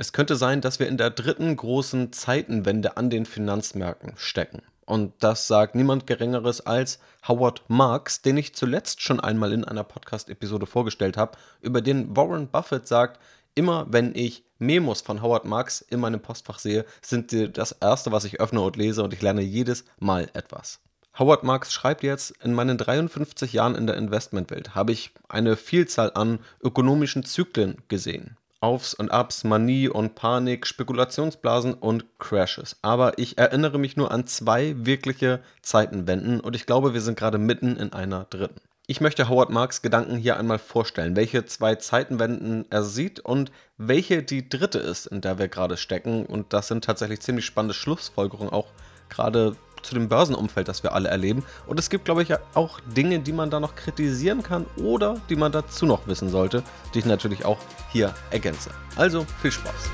Es 0.00 0.12
könnte 0.12 0.36
sein, 0.36 0.60
dass 0.60 0.78
wir 0.78 0.86
in 0.86 0.96
der 0.96 1.10
dritten 1.10 1.56
großen 1.56 2.12
Zeitenwende 2.12 2.96
an 2.96 3.10
den 3.10 3.26
Finanzmärkten 3.26 4.12
stecken. 4.16 4.62
Und 4.86 5.12
das 5.18 5.48
sagt 5.48 5.74
niemand 5.74 6.06
Geringeres 6.06 6.60
als 6.64 7.00
Howard 7.26 7.64
Marks, 7.66 8.22
den 8.22 8.36
ich 8.36 8.54
zuletzt 8.54 9.02
schon 9.02 9.18
einmal 9.18 9.52
in 9.52 9.64
einer 9.64 9.82
Podcast-Episode 9.82 10.66
vorgestellt 10.66 11.16
habe, 11.16 11.36
über 11.60 11.80
den 11.80 12.16
Warren 12.16 12.46
Buffett 12.46 12.86
sagt, 12.86 13.18
immer 13.56 13.86
wenn 13.90 14.14
ich 14.14 14.44
Memos 14.60 15.00
von 15.00 15.20
Howard 15.20 15.46
Marks 15.46 15.80
in 15.80 15.98
meinem 15.98 16.20
Postfach 16.20 16.60
sehe, 16.60 16.84
sind 17.02 17.32
sie 17.32 17.50
das 17.50 17.72
erste, 17.72 18.12
was 18.12 18.24
ich 18.24 18.38
öffne 18.38 18.60
und 18.60 18.76
lese 18.76 19.02
und 19.02 19.12
ich 19.12 19.20
lerne 19.20 19.42
jedes 19.42 19.84
Mal 19.98 20.30
etwas. 20.32 20.78
Howard 21.18 21.42
Marks 21.42 21.72
schreibt 21.72 22.04
jetzt, 22.04 22.30
in 22.44 22.54
meinen 22.54 22.78
53 22.78 23.52
Jahren 23.52 23.74
in 23.74 23.88
der 23.88 23.96
Investmentwelt 23.96 24.76
habe 24.76 24.92
ich 24.92 25.10
eine 25.28 25.56
Vielzahl 25.56 26.12
an 26.14 26.38
ökonomischen 26.62 27.24
Zyklen 27.24 27.82
gesehen. 27.88 28.36
Aufs 28.60 28.94
und 28.94 29.10
Abs, 29.10 29.44
Manie 29.44 29.88
und 29.88 30.14
Panik, 30.14 30.66
Spekulationsblasen 30.66 31.74
und 31.74 32.18
Crashes. 32.18 32.76
Aber 32.82 33.18
ich 33.18 33.38
erinnere 33.38 33.78
mich 33.78 33.96
nur 33.96 34.10
an 34.10 34.26
zwei 34.26 34.74
wirkliche 34.78 35.40
Zeitenwenden 35.62 36.40
und 36.40 36.56
ich 36.56 36.66
glaube, 36.66 36.94
wir 36.94 37.00
sind 37.00 37.18
gerade 37.18 37.38
mitten 37.38 37.76
in 37.76 37.92
einer 37.92 38.24
dritten. 38.24 38.60
Ich 38.90 39.02
möchte 39.02 39.28
Howard 39.28 39.50
Marks 39.50 39.82
Gedanken 39.82 40.16
hier 40.16 40.38
einmal 40.38 40.58
vorstellen, 40.58 41.14
welche 41.14 41.44
zwei 41.44 41.74
Zeitenwenden 41.74 42.64
er 42.70 42.82
sieht 42.82 43.20
und 43.20 43.52
welche 43.76 44.22
die 44.22 44.48
dritte 44.48 44.78
ist, 44.78 45.04
in 45.06 45.20
der 45.20 45.38
wir 45.38 45.48
gerade 45.48 45.76
stecken. 45.76 46.24
Und 46.24 46.54
das 46.54 46.68
sind 46.68 46.84
tatsächlich 46.84 47.20
ziemlich 47.20 47.44
spannende 47.44 47.74
Schlussfolgerungen, 47.74 48.50
auch 48.50 48.68
gerade 49.10 49.56
zu 49.82 49.94
dem 49.94 50.08
Börsenumfeld, 50.08 50.68
das 50.68 50.82
wir 50.82 50.92
alle 50.92 51.08
erleben. 51.08 51.44
Und 51.66 51.78
es 51.78 51.90
gibt, 51.90 52.04
glaube 52.04 52.22
ich, 52.22 52.34
auch 52.54 52.80
Dinge, 52.80 53.20
die 53.20 53.32
man 53.32 53.50
da 53.50 53.60
noch 53.60 53.74
kritisieren 53.74 54.42
kann 54.42 54.66
oder 54.76 55.20
die 55.28 55.36
man 55.36 55.52
dazu 55.52 55.86
noch 55.86 56.06
wissen 56.06 56.28
sollte, 56.28 56.62
die 56.94 57.00
ich 57.00 57.06
natürlich 57.06 57.44
auch 57.44 57.58
hier 57.90 58.14
ergänze. 58.30 58.70
Also 58.96 59.26
viel 59.40 59.52
Spaß! 59.52 59.90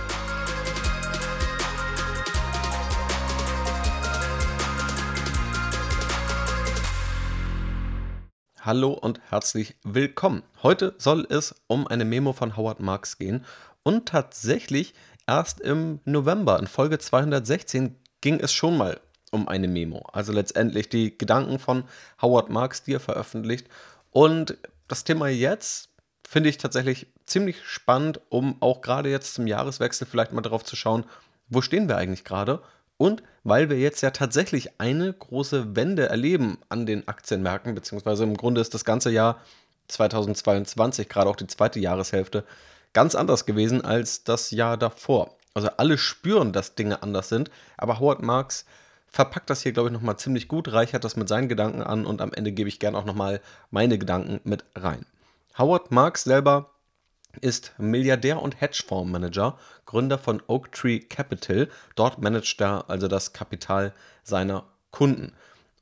Hallo 8.64 8.92
und 8.92 9.20
herzlich 9.28 9.77
willkommen. 9.83 10.42
Heute 10.62 10.94
soll 10.97 11.27
es 11.28 11.55
um 11.66 11.87
eine 11.87 12.06
Memo 12.06 12.33
von 12.33 12.56
Howard 12.56 12.81
Marks 12.81 13.19
gehen 13.19 13.44
und 13.83 14.09
tatsächlich 14.09 14.94
erst 15.27 15.61
im 15.61 16.00
November 16.06 16.59
in 16.59 16.66
Folge 16.66 16.98
216 16.98 17.97
ging 18.22 18.41
es 18.41 18.55
schon 18.55 18.78
mal 18.78 18.98
um 19.35 19.49
eine 19.49 19.69
Memo. 19.69 20.07
Also 20.13 20.33
letztendlich 20.33 20.89
die 20.89 21.17
Gedanken 21.19 21.59
von 21.59 21.85
Howard 22.23 22.49
Marks, 22.49 22.85
die 22.85 22.95
er 22.95 23.01
veröffentlicht. 23.01 23.67
Und 24.11 24.57
das 24.89 25.05
Thema 25.05 25.29
jetzt 25.29 25.91
finde 26.27 26.49
ich 26.49 26.59
tatsächlich 26.59 27.09
ziemlich 27.27 27.62
spannend, 27.65 28.21
um 28.29 28.57
auch 28.61 28.81
gerade 28.81 29.11
jetzt 29.11 29.35
zum 29.35 29.47
Jahreswechsel 29.47 30.07
vielleicht 30.07 30.33
mal 30.33 30.41
darauf 30.41 30.65
zu 30.65 30.77
schauen, 30.77 31.05
wo 31.49 31.61
stehen 31.61 31.89
wir 31.89 31.97
eigentlich 31.97 32.25
gerade 32.25 32.62
und 32.97 33.23
weil 33.43 33.69
wir 33.69 33.79
jetzt 33.79 34.01
ja 34.01 34.11
tatsächlich 34.11 34.81
eine 34.81 35.12
große 35.12 35.77
Wende 35.77 36.09
erleben 36.09 36.59
an 36.69 36.87
den 36.87 37.07
Aktienmärkten, 37.09 37.75
beziehungsweise 37.75 38.25
im 38.25 38.37
Grunde 38.37 38.61
ist 38.61 38.73
das 38.73 38.85
ganze 38.85 39.11
Jahr 39.11 39.41
2022, 39.89 41.09
gerade 41.09 41.29
auch 41.29 41.37
die 41.37 41.47
zweite 41.47 41.81
Jahreshälfte, 41.81 42.45
ganz 42.93 43.15
anders 43.15 43.45
gewesen 43.45 43.85
als 43.85 44.25
das 44.25 44.51
Jahr 44.51 44.77
davor. 44.77 45.37
Also 45.53 45.69
alle 45.77 45.99
spüren, 45.99 46.53
dass 46.53 46.75
Dinge 46.75 47.03
anders 47.03 47.29
sind, 47.29 47.51
aber 47.77 48.01
Howard 48.01 48.23
Marks 48.23 48.65
verpackt 49.15 49.48
das 49.48 49.62
hier, 49.62 49.73
glaube 49.73 49.91
ich, 49.91 49.93
nochmal 49.93 50.17
ziemlich 50.17 50.48
gut, 50.48 50.73
reichert 50.73 51.05
das 51.05 51.15
mit 51.15 51.29
seinen 51.29 51.48
Gedanken 51.48 51.83
an 51.83 52.05
und 52.05 52.20
am 52.20 52.33
Ende 52.33 52.51
gebe 52.51 52.69
ich 52.69 52.81
gerne 52.81 52.98
auch 52.98 53.05
nochmal 53.05 53.41
meine 53.71 53.97
Gedanken 53.97 54.41
mit 54.43 54.65
rein. 54.75 55.06
Howard 55.56 55.93
Marks 55.93 56.25
selber 56.25 56.71
ist 57.41 57.75
Milliardär 57.79 58.43
und 58.43 58.61
Hedgefondsmanager, 58.61 59.56
Gründer 59.87 60.19
von 60.19 60.43
Oak 60.48 60.73
Tree 60.73 60.98
Capital. 60.98 61.69
Dort 61.95 62.21
managt 62.21 62.61
er 62.61 62.91
also 62.91 63.06
das 63.06 63.33
Kapital 63.33 63.93
seiner 64.25 64.65
Kunden. 64.91 65.33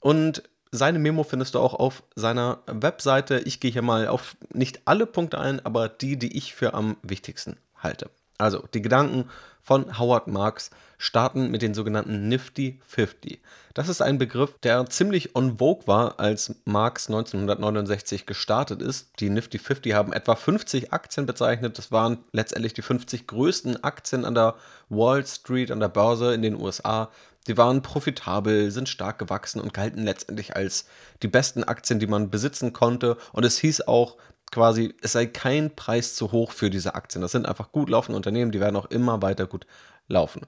Und 0.00 0.42
seine 0.70 0.98
Memo 0.98 1.22
findest 1.24 1.54
du 1.54 1.58
auch 1.58 1.74
auf 1.74 2.02
seiner 2.14 2.58
Webseite. 2.66 3.38
Ich 3.40 3.60
gehe 3.60 3.70
hier 3.70 3.82
mal 3.82 4.08
auf 4.08 4.36
nicht 4.52 4.82
alle 4.84 5.06
Punkte 5.06 5.38
ein, 5.38 5.64
aber 5.64 5.88
die, 5.88 6.18
die 6.18 6.36
ich 6.36 6.54
für 6.54 6.74
am 6.74 6.96
wichtigsten 7.02 7.56
halte. 7.76 8.10
Also 8.36 8.66
die 8.74 8.82
Gedanken 8.82 9.30
von 9.62 9.98
Howard 9.98 10.26
Marks 10.26 10.70
starten 10.98 11.50
mit 11.50 11.62
den 11.62 11.74
sogenannten 11.74 12.28
Nifty 12.28 12.80
50. 12.86 13.40
Das 13.74 13.88
ist 13.88 14.02
ein 14.02 14.18
Begriff, 14.18 14.58
der 14.62 14.86
ziemlich 14.86 15.34
on 15.34 15.58
vogue 15.58 15.86
war, 15.86 16.20
als 16.20 16.54
Marx 16.64 17.08
1969 17.08 18.26
gestartet 18.26 18.82
ist. 18.82 19.10
Die 19.18 19.30
Nifty 19.30 19.58
50 19.58 19.94
haben 19.94 20.12
etwa 20.12 20.36
50 20.36 20.92
Aktien 20.92 21.26
bezeichnet. 21.26 21.78
Das 21.78 21.90
waren 21.90 22.18
letztendlich 22.32 22.74
die 22.74 22.82
50 22.82 23.26
größten 23.26 23.82
Aktien 23.82 24.24
an 24.24 24.34
der 24.34 24.54
Wall 24.88 25.26
Street, 25.26 25.70
an 25.70 25.80
der 25.80 25.88
Börse 25.88 26.34
in 26.34 26.42
den 26.42 26.60
USA. 26.60 27.08
Die 27.48 27.56
waren 27.56 27.82
profitabel, 27.82 28.70
sind 28.70 28.88
stark 28.88 29.18
gewachsen 29.18 29.60
und 29.60 29.74
galten 29.74 30.04
letztendlich 30.04 30.54
als 30.54 30.86
die 31.22 31.28
besten 31.28 31.64
Aktien, 31.64 31.98
die 31.98 32.06
man 32.06 32.30
besitzen 32.30 32.72
konnte. 32.72 33.16
Und 33.32 33.44
es 33.44 33.58
hieß 33.58 33.88
auch, 33.88 34.16
quasi, 34.52 34.94
es 35.02 35.12
sei 35.12 35.26
kein 35.26 35.74
Preis 35.74 36.14
zu 36.14 36.30
hoch 36.30 36.52
für 36.52 36.70
diese 36.70 36.94
Aktien. 36.94 37.22
Das 37.22 37.32
sind 37.32 37.46
einfach 37.46 37.72
gut 37.72 37.90
laufende 37.90 38.16
Unternehmen, 38.16 38.52
die 38.52 38.60
werden 38.60 38.76
auch 38.76 38.86
immer 38.86 39.22
weiter 39.22 39.46
gut 39.46 39.66
laufen. 40.06 40.42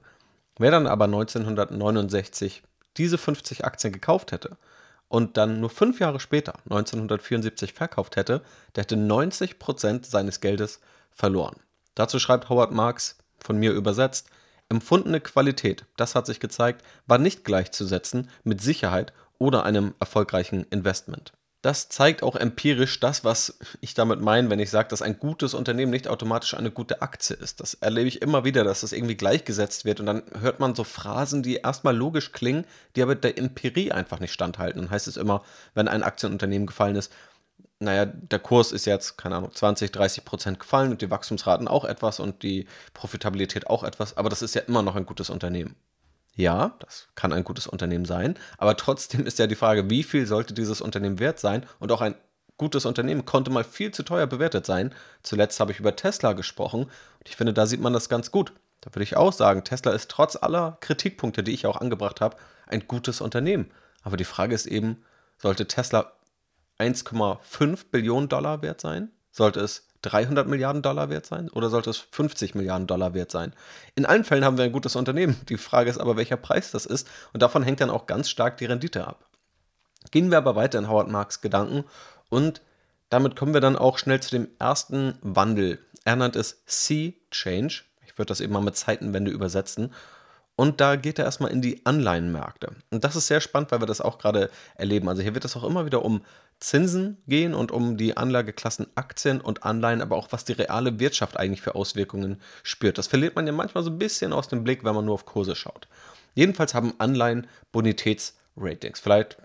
Wer 0.57 0.71
dann 0.71 0.87
aber 0.87 1.05
1969 1.05 2.63
diese 2.95 3.17
50 3.17 3.65
Aktien 3.65 3.91
gekauft 3.91 4.31
hätte 4.31 4.57
und 5.09 5.35
dann 5.35 5.59
nur 5.59 5.69
fünf 5.69 5.99
Jahre 5.99 6.21
später, 6.21 6.53
1974, 6.65 7.73
verkauft 7.73 8.15
hätte, 8.15 8.41
der 8.75 8.83
hätte 8.83 8.95
90 8.95 9.59
Prozent 9.59 10.05
seines 10.05 10.39
Geldes 10.39 10.79
verloren. 11.11 11.57
Dazu 11.95 12.19
schreibt 12.19 12.49
Howard 12.49 12.71
Marks, 12.71 13.17
von 13.39 13.57
mir 13.57 13.71
übersetzt, 13.71 14.29
empfundene 14.69 15.19
Qualität, 15.19 15.85
das 15.97 16.15
hat 16.15 16.25
sich 16.25 16.39
gezeigt, 16.39 16.83
war 17.05 17.17
nicht 17.17 17.43
gleichzusetzen 17.43 18.29
mit 18.43 18.61
Sicherheit 18.61 19.13
oder 19.37 19.63
einem 19.63 19.93
erfolgreichen 19.99 20.65
Investment. 20.69 21.33
Das 21.65 21.89
zeigt 21.89 22.21
auch 22.21 22.35
empirisch 22.35 22.99
das, 22.99 23.23
was 23.23 23.57
ich 23.81 23.95
damit 23.95 24.21
meine, 24.21 24.51
wenn 24.51 24.59
ich 24.59 24.69
sage, 24.69 24.87
dass 24.89 25.01
ein 25.01 25.17
gutes 25.17 25.55
Unternehmen 25.55 25.89
nicht 25.89 26.07
automatisch 26.07 26.53
eine 26.53 26.69
gute 26.69 27.01
Aktie 27.01 27.35
ist. 27.35 27.59
Das 27.59 27.73
erlebe 27.73 28.07
ich 28.07 28.21
immer 28.21 28.45
wieder, 28.45 28.63
dass 28.63 28.81
das 28.81 28.91
irgendwie 28.91 29.15
gleichgesetzt 29.15 29.83
wird 29.83 29.99
und 29.99 30.05
dann 30.05 30.21
hört 30.39 30.59
man 30.59 30.75
so 30.75 30.83
Phrasen, 30.83 31.41
die 31.41 31.55
erstmal 31.55 31.97
logisch 31.97 32.33
klingen, 32.33 32.67
die 32.95 33.01
aber 33.01 33.15
der 33.15 33.39
Empirie 33.39 33.91
einfach 33.91 34.19
nicht 34.19 34.31
standhalten. 34.31 34.79
Dann 34.79 34.91
heißt 34.91 35.07
es 35.07 35.17
immer, 35.17 35.43
wenn 35.73 35.87
ein 35.87 36.03
Aktienunternehmen 36.03 36.67
gefallen 36.67 36.97
ist, 36.97 37.11
naja, 37.79 38.05
der 38.05 38.37
Kurs 38.37 38.71
ist 38.71 38.85
jetzt, 38.85 39.17
keine 39.17 39.37
Ahnung, 39.37 39.51
20, 39.51 39.91
30 39.91 40.23
Prozent 40.23 40.59
gefallen 40.59 40.91
und 40.91 41.01
die 41.01 41.09
Wachstumsraten 41.09 41.67
auch 41.67 41.85
etwas 41.85 42.19
und 42.19 42.43
die 42.43 42.67
Profitabilität 42.93 43.65
auch 43.65 43.83
etwas, 43.83 44.17
aber 44.17 44.29
das 44.29 44.43
ist 44.43 44.53
ja 44.53 44.61
immer 44.61 44.83
noch 44.83 44.95
ein 44.95 45.07
gutes 45.07 45.31
Unternehmen. 45.31 45.75
Ja, 46.35 46.75
das 46.79 47.07
kann 47.15 47.31
ein 47.31 47.45
gutes 47.45 47.65
Unternehmen 47.65 48.05
sein, 48.05 48.37
aber 48.57 48.75
trotzdem 48.75 49.25
ist 49.25 49.39
ja 49.39 49.47
die 49.47 49.55
Frage, 49.55 49.89
wie 49.89 50.03
viel 50.03 50.25
sollte 50.25 50.53
dieses 50.53 50.81
Unternehmen 50.81 51.19
wert 51.19 51.39
sein? 51.39 51.65
Und 51.79 51.91
auch 51.91 52.01
ein 52.01 52.15
gutes 52.57 52.85
Unternehmen 52.85 53.25
konnte 53.25 53.51
mal 53.51 53.63
viel 53.63 53.91
zu 53.91 54.03
teuer 54.03 54.27
bewertet 54.27 54.65
sein. 54.65 54.93
Zuletzt 55.23 55.59
habe 55.59 55.71
ich 55.71 55.79
über 55.79 55.95
Tesla 55.95 56.33
gesprochen 56.33 56.83
und 56.83 57.29
ich 57.29 57.35
finde, 57.35 57.53
da 57.53 57.65
sieht 57.65 57.81
man 57.81 57.93
das 57.93 58.09
ganz 58.09 58.31
gut. 58.31 58.53
Da 58.81 58.93
würde 58.93 59.03
ich 59.03 59.17
auch 59.17 59.33
sagen, 59.33 59.63
Tesla 59.63 59.93
ist 59.93 60.11
trotz 60.11 60.35
aller 60.35 60.77
Kritikpunkte, 60.81 61.41
die 61.41 61.53
ich 61.53 61.65
auch 61.65 61.77
angebracht 61.77 62.21
habe, 62.21 62.37
ein 62.67 62.87
gutes 62.87 63.21
Unternehmen. 63.21 63.71
Aber 64.03 64.17
die 64.17 64.25
Frage 64.25 64.53
ist 64.53 64.67
eben, 64.67 65.03
sollte 65.37 65.67
Tesla 65.67 66.11
1,5 66.79 67.85
Billionen 67.91 68.29
Dollar 68.29 68.61
wert 68.61 68.81
sein? 68.81 69.09
Sollte 69.31 69.61
es 69.61 69.87
300 70.05 70.47
Milliarden 70.47 70.81
Dollar 70.81 71.09
wert 71.09 71.25
sein 71.25 71.49
oder 71.49 71.69
sollte 71.69 71.89
es 71.89 71.97
50 71.97 72.55
Milliarden 72.55 72.87
Dollar 72.87 73.13
wert 73.13 73.31
sein? 73.31 73.53
In 73.95 74.05
allen 74.05 74.23
Fällen 74.23 74.45
haben 74.45 74.57
wir 74.57 74.65
ein 74.65 74.71
gutes 74.71 74.95
Unternehmen. 74.95 75.39
Die 75.49 75.57
Frage 75.57 75.89
ist 75.89 75.97
aber, 75.97 76.17
welcher 76.17 76.37
Preis 76.37 76.71
das 76.71 76.85
ist 76.85 77.07
und 77.33 77.41
davon 77.41 77.63
hängt 77.63 77.81
dann 77.81 77.89
auch 77.89 78.05
ganz 78.05 78.29
stark 78.29 78.57
die 78.57 78.65
Rendite 78.65 79.07
ab. 79.07 79.25
Gehen 80.11 80.29
wir 80.31 80.37
aber 80.37 80.55
weiter 80.55 80.79
in 80.79 80.89
Howard 80.89 81.09
Marks 81.09 81.41
Gedanken 81.41 81.83
und 82.29 82.61
damit 83.09 83.35
kommen 83.35 83.53
wir 83.53 83.61
dann 83.61 83.75
auch 83.75 83.97
schnell 83.97 84.19
zu 84.19 84.31
dem 84.31 84.47
ersten 84.59 85.17
Wandel. 85.21 85.79
Er 86.03 86.15
nennt 86.15 86.35
es 86.35 86.61
Sea 86.65 87.13
Change. 87.31 87.83
Ich 88.05 88.17
würde 88.17 88.29
das 88.29 88.41
eben 88.41 88.53
mal 88.53 88.61
mit 88.61 88.75
Zeitenwende 88.75 89.31
übersetzen. 89.31 89.93
Und 90.55 90.79
da 90.79 90.95
geht 90.95 91.19
er 91.19 91.25
erstmal 91.25 91.51
in 91.51 91.61
die 91.61 91.85
Anleihenmärkte. 91.85 92.75
Und 92.89 93.03
das 93.03 93.15
ist 93.15 93.27
sehr 93.27 93.41
spannend, 93.41 93.71
weil 93.71 93.81
wir 93.81 93.87
das 93.87 94.01
auch 94.01 94.17
gerade 94.17 94.49
erleben. 94.75 95.09
Also 95.09 95.21
hier 95.21 95.33
wird 95.33 95.43
es 95.43 95.55
auch 95.57 95.65
immer 95.65 95.85
wieder 95.85 96.03
um 96.05 96.23
Zinsen 96.59 97.17
gehen 97.27 97.53
und 97.53 97.71
um 97.71 97.97
die 97.97 98.17
Anlageklassen 98.17 98.87
Aktien 98.95 99.41
und 99.41 99.63
Anleihen, 99.63 100.01
aber 100.01 100.15
auch 100.15 100.31
was 100.31 100.45
die 100.45 100.53
reale 100.53 100.99
Wirtschaft 100.99 101.37
eigentlich 101.37 101.61
für 101.61 101.75
Auswirkungen 101.75 102.41
spürt. 102.63 102.97
Das 102.97 103.07
verliert 103.07 103.35
man 103.35 103.45
ja 103.45 103.53
manchmal 103.53 103.83
so 103.83 103.89
ein 103.89 103.99
bisschen 103.99 104.33
aus 104.33 104.47
dem 104.47 104.63
Blick, 104.63 104.83
wenn 104.83 104.95
man 104.95 105.05
nur 105.05 105.15
auf 105.15 105.25
Kurse 105.25 105.55
schaut. 105.55 105.87
Jedenfalls 106.33 106.73
haben 106.73 106.93
Anleihen 106.97 107.47
Bonitätsratings. 107.71 108.99
Vielleicht 108.99 109.37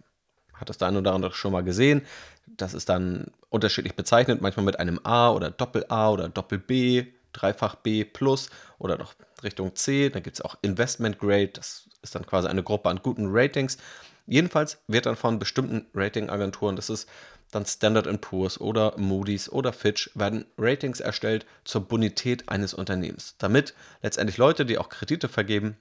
hat 0.54 0.68
das 0.68 0.78
der 0.78 0.88
eine 0.88 0.98
oder 0.98 1.12
andere 1.12 1.32
schon 1.32 1.52
mal 1.52 1.64
gesehen. 1.64 2.02
Das 2.46 2.74
ist 2.74 2.88
dann 2.88 3.32
unterschiedlich 3.48 3.94
bezeichnet, 3.94 4.40
manchmal 4.40 4.66
mit 4.66 4.78
einem 4.78 5.00
A 5.02 5.30
oder 5.30 5.50
Doppel-A 5.50 6.10
oder 6.10 6.28
Doppel-B, 6.28 7.06
Dreifach 7.32 7.77
B 7.77 8.05
plus 8.05 8.50
oder 8.79 8.99
noch 8.99 9.15
Richtung 9.43 9.75
C. 9.75 10.11
Da 10.11 10.21
gibt 10.21 10.37
es 10.37 10.44
auch 10.44 10.56
Investment 10.62 11.19
Grade, 11.19 11.49
das 11.49 11.88
ist 12.03 12.15
dann 12.15 12.27
quasi 12.27 12.49
eine 12.49 12.62
Gruppe 12.62 12.88
an 12.88 13.00
guten 13.03 13.27
Ratings. 13.29 13.79
Jedenfalls 14.27 14.79
wird 14.87 15.06
dann 15.06 15.17
von 15.17 15.38
bestimmten 15.38 15.87
Ratingagenturen, 15.94 16.77
das 16.77 16.91
ist 16.91 17.09
dann 17.50 17.67
Standard 17.67 18.21
Poor's 18.21 18.61
oder 18.61 18.94
Moody's 18.97 19.50
oder 19.50 19.73
Fitch 19.73 20.11
werden 20.15 20.44
Ratings 20.56 21.00
erstellt 21.00 21.47
zur 21.65 21.82
Bonität 21.82 22.49
eines 22.49 22.75
Unternehmens, 22.75 23.35
damit 23.38 23.75
letztendlich 24.03 24.37
Leute, 24.37 24.65
die 24.65 24.79
auch 24.79 24.88
Kredite 24.88 25.29
vergeben 25.29 25.77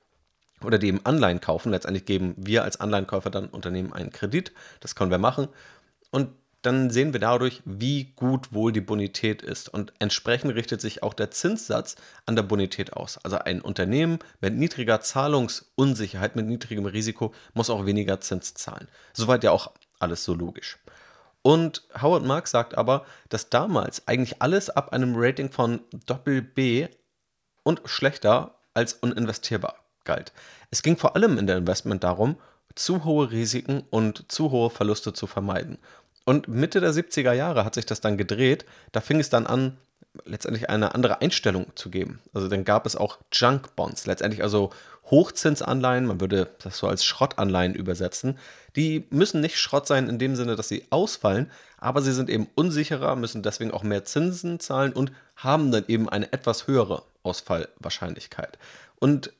oder 0.63 0.79
die 0.79 0.87
eben 0.87 1.05
Anleihen 1.05 1.41
kaufen, 1.41 1.71
letztendlich 1.71 2.05
geben 2.05 2.33
wir 2.37 2.63
als 2.63 2.79
Anleihenkäufer 2.79 3.29
dann 3.29 3.49
Unternehmen 3.49 3.93
einen 3.93 4.11
Kredit, 4.11 4.51
das 4.79 4.95
können 4.95 5.11
wir 5.11 5.19
machen 5.19 5.47
und 6.11 6.29
dann 6.61 6.89
sehen 6.89 7.13
wir 7.13 7.19
dadurch, 7.19 7.61
wie 7.65 8.11
gut 8.15 8.51
wohl 8.51 8.71
die 8.71 8.81
Bonität 8.81 9.41
ist. 9.41 9.69
Und 9.69 9.93
entsprechend 9.99 10.53
richtet 10.55 10.81
sich 10.81 11.03
auch 11.03 11.13
der 11.13 11.31
Zinssatz 11.31 11.95
an 12.25 12.35
der 12.35 12.43
Bonität 12.43 12.93
aus. 12.93 13.17
Also 13.23 13.39
ein 13.39 13.61
Unternehmen 13.61 14.19
mit 14.41 14.55
niedriger 14.55 14.99
Zahlungsunsicherheit, 14.99 16.35
mit 16.35 16.47
niedrigem 16.47 16.85
Risiko, 16.85 17.33
muss 17.53 17.69
auch 17.69 17.85
weniger 17.85 18.19
Zins 18.19 18.53
zahlen. 18.55 18.89
Soweit 19.13 19.43
ja 19.43 19.51
auch 19.51 19.71
alles 19.99 20.23
so 20.23 20.33
logisch. 20.33 20.77
Und 21.41 21.83
Howard 22.01 22.25
Marks 22.25 22.51
sagt 22.51 22.77
aber, 22.77 23.05
dass 23.29 23.49
damals 23.49 24.07
eigentlich 24.07 24.41
alles 24.41 24.69
ab 24.69 24.91
einem 24.91 25.13
Rating 25.15 25.51
von 25.51 25.81
Doppel 26.05 26.41
B 26.41 26.89
und 27.63 27.81
schlechter 27.85 28.55
als 28.73 28.93
uninvestierbar 28.93 29.75
galt. 30.03 30.33
Es 30.71 30.83
ging 30.83 30.97
vor 30.97 31.15
allem 31.15 31.37
in 31.37 31.47
der 31.47 31.57
Investment 31.57 32.03
darum, 32.03 32.37
zu 32.75 33.03
hohe 33.03 33.31
Risiken 33.31 33.83
und 33.89 34.31
zu 34.31 34.51
hohe 34.51 34.69
Verluste 34.69 35.13
zu 35.13 35.27
vermeiden. 35.27 35.77
Und 36.29 36.47
Mitte 36.47 36.79
der 36.79 36.93
70er 36.93 37.33
Jahre 37.33 37.65
hat 37.65 37.73
sich 37.73 37.87
das 37.87 38.01
dann 38.01 38.15
gedreht. 38.15 38.63
Da 38.91 39.01
fing 39.01 39.19
es 39.19 39.31
dann 39.31 39.47
an, 39.47 39.79
letztendlich 40.25 40.69
eine 40.69 40.93
andere 40.93 41.21
Einstellung 41.21 41.65
zu 41.73 41.89
geben. 41.89 42.19
Also 42.35 42.47
dann 42.47 42.65
gab 42.65 42.85
es 42.85 42.95
auch 42.95 43.17
Junk 43.33 43.75
Bonds, 43.75 44.05
letztendlich 44.05 44.43
also 44.43 44.69
Hochzinsanleihen, 45.09 46.05
man 46.05 46.21
würde 46.21 46.51
das 46.61 46.77
so 46.77 46.87
als 46.87 47.03
Schrottanleihen 47.03 47.73
übersetzen. 47.73 48.37
Die 48.75 49.07
müssen 49.09 49.41
nicht 49.41 49.57
Schrott 49.57 49.87
sein 49.87 50.07
in 50.07 50.19
dem 50.19 50.35
Sinne, 50.35 50.55
dass 50.55 50.67
sie 50.67 50.85
ausfallen, 50.91 51.49
aber 51.79 52.03
sie 52.03 52.13
sind 52.13 52.29
eben 52.29 52.47
unsicherer, 52.53 53.15
müssen 53.15 53.41
deswegen 53.41 53.71
auch 53.71 53.81
mehr 53.81 54.05
Zinsen 54.05 54.59
zahlen 54.59 54.93
und 54.93 55.11
haben 55.35 55.71
dann 55.71 55.85
eben 55.87 56.09
eine 56.09 56.31
etwas 56.31 56.67
höhere 56.67 57.01
Ausfallwahrscheinlichkeit. 57.23 58.59
Und 58.99 59.33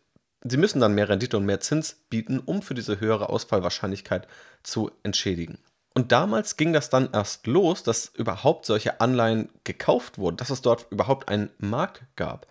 sie 0.44 0.58
müssen 0.58 0.80
dann 0.80 0.96
mehr 0.96 1.08
Rendite 1.08 1.38
und 1.38 1.46
mehr 1.46 1.60
Zins 1.60 1.98
bieten, 2.10 2.40
um 2.40 2.64
für 2.64 2.74
diese 2.74 3.00
höhere 3.00 3.30
Ausfallwahrscheinlichkeit 3.30 4.28
zu 4.64 4.90
entschädigen. 5.04 5.60
Und 5.94 6.12
damals 6.12 6.56
ging 6.56 6.72
das 6.72 6.90
dann 6.90 7.10
erst 7.12 7.48
los, 7.48 7.84
dass 7.84 8.08
überhaupt 8.16 8.66
solche 8.66 9.02
Anleihen 9.02 9.50
gekauft 9.64 10.18
wurden, 10.18 10.38
dass 10.38 10.50
es 10.50 10.62
dort 10.62 10.88
überhaupt 10.92 11.30
einen 11.30 11.50
Markt 11.58 12.04
gab. 12.16 12.48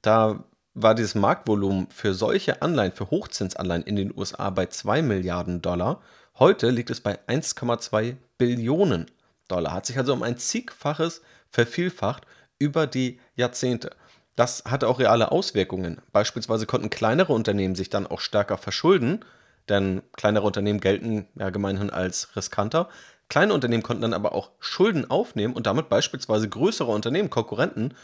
Da 0.00 0.44
war 0.74 0.94
dieses 0.94 1.14
Marktvolumen 1.14 1.88
für 1.90 2.14
solche 2.14 2.62
Anleihen, 2.62 2.92
für 2.92 3.10
Hochzinsanleihen 3.10 3.82
in 3.82 3.96
den 3.96 4.16
USA 4.16 4.50
bei 4.50 4.66
2 4.66 5.02
Milliarden 5.02 5.60
Dollar. 5.60 6.00
Heute 6.38 6.70
liegt 6.70 6.90
es 6.90 7.00
bei 7.00 7.18
1,2 7.26 8.16
Billionen 8.38 9.06
Dollar. 9.48 9.72
Hat 9.72 9.86
sich 9.86 9.98
also 9.98 10.12
um 10.12 10.22
ein 10.22 10.38
zigfaches 10.38 11.20
vervielfacht 11.50 12.26
über 12.58 12.86
die 12.86 13.18
Jahrzehnte. 13.34 13.90
Das 14.36 14.64
hatte 14.66 14.86
auch 14.86 15.00
reale 15.00 15.32
Auswirkungen. 15.32 16.00
Beispielsweise 16.12 16.66
konnten 16.66 16.90
kleinere 16.90 17.32
Unternehmen 17.32 17.74
sich 17.74 17.90
dann 17.90 18.06
auch 18.06 18.20
stärker 18.20 18.56
verschulden 18.56 19.24
denn 19.68 20.02
kleinere 20.16 20.46
Unternehmen 20.46 20.80
gelten 20.80 21.26
ja 21.34 21.50
gemeinhin 21.50 21.90
als 21.90 22.34
riskanter. 22.36 22.88
Kleine 23.28 23.52
Unternehmen 23.52 23.82
konnten 23.82 24.02
dann 24.02 24.14
aber 24.14 24.32
auch 24.32 24.50
Schulden 24.58 25.10
aufnehmen 25.10 25.54
und 25.54 25.66
damit 25.66 25.88
beispielsweise 25.88 26.48
größere 26.48 26.90
Unternehmen, 26.90 27.30
Konkurrenten, 27.30 27.94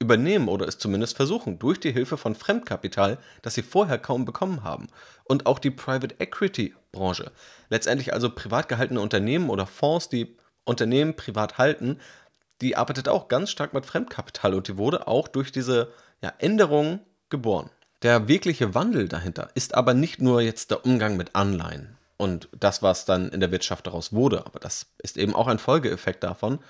übernehmen 0.00 0.48
oder 0.48 0.66
es 0.66 0.78
zumindest 0.78 1.16
versuchen, 1.16 1.58
durch 1.58 1.78
die 1.78 1.92
Hilfe 1.92 2.16
von 2.16 2.34
Fremdkapital, 2.34 3.18
das 3.42 3.54
sie 3.54 3.62
vorher 3.62 3.98
kaum 3.98 4.24
bekommen 4.24 4.64
haben. 4.64 4.88
Und 5.24 5.46
auch 5.46 5.58
die 5.58 5.70
Private 5.70 6.16
Equity 6.18 6.74
Branche, 6.90 7.30
letztendlich 7.68 8.12
also 8.12 8.30
privat 8.30 8.68
gehaltene 8.68 9.00
Unternehmen 9.00 9.50
oder 9.50 9.66
Fonds, 9.66 10.08
die 10.08 10.36
Unternehmen 10.64 11.14
privat 11.14 11.58
halten, 11.58 11.98
die 12.62 12.76
arbeitet 12.76 13.08
auch 13.08 13.28
ganz 13.28 13.50
stark 13.50 13.74
mit 13.74 13.86
Fremdkapital 13.86 14.54
und 14.54 14.68
die 14.68 14.76
wurde 14.76 15.06
auch 15.06 15.28
durch 15.28 15.52
diese 15.52 15.92
ja, 16.22 16.32
Änderungen 16.38 17.00
geboren. 17.28 17.70
Der 18.02 18.28
wirkliche 18.28 18.74
Wandel 18.74 19.08
dahinter 19.08 19.50
ist 19.54 19.74
aber 19.74 19.92
nicht 19.92 20.22
nur 20.22 20.40
jetzt 20.40 20.70
der 20.70 20.86
Umgang 20.86 21.18
mit 21.18 21.34
Anleihen 21.34 21.98
und 22.16 22.48
das, 22.58 22.82
was 22.82 23.04
dann 23.04 23.28
in 23.28 23.40
der 23.40 23.52
Wirtschaft 23.52 23.86
daraus 23.86 24.12
wurde, 24.12 24.46
aber 24.46 24.58
das 24.58 24.86
ist 24.98 25.18
eben 25.18 25.34
auch 25.34 25.48
ein 25.48 25.58
Folgeeffekt 25.58 26.24
davon. 26.24 26.60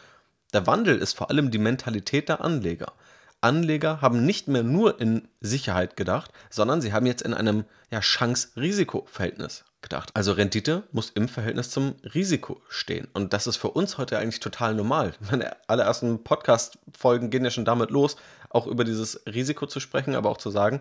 Der 0.52 0.66
Wandel 0.66 0.98
ist 0.98 1.16
vor 1.16 1.30
allem 1.30 1.52
die 1.52 1.58
Mentalität 1.58 2.28
der 2.28 2.40
Anleger. 2.40 2.92
Anleger 3.40 4.00
haben 4.00 4.26
nicht 4.26 4.48
mehr 4.48 4.64
nur 4.64 5.00
in 5.00 5.28
Sicherheit 5.40 5.96
gedacht, 5.96 6.32
sondern 6.50 6.80
sie 6.80 6.92
haben 6.92 7.06
jetzt 7.06 7.22
in 7.22 7.32
einem 7.32 7.64
ja, 7.90 8.00
Chance-Risiko-Verhältnis 8.00 9.64
gedacht. 9.82 10.10
Also 10.14 10.32
Rendite 10.32 10.82
muss 10.92 11.10
im 11.10 11.28
Verhältnis 11.28 11.70
zum 11.70 11.94
Risiko 12.12 12.60
stehen. 12.68 13.08
Und 13.14 13.32
das 13.32 13.46
ist 13.46 13.56
für 13.56 13.70
uns 13.70 13.98
heute 13.98 14.18
eigentlich 14.18 14.40
total 14.40 14.74
normal. 14.74 15.14
Meine 15.30 15.56
allerersten 15.68 16.22
Podcast-Folgen 16.22 17.30
gehen 17.30 17.44
ja 17.44 17.50
schon 17.50 17.64
damit 17.64 17.90
los, 17.90 18.16
auch 18.50 18.66
über 18.66 18.84
dieses 18.84 19.22
Risiko 19.26 19.66
zu 19.66 19.80
sprechen, 19.80 20.16
aber 20.16 20.28
auch 20.28 20.38
zu 20.38 20.50
sagen, 20.50 20.80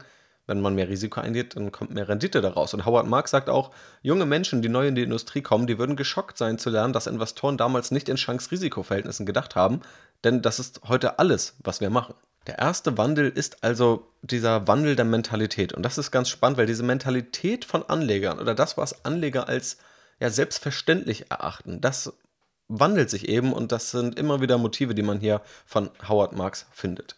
wenn 0.50 0.60
man 0.60 0.76
mehr 0.76 0.90
Risiko 0.90 1.22
eingeht, 1.22 1.56
dann 1.56 1.72
kommt 1.72 1.94
mehr 1.94 2.10
Rendite 2.10 2.42
daraus. 2.42 2.74
Und 2.74 2.86
Howard 2.86 3.08
Marks 3.08 3.32
sagt 3.32 3.50
auch, 3.50 3.72
junge 4.02 4.26
Menschen, 4.26 4.62
die 4.62 4.68
neu 4.68 4.88
in 4.88 4.96
die 4.96 5.04
Industrie 5.04 5.42
kommen, 5.42 5.68
die 5.68 5.80
würden 5.80 5.96
geschockt 5.96 6.38
sein 6.38 6.58
zu 6.58 6.70
lernen, 6.70 6.92
dass 6.92 7.08
Investoren 7.08 7.58
damals 7.58 7.92
nicht 7.92 8.10
in 8.10 8.18
Chance-Risiko-Verhältnissen 8.18 9.26
gedacht 9.26 9.56
haben, 9.56 9.82
denn 10.26 10.42
das 10.42 10.60
ist 10.60 10.82
heute 10.90 11.20
alles, 11.20 11.56
was 11.64 11.80
wir 11.80 11.90
machen. 11.90 12.16
Der 12.48 12.58
erste 12.58 12.98
Wandel 12.98 13.30
ist 13.30 13.64
also 13.64 14.08
dieser 14.22 14.68
Wandel 14.68 14.96
der 14.96 15.06
Mentalität. 15.06 15.72
Und 15.72 15.84
das 15.84 15.98
ist 15.98 16.12
ganz 16.12 16.30
spannend, 16.30 16.58
weil 16.58 16.66
diese 16.66 16.84
Mentalität 16.84 17.64
von 17.64 17.84
Anlegern 17.84 18.40
oder 18.40 18.56
das, 18.56 18.78
was 18.78 19.06
Anleger 19.06 19.48
als 19.48 19.78
ja, 20.20 20.30
selbstverständlich 20.30 21.30
erachten, 21.30 21.80
das 21.80 22.14
wandelt 22.68 23.10
sich 23.10 23.28
eben 23.28 23.52
und 23.52 23.72
das 23.72 23.92
sind 23.92 24.18
immer 24.18 24.42
wieder 24.42 24.58
Motive, 24.58 24.96
die 24.96 25.04
man 25.04 25.20
hier 25.20 25.42
von 25.66 25.90
Howard 26.08 26.34
Marks 26.34 26.68
findet. 26.72 27.16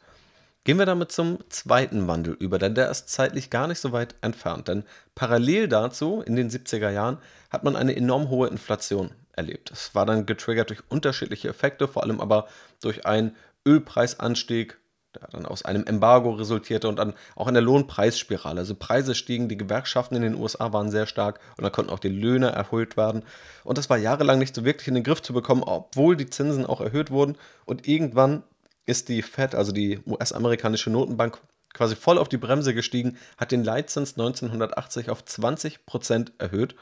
Gehen 0.64 0.78
wir 0.78 0.86
damit 0.86 1.12
zum 1.12 1.40
zweiten 1.50 2.08
Wandel 2.08 2.36
über, 2.36 2.60
denn 2.60 2.76
der 2.76 2.92
ist 2.92 3.10
zeitlich 3.10 3.50
gar 3.50 3.68
nicht 3.68 3.80
so 3.80 3.92
weit 3.94 4.14
entfernt. 4.22 4.68
Denn 4.68 4.84
parallel 5.16 5.68
dazu, 5.68 6.22
in 6.22 6.36
den 6.36 6.52
70er 6.52 6.92
Jahren, 6.92 7.18
hat 7.50 7.64
man 7.64 7.76
eine 7.76 7.96
enorm 7.96 8.30
hohe 8.30 8.48
Inflation 8.48 9.10
erlebt. 9.34 9.72
Es 9.72 9.96
war 9.96 10.06
dann 10.06 10.28
getriggert 10.28 10.70
durch 10.70 10.84
unterschiedliche 10.90 11.50
Effekte, 11.50 11.88
vor 11.88 12.04
allem 12.04 12.22
aber 12.22 12.48
durch 12.80 13.08
einen 13.08 13.36
Ölpreisanstieg, 13.66 14.78
der 15.16 15.28
dann 15.32 15.48
aus 15.48 15.66
einem 15.66 15.84
Embargo 15.86 16.30
resultierte 16.32 16.88
und 16.88 16.98
dann 16.98 17.16
auch 17.36 17.48
in 17.48 17.56
der 17.56 17.64
Lohnpreisspirale. 17.64 18.60
Also 18.60 18.76
Preise 18.76 19.16
stiegen, 19.16 19.50
die 19.50 19.58
Gewerkschaften 19.58 20.16
in 20.16 20.22
den 20.22 20.36
USA 20.36 20.72
waren 20.74 20.92
sehr 20.92 21.08
stark 21.08 21.40
und 21.58 21.64
da 21.64 21.72
konnten 21.72 21.92
auch 21.92 22.00
die 22.00 22.10
Löhne 22.10 22.52
erhöht 22.52 22.98
werden. 22.98 23.24
Und 23.64 23.80
das 23.80 23.90
war 23.90 23.98
jahrelang 23.98 24.38
nicht 24.38 24.54
so 24.54 24.64
wirklich 24.64 24.88
in 24.88 24.96
den 24.96 25.04
Griff 25.04 25.24
zu 25.24 25.34
bekommen, 25.34 25.64
obwohl 25.64 26.16
die 26.16 26.30
Zinsen 26.30 26.68
auch 26.68 26.82
erhöht 26.82 27.10
wurden. 27.10 27.36
Und 27.66 27.88
irgendwann 27.88 28.44
ist 28.86 29.10
die 29.10 29.22
Fed, 29.22 29.56
also 29.56 29.72
die 29.72 30.00
US-amerikanische 30.06 30.90
Notenbank, 30.90 31.40
quasi 31.74 31.96
voll 31.96 32.18
auf 32.18 32.30
die 32.30 32.38
Bremse 32.38 32.74
gestiegen, 32.74 33.18
hat 33.38 33.52
den 33.52 33.64
Leitzins 33.64 34.14
1980 34.18 35.10
auf 35.10 35.24
20 35.24 35.86
Prozent 35.86 36.34
erhöht 36.38 36.76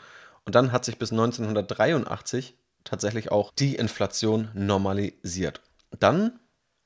und 0.46 0.56
dann 0.56 0.72
hat 0.72 0.86
sich 0.86 0.98
bis 0.98 1.12
1983 1.12 2.56
tatsächlich 2.84 3.32
auch 3.32 3.52
die 3.54 3.76
Inflation 3.76 4.50
normalisiert. 4.54 5.62
Dann 6.00 6.40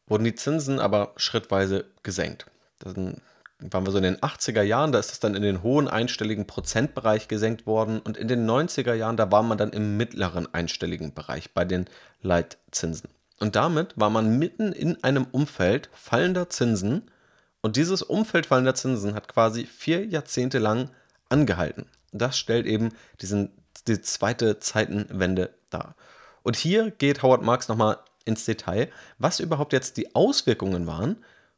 wurden 0.07 0.23
die 0.23 0.35
Zinsen 0.35 0.79
aber 0.79 1.13
schrittweise 1.15 1.85
gesenkt. 2.03 2.47
Dann 2.79 3.21
waren 3.59 3.85
wir 3.85 3.91
so 3.91 3.97
in 3.97 4.03
den 4.03 4.17
80er 4.17 4.63
Jahren, 4.63 4.91
da 4.91 4.99
ist 4.99 5.11
es 5.11 5.19
dann 5.19 5.35
in 5.35 5.41
den 5.41 5.63
hohen 5.63 5.87
einstelligen 5.87 6.45
Prozentbereich 6.45 7.27
gesenkt 7.27 7.65
worden 7.65 7.99
und 7.99 8.17
in 8.17 8.27
den 8.27 8.49
90er 8.49 8.93
Jahren, 8.93 9.15
da 9.15 9.31
war 9.31 9.43
man 9.43 9.57
dann 9.57 9.71
im 9.71 9.95
mittleren 9.95 10.53
einstelligen 10.53 11.13
Bereich 11.13 11.53
bei 11.53 11.63
den 11.63 11.85
Leitzinsen. 12.21 13.09
Und 13.43 13.57
damit 13.57 13.91
war 13.97 14.09
man 14.09 14.39
mitten 14.39 14.71
in 14.71 15.03
einem 15.03 15.27
Umfeld 15.33 15.89
fallender 15.91 16.49
Zinsen. 16.49 17.11
Und 17.59 17.75
dieses 17.75 18.01
Umfeld 18.01 18.45
fallender 18.45 18.73
Zinsen 18.73 19.15
hat 19.15 19.27
quasi 19.27 19.65
vier 19.65 20.05
Jahrzehnte 20.05 20.59
lang 20.59 20.91
angehalten. 21.27 21.87
Das 22.13 22.37
stellt 22.37 22.65
eben 22.65 22.93
diesen, 23.19 23.51
die 23.85 24.01
zweite 24.01 24.59
Zeitenwende 24.59 25.49
dar. 25.69 25.97
Und 26.43 26.55
hier 26.55 26.91
geht 26.91 27.21
Howard 27.21 27.41
Marks 27.41 27.67
nochmal 27.67 27.97
ins 28.23 28.45
Detail, 28.45 28.89
was 29.17 29.41
überhaupt 29.41 29.73
jetzt 29.73 29.97
die 29.97 30.15
Auswirkungen 30.15 30.87
waren 30.87 31.17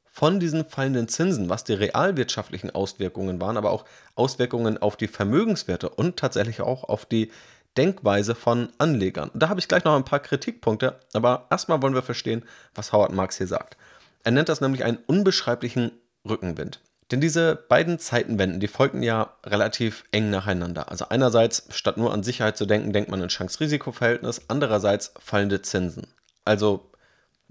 von 0.09 0.39
diesen 0.39 0.65
fallenden 0.65 1.07
Zinsen, 1.07 1.49
was 1.49 1.65
die 1.65 1.73
realwirtschaftlichen 1.73 2.71
Auswirkungen 2.71 3.39
waren, 3.39 3.57
aber 3.57 3.69
auch 3.69 3.85
Auswirkungen 4.15 4.79
auf 4.79 4.97
die 4.97 5.07
Vermögenswerte 5.07 5.89
und 5.89 6.17
tatsächlich 6.17 6.61
auch 6.61 6.83
auf 6.85 7.05
die 7.05 7.31
Denkweise 7.77 8.35
von 8.35 8.69
Anlegern. 8.77 9.31
Da 9.33 9.49
habe 9.49 9.59
ich 9.59 9.67
gleich 9.67 9.83
noch 9.83 9.95
ein 9.95 10.05
paar 10.05 10.19
Kritikpunkte, 10.19 10.99
aber 11.13 11.47
erstmal 11.49 11.81
wollen 11.81 11.93
wir 11.95 12.01
verstehen, 12.01 12.43
was 12.73 12.93
Howard 12.93 13.13
Marks 13.13 13.37
hier 13.37 13.47
sagt. 13.47 13.77
Er 14.23 14.31
nennt 14.31 14.49
das 14.49 14.61
nämlich 14.61 14.83
einen 14.83 14.97
unbeschreiblichen 15.07 15.91
Rückenwind. 16.27 16.79
Denn 17.11 17.21
diese 17.21 17.55
beiden 17.55 17.99
Zeitenwenden, 17.99 18.59
die 18.59 18.67
folgten 18.67 19.03
ja 19.03 19.35
relativ 19.45 20.05
eng 20.11 20.31
nacheinander. 20.31 20.89
Also 20.89 21.09
einerseits, 21.09 21.67
statt 21.69 21.97
nur 21.97 22.11
an 22.11 22.23
Sicherheit 22.23 22.57
zu 22.57 22.65
denken, 22.65 22.93
denkt 22.93 23.11
man 23.11 23.21
in 23.21 23.27
Chance-Risiko-Verhältnis, 23.27 24.41
andererseits 24.47 25.13
fallende 25.19 25.61
Zinsen. 25.61 26.07
Also 26.45 26.89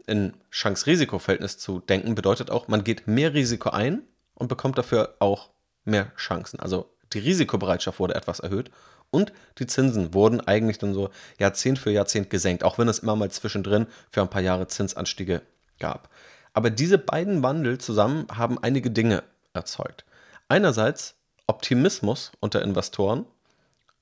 in 0.07 0.35
Chance-Risiko-Verhältnis 0.51 1.59
zu 1.59 1.79
denken 1.79 2.17
bedeutet 2.17 2.51
auch, 2.51 2.67
man 2.67 2.83
geht 2.83 3.07
mehr 3.07 3.33
Risiko 3.33 3.71
ein 3.71 4.03
und 4.35 4.49
bekommt 4.49 4.77
dafür 4.77 5.15
auch 5.21 5.51
mehr 5.85 6.11
Chancen. 6.17 6.59
Also 6.59 6.91
die 7.13 7.21
Risikobereitschaft 7.21 8.01
wurde 8.01 8.17
etwas 8.17 8.41
erhöht 8.41 8.71
Und 9.15 9.33
die 9.59 9.67
Zinsen 9.67 10.13
wurden 10.13 10.41
eigentlich 10.41 10.79
dann 10.79 10.93
so 10.93 11.11
Jahrzehnt 11.39 11.79
für 11.79 11.93
Jahrzehnt 11.93 12.29
gesenkt, 12.29 12.65
auch 12.65 12.79
wenn 12.79 12.89
es 12.89 12.99
immer 12.99 13.15
mal 13.15 13.31
zwischendrin 13.31 13.87
für 14.11 14.21
ein 14.21 14.29
paar 14.29 14.43
Jahre 14.43 14.67
Zinsanstiege 14.67 15.41
gab. 15.79 16.11
Aber 16.53 16.71
diese 16.71 16.99
beiden 16.99 17.43
Wandel 17.43 17.79
zusammen 17.79 18.27
haben 18.33 18.59
einige 18.63 18.91
Dinge 18.91 19.23
erzeugt. 19.53 20.05
Einerseits 20.49 21.15
Optimismus 21.47 22.33
unter 22.41 22.63
Investoren, 22.63 23.25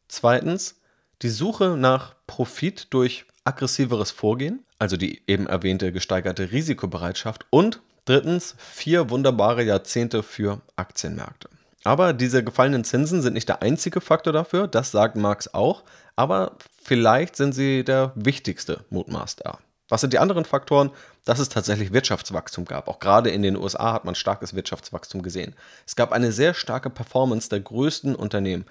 zweitens 0.09 0.81
die 1.21 1.29
Suche 1.29 1.77
nach 1.77 2.15
Profit 2.27 2.89
durch 2.91 3.27
aggressiveres 3.45 4.11
Vorgehen, 4.11 4.65
also 4.79 4.97
die 4.97 5.23
eben 5.27 5.47
erwähnte 5.47 5.93
gesteigerte 5.93 6.53
Risikobereitschaft 6.53 7.47
und 7.51 7.81
drittens 8.05 8.55
vier 8.59 9.11
wunderbare 9.11 9.63
Jahrzehnte 9.63 10.23
für 10.23 10.61
Aktienmärkte. 10.77 11.49
Aber 11.85 12.13
diese 12.13 12.45
gefallenen 12.45 12.85
Zinsen 12.85 13.23
sind 13.23 13.35
nicht 13.35 13.49
der 13.49 13.63
einzige 13.63 14.01
Faktor 14.01 14.33
dafür, 14.33 14.69
das 14.69 14.93
sagt 14.93 15.17
Marx 15.17 15.53
auch, 15.53 15.83
aber 16.15 16.57
vielleicht 16.83 17.37
sind 17.37 17.53
sie 17.53 17.85
der 17.85 18.13
wichtigste 18.15 18.85
mutmaßt 18.91 19.41
er. 19.43 19.59
Was 19.89 20.01
sind 20.01 20.13
die 20.13 20.19
anderen 20.19 20.45
Faktoren? 20.45 20.91
Dass 21.25 21.39
es 21.39 21.49
tatsächlich 21.49 21.93
Wirtschaftswachstum 21.93 22.65
gab. 22.65 22.89
Auch 22.89 22.99
gerade 22.99 23.31
in 23.31 23.43
den 23.43 23.57
USA 23.57 23.93
hat 23.93 24.05
man 24.05 24.15
starkes 24.15 24.55
Wirtschaftswachstum 24.55 25.23
gesehen. 25.23 25.55
Es 25.87 25.97
gab 25.97 26.13
eine 26.13 26.33
sehr 26.33 26.55
starke 26.55 26.89
Performance 26.89 27.49
der 27.49 27.61
größten 27.61 28.15
Unternehmen 28.15 28.65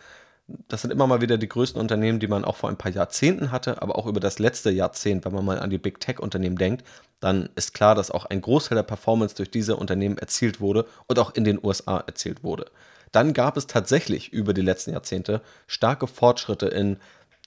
das 0.67 0.81
sind 0.81 0.91
immer 0.91 1.07
mal 1.07 1.21
wieder 1.21 1.37
die 1.37 1.47
größten 1.47 1.79
Unternehmen, 1.79 2.19
die 2.19 2.27
man 2.27 2.45
auch 2.45 2.55
vor 2.55 2.69
ein 2.69 2.77
paar 2.77 2.91
Jahrzehnten 2.91 3.51
hatte, 3.51 3.81
aber 3.81 3.97
auch 3.97 4.07
über 4.07 4.19
das 4.19 4.39
letzte 4.39 4.71
Jahrzehnt, 4.71 5.25
wenn 5.25 5.33
man 5.33 5.45
mal 5.45 5.59
an 5.59 5.69
die 5.69 5.77
Big 5.77 5.99
Tech-Unternehmen 5.99 6.57
denkt, 6.57 6.85
dann 7.19 7.49
ist 7.55 7.73
klar, 7.73 7.95
dass 7.95 8.11
auch 8.11 8.25
ein 8.25 8.41
Großteil 8.41 8.75
der 8.75 8.83
Performance 8.83 9.35
durch 9.35 9.51
diese 9.51 9.75
Unternehmen 9.75 10.17
erzielt 10.17 10.59
wurde 10.59 10.85
und 11.07 11.19
auch 11.19 11.35
in 11.35 11.43
den 11.43 11.63
USA 11.63 11.99
erzielt 11.99 12.43
wurde. 12.43 12.65
Dann 13.11 13.33
gab 13.33 13.57
es 13.57 13.67
tatsächlich 13.67 14.31
über 14.31 14.53
die 14.53 14.61
letzten 14.61 14.91
Jahrzehnte 14.91 15.41
starke 15.67 16.07
Fortschritte 16.07 16.67
in 16.67 16.97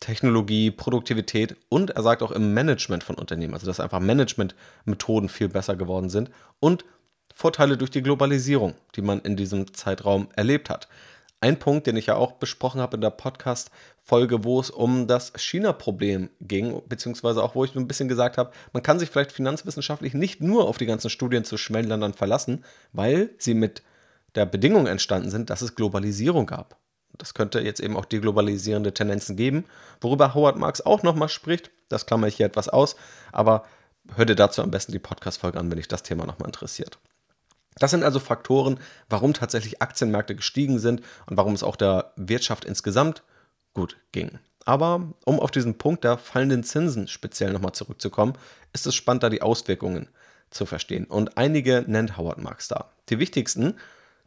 Technologie, 0.00 0.70
Produktivität 0.70 1.56
und 1.68 1.90
er 1.90 2.02
sagt 2.02 2.22
auch 2.22 2.32
im 2.32 2.52
Management 2.52 3.04
von 3.04 3.16
Unternehmen, 3.16 3.54
also 3.54 3.66
dass 3.66 3.80
einfach 3.80 4.00
Managementmethoden 4.00 5.28
viel 5.28 5.48
besser 5.48 5.76
geworden 5.76 6.10
sind 6.10 6.30
und 6.60 6.84
Vorteile 7.34 7.76
durch 7.76 7.90
die 7.90 8.02
Globalisierung, 8.02 8.74
die 8.96 9.02
man 9.02 9.20
in 9.20 9.36
diesem 9.36 9.72
Zeitraum 9.72 10.28
erlebt 10.36 10.70
hat. 10.70 10.88
Ein 11.40 11.58
Punkt, 11.58 11.86
den 11.86 11.96
ich 11.96 12.06
ja 12.06 12.16
auch 12.16 12.32
besprochen 12.32 12.80
habe 12.80 12.96
in 12.96 13.00
der 13.00 13.10
Podcast-Folge, 13.10 14.44
wo 14.44 14.60
es 14.60 14.70
um 14.70 15.06
das 15.06 15.32
China-Problem 15.36 16.30
ging, 16.40 16.80
beziehungsweise 16.88 17.42
auch, 17.42 17.54
wo 17.54 17.64
ich 17.64 17.74
ein 17.74 17.88
bisschen 17.88 18.08
gesagt 18.08 18.38
habe, 18.38 18.52
man 18.72 18.82
kann 18.82 18.98
sich 18.98 19.10
vielleicht 19.10 19.32
finanzwissenschaftlich 19.32 20.14
nicht 20.14 20.40
nur 20.40 20.68
auf 20.68 20.78
die 20.78 20.86
ganzen 20.86 21.10
Studien 21.10 21.44
zu 21.44 21.56
Schwellenländern 21.56 22.14
verlassen, 22.14 22.64
weil 22.92 23.30
sie 23.38 23.54
mit 23.54 23.82
der 24.34 24.46
Bedingung 24.46 24.86
entstanden 24.86 25.30
sind, 25.30 25.50
dass 25.50 25.62
es 25.62 25.74
Globalisierung 25.74 26.46
gab. 26.46 26.76
Das 27.16 27.34
könnte 27.34 27.60
jetzt 27.60 27.80
eben 27.80 27.96
auch 27.96 28.04
deglobalisierende 28.04 28.92
Tendenzen 28.92 29.36
geben, 29.36 29.64
worüber 30.00 30.34
Howard 30.34 30.58
Marks 30.58 30.80
auch 30.80 31.02
nochmal 31.02 31.28
spricht. 31.28 31.70
Das 31.88 32.06
klammer 32.06 32.26
ich 32.26 32.36
hier 32.36 32.46
etwas 32.46 32.68
aus, 32.68 32.96
aber 33.32 33.64
hör 34.16 34.24
dir 34.24 34.34
dazu 34.34 34.62
am 34.62 34.70
besten 34.70 34.92
die 34.92 34.98
Podcast-Folge 34.98 35.58
an, 35.58 35.70
wenn 35.70 35.76
dich 35.76 35.88
das 35.88 36.02
Thema 36.02 36.26
nochmal 36.26 36.48
interessiert. 36.48 36.98
Das 37.76 37.90
sind 37.90 38.04
also 38.04 38.20
Faktoren, 38.20 38.78
warum 39.08 39.32
tatsächlich 39.32 39.82
Aktienmärkte 39.82 40.36
gestiegen 40.36 40.78
sind 40.78 41.02
und 41.26 41.36
warum 41.36 41.54
es 41.54 41.62
auch 41.62 41.76
der 41.76 42.12
Wirtschaft 42.16 42.64
insgesamt 42.64 43.22
gut 43.74 43.96
ging. 44.12 44.38
Aber 44.64 45.12
um 45.24 45.40
auf 45.40 45.50
diesen 45.50 45.76
Punkt 45.76 46.04
der 46.04 46.16
fallenden 46.16 46.64
Zinsen 46.64 47.08
speziell 47.08 47.52
nochmal 47.52 47.72
zurückzukommen, 47.72 48.34
ist 48.72 48.86
es 48.86 48.94
spannend, 48.94 49.22
da 49.22 49.28
die 49.28 49.42
Auswirkungen 49.42 50.08
zu 50.50 50.66
verstehen. 50.66 51.04
Und 51.04 51.36
einige 51.36 51.84
nennt 51.86 52.16
Howard 52.16 52.38
Marks 52.38 52.68
da. 52.68 52.90
Die 53.08 53.18
wichtigsten, 53.18 53.74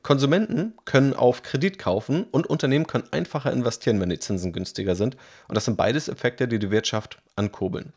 Konsumenten 0.04 0.74
können 0.86 1.14
auf 1.14 1.44
Kredit 1.44 1.80
kaufen 1.80 2.24
und 2.32 2.48
Unternehmen 2.48 2.88
können 2.88 3.08
einfacher 3.12 3.52
investieren, 3.52 4.00
wenn 4.00 4.10
die 4.10 4.20
Zinsen 4.20 4.54
günstiger 4.54 4.96
sind. 4.96 5.18
Und 5.48 5.56
das 5.56 5.66
sind 5.66 5.76
beides 5.76 6.08
Effekte, 6.08 6.48
die 6.48 6.60
die 6.60 6.72
Wirtschaft 6.72 7.20
ankurbeln. 7.36 7.94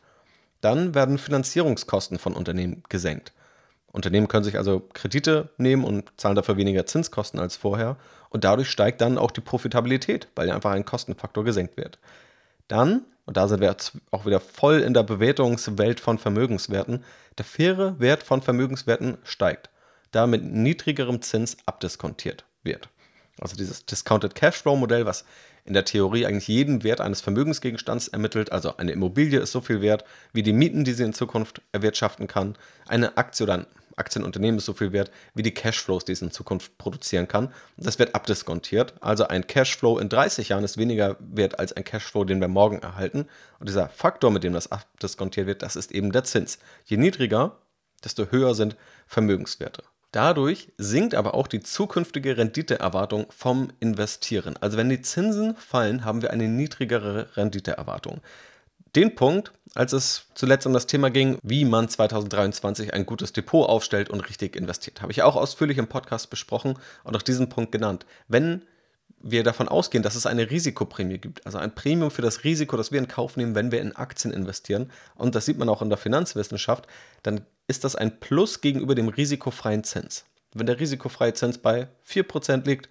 Dann 0.61 0.93
werden 0.93 1.17
Finanzierungskosten 1.17 2.19
von 2.19 2.33
Unternehmen 2.33 2.83
gesenkt. 2.89 3.33
Unternehmen 3.91 4.27
können 4.27 4.43
sich 4.43 4.57
also 4.57 4.87
Kredite 4.93 5.49
nehmen 5.57 5.83
und 5.83 6.11
zahlen 6.17 6.35
dafür 6.35 6.57
weniger 6.57 6.85
Zinskosten 6.85 7.39
als 7.39 7.55
vorher. 7.55 7.97
Und 8.29 8.43
dadurch 8.43 8.69
steigt 8.69 9.01
dann 9.01 9.17
auch 9.17 9.31
die 9.31 9.41
Profitabilität, 9.41 10.27
weil 10.35 10.47
ja 10.47 10.55
einfach 10.55 10.71
ein 10.71 10.85
Kostenfaktor 10.85 11.43
gesenkt 11.43 11.75
wird. 11.77 11.99
Dann, 12.67 13.03
und 13.25 13.35
da 13.35 13.47
sind 13.49 13.59
wir 13.59 13.69
jetzt 13.69 13.97
auch 14.11 14.25
wieder 14.25 14.39
voll 14.39 14.79
in 14.79 14.93
der 14.93 15.03
Bewertungswelt 15.03 15.99
von 15.99 16.17
Vermögenswerten, 16.17 17.03
der 17.37 17.45
faire 17.45 17.99
Wert 17.99 18.23
von 18.23 18.41
Vermögenswerten 18.41 19.17
steigt, 19.23 19.69
da 20.11 20.27
mit 20.27 20.43
niedrigerem 20.43 21.21
Zins 21.21 21.57
abdiskontiert 21.65 22.45
wird. 22.63 22.89
Also 23.39 23.55
dieses 23.55 23.85
Discounted 23.85 24.35
Cashflow 24.35 24.75
Modell, 24.75 25.05
was 25.05 25.25
in 25.65 25.73
der 25.73 25.85
Theorie 25.85 26.25
eigentlich 26.25 26.47
jeden 26.47 26.83
Wert 26.83 27.01
eines 27.01 27.21
Vermögensgegenstands 27.21 28.07
ermittelt. 28.07 28.51
Also 28.51 28.77
eine 28.77 28.91
Immobilie 28.91 29.39
ist 29.39 29.51
so 29.51 29.61
viel 29.61 29.81
wert 29.81 30.03
wie 30.33 30.43
die 30.43 30.53
Mieten, 30.53 30.83
die 30.83 30.93
sie 30.93 31.03
in 31.03 31.13
Zukunft 31.13 31.61
erwirtschaften 31.71 32.27
kann. 32.27 32.57
Eine 32.87 33.17
Aktie 33.17 33.43
oder 33.43 33.53
ein 33.53 33.65
Aktienunternehmen 33.95 34.57
ist 34.57 34.65
so 34.65 34.73
viel 34.73 34.93
wert 34.93 35.11
wie 35.33 35.43
die 35.43 35.53
Cashflows, 35.53 36.05
die 36.05 36.13
es 36.13 36.21
in 36.21 36.31
Zukunft 36.31 36.77
produzieren 36.77 37.27
kann. 37.27 37.53
Das 37.77 37.99
wird 37.99 38.15
abdiskontiert. 38.15 38.93
Also 39.01 39.27
ein 39.27 39.45
Cashflow 39.45 39.99
in 39.99 40.09
30 40.09 40.49
Jahren 40.49 40.63
ist 40.63 40.77
weniger 40.77 41.17
wert 41.19 41.59
als 41.59 41.73
ein 41.73 41.83
Cashflow, 41.83 42.23
den 42.23 42.41
wir 42.41 42.47
morgen 42.47 42.79
erhalten. 42.79 43.27
Und 43.59 43.69
dieser 43.69 43.89
Faktor, 43.89 44.31
mit 44.31 44.43
dem 44.43 44.53
das 44.53 44.71
abdiskontiert 44.71 45.47
wird, 45.47 45.61
das 45.61 45.75
ist 45.75 45.91
eben 45.91 46.11
der 46.11 46.23
Zins. 46.23 46.57
Je 46.85 46.97
niedriger, 46.97 47.57
desto 48.03 48.31
höher 48.31 48.55
sind 48.55 48.75
Vermögenswerte. 49.07 49.83
Dadurch 50.11 50.67
sinkt 50.77 51.15
aber 51.15 51.33
auch 51.33 51.47
die 51.47 51.61
zukünftige 51.61 52.37
Renditeerwartung 52.37 53.27
vom 53.29 53.69
Investieren. 53.79 54.55
Also 54.59 54.77
wenn 54.77 54.89
die 54.89 55.01
Zinsen 55.01 55.55
fallen, 55.55 56.03
haben 56.03 56.21
wir 56.21 56.31
eine 56.31 56.49
niedrigere 56.49 57.29
Renditeerwartung. 57.37 58.19
Den 58.95 59.15
Punkt, 59.15 59.53
als 59.73 59.93
es 59.93 60.25
zuletzt 60.35 60.67
um 60.67 60.73
das 60.73 60.85
Thema 60.85 61.09
ging, 61.09 61.37
wie 61.43 61.63
man 61.63 61.87
2023 61.87 62.93
ein 62.93 63.05
gutes 63.05 63.31
Depot 63.31 63.69
aufstellt 63.69 64.09
und 64.09 64.19
richtig 64.19 64.57
investiert, 64.57 65.01
habe 65.01 65.13
ich 65.13 65.23
auch 65.23 65.37
ausführlich 65.37 65.77
im 65.77 65.87
Podcast 65.87 66.29
besprochen 66.29 66.77
und 67.05 67.15
auch 67.15 67.21
diesen 67.21 67.47
Punkt 67.47 67.71
genannt. 67.71 68.05
Wenn 68.27 68.63
wir 69.23 69.43
davon 69.43 69.69
ausgehen, 69.69 70.03
dass 70.03 70.15
es 70.15 70.25
eine 70.25 70.49
Risikoprämie 70.49 71.19
gibt, 71.19 71.45
also 71.45 71.57
ein 71.57 71.73
Premium 71.73 72.11
für 72.11 72.21
das 72.21 72.43
Risiko, 72.43 72.75
das 72.75 72.91
wir 72.91 72.99
in 72.99 73.07
Kauf 73.07 73.37
nehmen, 73.37 73.55
wenn 73.55 73.71
wir 73.71 73.79
in 73.79 73.95
Aktien 73.95 74.33
investieren, 74.33 74.91
und 75.15 75.35
das 75.35 75.45
sieht 75.45 75.57
man 75.57 75.69
auch 75.69 75.81
in 75.81 75.89
der 75.89 75.97
Finanzwissenschaft, 75.97 76.87
dann 77.23 77.45
ist 77.71 77.83
das 77.85 77.95
ein 77.95 78.19
Plus 78.19 78.61
gegenüber 78.61 78.93
dem 78.93 79.07
risikofreien 79.07 79.83
Zins. 79.83 80.25
Wenn 80.53 80.67
der 80.67 80.79
risikofreie 80.79 81.33
Zins 81.33 81.57
bei 81.57 81.87
4% 82.07 82.65
liegt, 82.65 82.89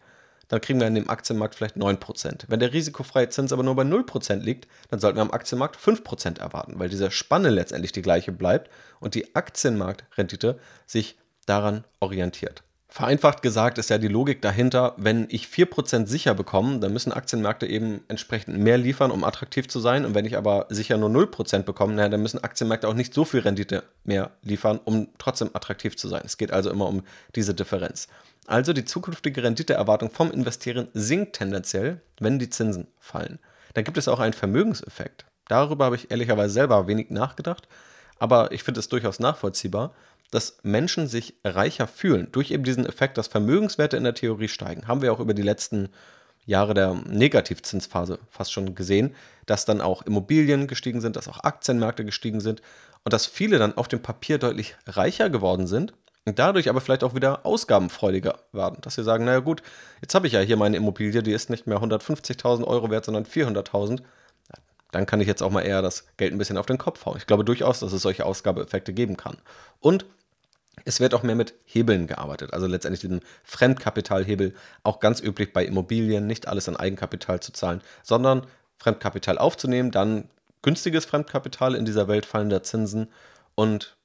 dann 0.49 0.61
kriegen 0.61 0.81
wir 0.81 0.89
in 0.89 0.95
dem 0.95 1.11
Aktienmarkt 1.11 1.55
vielleicht 1.55 1.77
9%. 1.77 2.47
Wenn 2.49 2.59
der 2.59 2.73
risikofreie 2.73 3.29
Zins 3.29 3.53
aber 3.53 3.63
nur 3.63 3.77
bei 3.77 3.85
0% 3.85 4.37
liegt, 4.41 4.67
dann 4.89 4.99
sollten 4.99 5.19
wir 5.19 5.23
am 5.23 5.31
Aktienmarkt 5.31 5.77
5% 5.77 6.41
erwarten, 6.41 6.79
weil 6.79 6.89
diese 6.89 7.11
Spanne 7.11 7.51
letztendlich 7.51 7.93
die 7.93 8.03
gleiche 8.03 8.33
bleibt 8.33 8.71
und 8.99 9.15
die 9.15 9.37
Aktienmarktrendite 9.37 10.59
sich 10.87 11.19
daran 11.47 11.85
orientiert. 12.01 12.65
Vereinfacht 12.93 13.43
gesagt 13.43 13.79
ist 13.79 13.89
ja 13.89 13.99
die 13.99 14.09
Logik 14.09 14.43
dahinter, 14.43 14.95
wenn 14.97 15.29
ich 15.31 15.47
4% 15.47 16.09
sicher 16.09 16.35
bekomme, 16.35 16.81
dann 16.81 16.93
müssen 16.93 17.13
Aktienmärkte 17.13 17.67
eben 17.67 18.01
entsprechend 18.09 18.59
mehr 18.59 18.79
liefern, 18.79 19.13
um 19.13 19.23
attraktiv 19.23 19.69
zu 19.69 19.79
sein. 19.79 20.05
Und 20.05 20.17
wenn 20.17 20.25
ich 20.25 20.37
aber 20.37 20.67
sicher 20.71 20.97
nur 20.97 21.09
0% 21.09 21.63
bekomme, 21.63 21.95
naja, 21.95 22.09
dann 22.09 22.21
müssen 22.21 22.43
Aktienmärkte 22.43 22.89
auch 22.89 22.95
nicht 22.95 23.15
so 23.15 23.25
viel 23.25 23.41
Rendite 23.41 23.85
mehr 24.03 24.33
liefern, 24.43 24.81
um 24.85 25.09
trotzdem 25.19 25.51
attraktiv 25.53 25.97
zu 25.97 26.09
sein. 26.09 26.23
Es 26.25 26.37
geht 26.37 26.53
also 26.53 26.69
immer 26.69 26.89
um 26.89 27.05
diese 27.37 27.55
Differenz. 27.55 28.09
Also 28.49 28.73
die 28.73 28.85
zukünftige 28.85 29.45
Renditeerwartung 29.45 30.11
vom 30.11 30.33
Investieren 30.33 30.89
sinkt 30.93 31.37
tendenziell, 31.37 32.01
wenn 32.19 32.41
die 32.41 32.51
Zinsen 32.51 32.89
fallen. 32.99 33.39
Dann 33.75 33.85
gibt 33.85 33.99
es 33.99 34.09
auch 34.09 34.19
einen 34.19 34.33
Vermögenseffekt. 34.33 35.27
Darüber 35.47 35.85
habe 35.85 35.97
ich 35.97 36.11
ehrlicherweise 36.11 36.55
selber 36.55 36.89
wenig 36.89 37.11
nachgedacht, 37.11 37.69
aber 38.19 38.51
ich 38.51 38.65
finde 38.65 38.81
es 38.81 38.89
durchaus 38.89 39.21
nachvollziehbar 39.21 39.95
dass 40.31 40.59
Menschen 40.63 41.07
sich 41.07 41.35
reicher 41.45 41.87
fühlen 41.87 42.29
durch 42.33 42.51
eben 42.51 42.65
diesen 42.65 42.87
Effekt, 42.87 43.19
dass 43.19 43.29
Vermögenswerte 43.29 43.97
in 43.97 44.05
der 44.05 44.15
Theorie 44.15 44.49
steigen. 44.49 44.87
Haben 44.87 45.03
wir 45.03 45.13
auch 45.13 45.21
über 45.21 45.35
die 45.35 45.43
letzten 45.43 45.89
Jahre 46.47 46.75
der 46.75 46.95
Negativzinsphase 46.95 48.19
fast 48.29 48.53
schon 48.53 48.75
gesehen, 48.75 49.15
dass 49.47 49.65
dann 49.65 49.81
auch 49.81 50.03
Immobilien 50.03 50.67
gestiegen 50.67 51.01
sind, 51.01 51.17
dass 51.17 51.29
auch 51.29 51.45
Aktienmärkte 51.45 52.05
gestiegen 52.05 52.41
sind 52.41 52.63
und 53.05 53.13
dass 53.13 53.27
viele 53.27 53.59
dann 53.59 53.77
auf 53.77 53.89
dem 53.89 54.01
Papier 54.01 54.39
deutlich 54.39 54.77
reicher 54.87 55.31
geworden 55.31 55.67
sind 55.67 55.93
und 56.27 56.39
dadurch 56.39 56.69
aber 56.69 56.81
vielleicht 56.81 57.05
auch 57.05 57.15
wieder 57.15 57.45
ausgabenfreudiger 57.47 58.41
werden. 58.53 58.79
Dass 58.83 58.95
sie 58.95 59.05
sagen, 59.05 59.25
naja 59.25 59.41
gut, 59.41 59.63
jetzt 60.03 60.15
habe 60.15 60.27
ich 60.27 60.35
ja 60.35 60.41
hier 60.41 60.57
meine 60.57 60.77
Immobilie, 60.77 61.23
die 61.23 61.33
ist 61.33 61.51
nicht 61.51 61.67
mehr 61.67 61.79
150.000 61.79 62.65
Euro 62.65 62.91
wert, 62.91 63.05
sondern 63.05 63.25
400.000. 63.25 64.03
Dann 64.93 65.07
kann 65.07 65.21
ich 65.21 65.29
jetzt 65.29 65.43
auch 65.43 65.51
mal 65.51 65.63
eher 65.63 65.83
das 65.83 66.07
Geld 66.17 66.33
ein 66.33 66.39
bisschen 66.39 66.59
auf 66.59 66.67
den 66.67 66.79
Kopf 66.79 67.07
hauen. 67.07 67.17
Ich 67.17 67.27
glaube 67.27 67.45
durchaus, 67.45 67.81
dass 67.81 67.93
es 67.93 68.03
solche 68.03 68.27
Ausgabeeffekte 68.27 68.93
geben 68.93 69.17
kann. 69.17 69.37
Und 69.79 70.05
es 70.85 71.01
wird 71.01 71.15
auch 71.15 71.23
mehr 71.23 71.35
mit 71.35 71.55
Hebeln 71.65 72.07
gearbeitet, 72.07 72.53
also 72.53 72.67
letztendlich 72.67 73.01
diesen 73.01 73.21
Fremdkapitalhebel, 73.45 74.55
auch 74.83 75.01
ganz 75.01 75.21
üblich 75.21 75.53
bei 75.53 75.65
Immobilien, 75.65 76.27
nicht 76.27 76.49
alles 76.49 76.69
an 76.69 76.77
Eigenkapital 76.77 77.41
zu 77.41 77.53
zahlen, 77.53 77.83
sondern 78.03 78.47
Fremdkapital 78.79 79.39
aufzunehmen, 79.39 79.91
dann 79.91 80.29
günstiges 80.63 81.05
Fremdkapital 81.05 81.75
in 81.75 81.85
dieser 81.85 82.09
Welt 82.09 82.27
fallender 82.27 82.63
Zinsen 82.63 83.09
und 83.55 83.97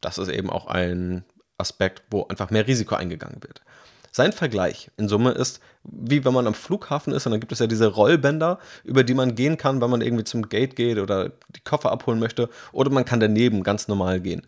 das 0.00 0.18
ist 0.18 0.28
eben 0.28 0.50
auch 0.50 0.66
ein 0.66 1.24
Aspekt, 1.56 2.02
wo 2.10 2.26
einfach 2.26 2.50
mehr 2.50 2.66
Risiko 2.66 2.94
eingegangen 2.94 3.42
wird. 3.42 3.62
Sein 4.10 4.32
Vergleich 4.32 4.92
in 4.96 5.08
Summe 5.08 5.32
ist, 5.32 5.60
wie 5.82 6.24
wenn 6.24 6.32
man 6.32 6.46
am 6.46 6.54
Flughafen 6.54 7.12
ist 7.12 7.26
und 7.26 7.32
dann 7.32 7.40
gibt 7.40 7.50
es 7.50 7.58
ja 7.58 7.66
diese 7.66 7.88
Rollbänder, 7.88 8.60
über 8.84 9.02
die 9.02 9.14
man 9.14 9.34
gehen 9.34 9.56
kann, 9.56 9.80
wenn 9.80 9.90
man 9.90 10.02
irgendwie 10.02 10.22
zum 10.22 10.48
Gate 10.48 10.76
geht 10.76 10.98
oder 10.98 11.30
die 11.50 11.60
Koffer 11.64 11.90
abholen 11.90 12.20
möchte, 12.20 12.48
oder 12.70 12.90
man 12.90 13.04
kann 13.04 13.18
daneben 13.18 13.64
ganz 13.64 13.88
normal 13.88 14.20
gehen. 14.20 14.46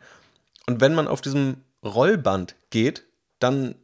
Und 0.66 0.80
wenn 0.80 0.94
man 0.94 1.08
auf 1.08 1.20
diesem 1.20 1.62
Rollband 1.85 2.56
geht, 2.70 3.04
dann 3.38 3.76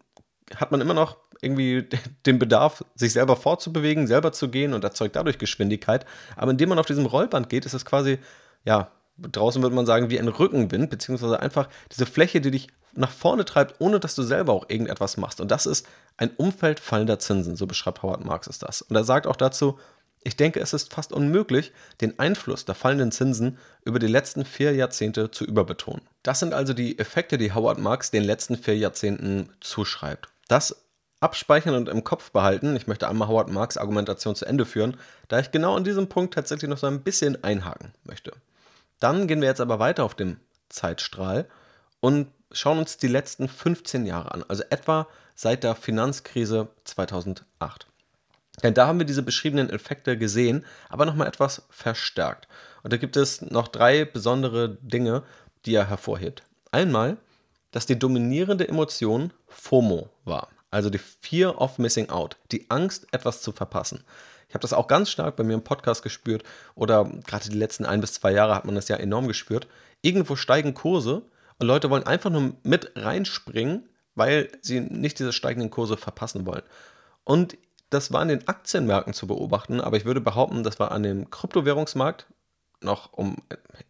hat 0.56 0.70
man 0.72 0.80
immer 0.80 0.94
noch 0.94 1.16
irgendwie 1.40 1.88
den 2.26 2.38
Bedarf, 2.38 2.84
sich 2.94 3.12
selber 3.12 3.36
fortzubewegen, 3.36 4.06
selber 4.06 4.32
zu 4.32 4.48
gehen 4.48 4.74
und 4.74 4.84
erzeugt 4.84 5.16
dadurch 5.16 5.38
Geschwindigkeit. 5.38 6.06
Aber 6.36 6.50
indem 6.50 6.70
man 6.70 6.78
auf 6.78 6.86
diesem 6.86 7.06
Rollband 7.06 7.48
geht, 7.48 7.66
ist 7.66 7.74
es 7.74 7.84
quasi, 7.84 8.18
ja, 8.64 8.90
draußen 9.18 9.62
würde 9.62 9.76
man 9.76 9.86
sagen, 9.86 10.10
wie 10.10 10.18
ein 10.18 10.28
Rückenwind, 10.28 10.88
beziehungsweise 10.90 11.38
einfach 11.40 11.68
diese 11.90 12.06
Fläche, 12.06 12.40
die 12.40 12.50
dich 12.50 12.68
nach 12.94 13.10
vorne 13.10 13.44
treibt, 13.44 13.80
ohne 13.80 14.00
dass 14.00 14.14
du 14.14 14.22
selber 14.22 14.52
auch 14.52 14.68
irgendetwas 14.68 15.16
machst. 15.16 15.40
Und 15.40 15.50
das 15.50 15.66
ist 15.66 15.86
ein 16.16 16.30
Umfeld 16.36 16.80
fallender 16.80 17.18
Zinsen, 17.18 17.56
so 17.56 17.66
beschreibt 17.66 18.02
Howard 18.02 18.24
Marx 18.24 18.46
es 18.46 18.58
das. 18.58 18.82
Und 18.82 18.96
er 18.96 19.04
sagt 19.04 19.26
auch 19.26 19.36
dazu, 19.36 19.78
ich 20.24 20.36
denke, 20.36 20.60
es 20.60 20.72
ist 20.72 20.92
fast 20.92 21.12
unmöglich, 21.12 21.72
den 22.00 22.18
Einfluss 22.18 22.64
der 22.64 22.74
fallenden 22.74 23.12
Zinsen 23.12 23.58
über 23.84 23.98
die 23.98 24.06
letzten 24.06 24.44
vier 24.44 24.74
Jahrzehnte 24.74 25.30
zu 25.30 25.44
überbetonen. 25.44 26.02
Das 26.22 26.40
sind 26.40 26.54
also 26.54 26.72
die 26.72 26.98
Effekte, 26.98 27.38
die 27.38 27.52
Howard 27.52 27.78
Marx 27.78 28.10
den 28.10 28.24
letzten 28.24 28.56
vier 28.56 28.76
Jahrzehnten 28.76 29.50
zuschreibt. 29.60 30.28
Das 30.48 30.76
abspeichern 31.22 31.74
und 31.74 31.88
im 31.88 32.04
Kopf 32.04 32.32
behalten. 32.32 32.74
Ich 32.76 32.86
möchte 32.86 33.08
einmal 33.08 33.28
Howard 33.28 33.50
Marks 33.50 33.76
Argumentation 33.76 34.34
zu 34.34 34.44
Ende 34.44 34.66
führen, 34.66 34.96
da 35.28 35.38
ich 35.38 35.52
genau 35.52 35.76
an 35.76 35.84
diesem 35.84 36.08
Punkt 36.08 36.34
tatsächlich 36.34 36.68
noch 36.68 36.78
so 36.78 36.88
ein 36.88 37.02
bisschen 37.02 37.42
einhaken 37.44 37.92
möchte. 38.04 38.32
Dann 38.98 39.28
gehen 39.28 39.40
wir 39.40 39.48
jetzt 39.48 39.60
aber 39.60 39.78
weiter 39.78 40.04
auf 40.04 40.14
dem 40.14 40.38
Zeitstrahl 40.68 41.48
und 42.00 42.28
schauen 42.50 42.78
uns 42.78 42.96
die 42.96 43.08
letzten 43.08 43.48
15 43.48 44.04
Jahre 44.04 44.32
an, 44.32 44.44
also 44.48 44.64
etwa 44.70 45.08
seit 45.34 45.64
der 45.64 45.74
Finanzkrise 45.74 46.68
2008. 46.84 47.86
Denn 48.62 48.74
da 48.74 48.86
haben 48.86 48.98
wir 48.98 49.06
diese 49.06 49.22
beschriebenen 49.22 49.70
Effekte 49.70 50.16
gesehen, 50.16 50.64
aber 50.88 51.04
nochmal 51.04 51.26
etwas 51.26 51.62
verstärkt. 51.70 52.48
Und 52.82 52.92
da 52.92 52.96
gibt 52.96 53.16
es 53.16 53.42
noch 53.42 53.68
drei 53.68 54.04
besondere 54.04 54.78
Dinge, 54.80 55.22
die 55.66 55.74
er 55.74 55.88
hervorhebt. 55.88 56.42
Einmal, 56.70 57.16
dass 57.70 57.86
die 57.86 57.98
dominierende 57.98 58.68
Emotion 58.68 59.32
FOMO 59.48 60.10
war, 60.24 60.48
also 60.70 60.90
die 60.90 60.98
Fear 60.98 61.60
of 61.60 61.78
Missing 61.78 62.10
Out, 62.10 62.36
die 62.50 62.70
Angst, 62.70 63.06
etwas 63.12 63.42
zu 63.42 63.52
verpassen. 63.52 64.04
Ich 64.48 64.54
habe 64.54 64.62
das 64.62 64.74
auch 64.74 64.86
ganz 64.86 65.10
stark 65.10 65.36
bei 65.36 65.44
mir 65.44 65.54
im 65.54 65.64
Podcast 65.64 66.02
gespürt 66.02 66.44
oder 66.74 67.10
gerade 67.26 67.48
die 67.48 67.56
letzten 67.56 67.86
ein 67.86 68.02
bis 68.02 68.12
zwei 68.12 68.32
Jahre 68.32 68.54
hat 68.54 68.66
man 68.66 68.74
das 68.74 68.88
ja 68.88 68.96
enorm 68.96 69.26
gespürt. 69.26 69.66
Irgendwo 70.02 70.36
steigen 70.36 70.74
Kurse 70.74 71.22
und 71.58 71.66
Leute 71.66 71.88
wollen 71.88 72.06
einfach 72.06 72.28
nur 72.28 72.52
mit 72.62 72.92
reinspringen, 72.94 73.88
weil 74.14 74.50
sie 74.60 74.80
nicht 74.80 75.18
diese 75.18 75.32
steigenden 75.32 75.70
Kurse 75.70 75.96
verpassen 75.96 76.44
wollen. 76.44 76.64
Und 77.24 77.56
das 77.92 78.12
war 78.12 78.20
an 78.20 78.28
den 78.28 78.48
Aktienmärkten 78.48 79.12
zu 79.12 79.26
beobachten, 79.26 79.80
aber 79.80 79.96
ich 79.96 80.04
würde 80.04 80.20
behaupten, 80.20 80.62
das 80.62 80.80
war 80.80 80.92
an 80.92 81.02
dem 81.02 81.30
Kryptowährungsmarkt 81.30 82.26
noch 82.80 83.12
um 83.12 83.36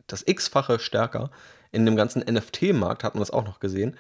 das 0.06 0.22
x-fache 0.26 0.78
stärker. 0.78 1.30
In 1.70 1.86
dem 1.86 1.96
ganzen 1.96 2.20
NFT-Markt 2.20 3.04
hat 3.04 3.14
man 3.14 3.20
das 3.20 3.30
auch 3.30 3.44
noch 3.44 3.60
gesehen. 3.60 3.96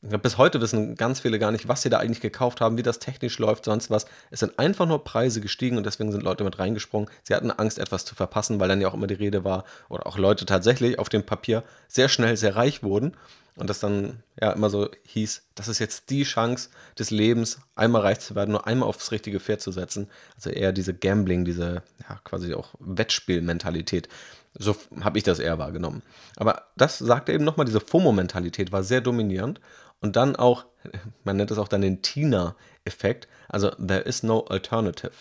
Bis 0.00 0.36
heute 0.36 0.60
wissen 0.60 0.96
ganz 0.96 1.20
viele 1.20 1.38
gar 1.38 1.52
nicht, 1.52 1.68
was 1.68 1.82
sie 1.82 1.90
da 1.90 1.98
eigentlich 1.98 2.20
gekauft 2.20 2.60
haben, 2.60 2.76
wie 2.76 2.82
das 2.82 2.98
technisch 2.98 3.38
läuft, 3.38 3.66
sonst 3.66 3.88
was. 3.88 4.06
Es 4.32 4.40
sind 4.40 4.58
einfach 4.58 4.84
nur 4.84 5.04
Preise 5.04 5.40
gestiegen 5.40 5.76
und 5.76 5.86
deswegen 5.86 6.10
sind 6.10 6.24
Leute 6.24 6.42
mit 6.42 6.58
reingesprungen. 6.58 7.08
Sie 7.22 7.34
hatten 7.34 7.52
Angst, 7.52 7.78
etwas 7.78 8.04
zu 8.04 8.16
verpassen, 8.16 8.58
weil 8.58 8.68
dann 8.68 8.80
ja 8.80 8.88
auch 8.88 8.94
immer 8.94 9.06
die 9.06 9.14
Rede 9.14 9.44
war, 9.44 9.64
oder 9.88 10.08
auch 10.08 10.18
Leute 10.18 10.44
tatsächlich 10.44 10.98
auf 10.98 11.08
dem 11.08 11.24
Papier 11.24 11.62
sehr 11.86 12.08
schnell 12.08 12.36
sehr 12.36 12.56
reich 12.56 12.82
wurden. 12.82 13.16
Und 13.56 13.68
das 13.68 13.80
dann 13.80 14.22
ja 14.40 14.52
immer 14.52 14.70
so 14.70 14.88
hieß, 15.04 15.42
das 15.54 15.68
ist 15.68 15.78
jetzt 15.78 16.08
die 16.08 16.22
Chance 16.22 16.70
des 16.98 17.10
Lebens, 17.10 17.60
einmal 17.74 18.02
reich 18.02 18.20
zu 18.20 18.34
werden, 18.34 18.52
nur 18.52 18.66
einmal 18.66 18.88
aufs 18.88 19.12
richtige 19.12 19.40
Pferd 19.40 19.60
zu 19.60 19.72
setzen. 19.72 20.08
Also 20.34 20.50
eher 20.50 20.72
diese 20.72 20.94
Gambling, 20.94 21.44
diese 21.44 21.82
ja, 22.08 22.18
quasi 22.24 22.54
auch 22.54 22.74
Wettspielmentalität. 22.80 24.08
So 24.58 24.76
habe 25.00 25.18
ich 25.18 25.24
das 25.24 25.38
eher 25.38 25.58
wahrgenommen. 25.58 26.02
Aber 26.36 26.68
das 26.76 26.98
sagte 26.98 27.32
eben 27.32 27.44
nochmal, 27.44 27.66
diese 27.66 27.80
FOMO-Mentalität 27.80 28.72
war 28.72 28.82
sehr 28.82 29.00
dominierend. 29.02 29.60
Und 30.00 30.16
dann 30.16 30.34
auch, 30.34 30.64
man 31.24 31.36
nennt 31.36 31.50
es 31.50 31.58
auch 31.58 31.68
dann 31.68 31.82
den 31.82 32.00
Tina-Effekt, 32.00 33.28
also 33.48 33.70
there 33.70 34.00
is 34.00 34.22
no 34.22 34.40
alternative. 34.46 35.12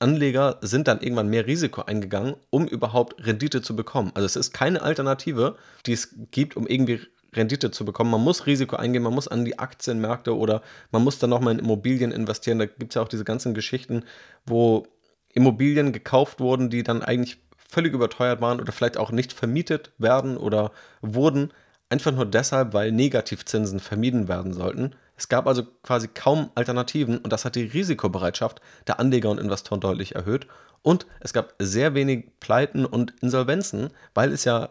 Anleger 0.00 0.58
sind 0.60 0.86
dann 0.86 1.00
irgendwann 1.00 1.28
mehr 1.28 1.46
Risiko 1.46 1.82
eingegangen, 1.82 2.36
um 2.50 2.68
überhaupt 2.68 3.24
Rendite 3.26 3.62
zu 3.62 3.74
bekommen. 3.74 4.12
Also 4.14 4.26
es 4.26 4.36
ist 4.36 4.52
keine 4.52 4.82
Alternative, 4.82 5.56
die 5.86 5.92
es 5.92 6.14
gibt, 6.30 6.56
um 6.56 6.66
irgendwie 6.66 7.00
Rendite 7.34 7.70
zu 7.70 7.84
bekommen. 7.84 8.10
Man 8.10 8.22
muss 8.22 8.46
Risiko 8.46 8.76
eingehen, 8.76 9.02
man 9.02 9.14
muss 9.14 9.28
an 9.28 9.44
die 9.44 9.58
Aktienmärkte 9.58 10.36
oder 10.36 10.62
man 10.90 11.04
muss 11.04 11.18
dann 11.18 11.30
nochmal 11.30 11.54
in 11.54 11.58
Immobilien 11.58 12.12
investieren. 12.12 12.58
Da 12.58 12.66
gibt 12.66 12.92
es 12.92 12.94
ja 12.94 13.02
auch 13.02 13.08
diese 13.08 13.24
ganzen 13.24 13.54
Geschichten, 13.54 14.04
wo 14.46 14.86
Immobilien 15.34 15.92
gekauft 15.92 16.40
wurden, 16.40 16.70
die 16.70 16.82
dann 16.82 17.02
eigentlich 17.02 17.38
völlig 17.68 17.92
überteuert 17.92 18.40
waren 18.40 18.60
oder 18.60 18.72
vielleicht 18.72 18.96
auch 18.96 19.12
nicht 19.12 19.32
vermietet 19.32 19.92
werden 19.98 20.36
oder 20.36 20.72
wurden, 21.02 21.52
einfach 21.90 22.12
nur 22.12 22.26
deshalb, 22.26 22.72
weil 22.72 22.92
Negativzinsen 22.92 23.80
vermieden 23.80 24.28
werden 24.28 24.52
sollten. 24.52 24.94
Es 25.16 25.28
gab 25.28 25.46
also 25.46 25.64
quasi 25.82 26.08
kaum 26.08 26.50
Alternativen 26.54 27.18
und 27.18 27.32
das 27.32 27.44
hat 27.44 27.56
die 27.56 27.64
Risikobereitschaft 27.64 28.60
der 28.86 29.00
Anleger 29.00 29.30
und 29.30 29.40
Investoren 29.40 29.80
deutlich 29.80 30.14
erhöht. 30.14 30.46
Und 30.82 31.06
es 31.20 31.32
gab 31.32 31.54
sehr 31.58 31.94
wenig 31.94 32.26
Pleiten 32.40 32.86
und 32.86 33.14
Insolvenzen, 33.20 33.90
weil 34.14 34.32
es 34.32 34.44
ja 34.44 34.70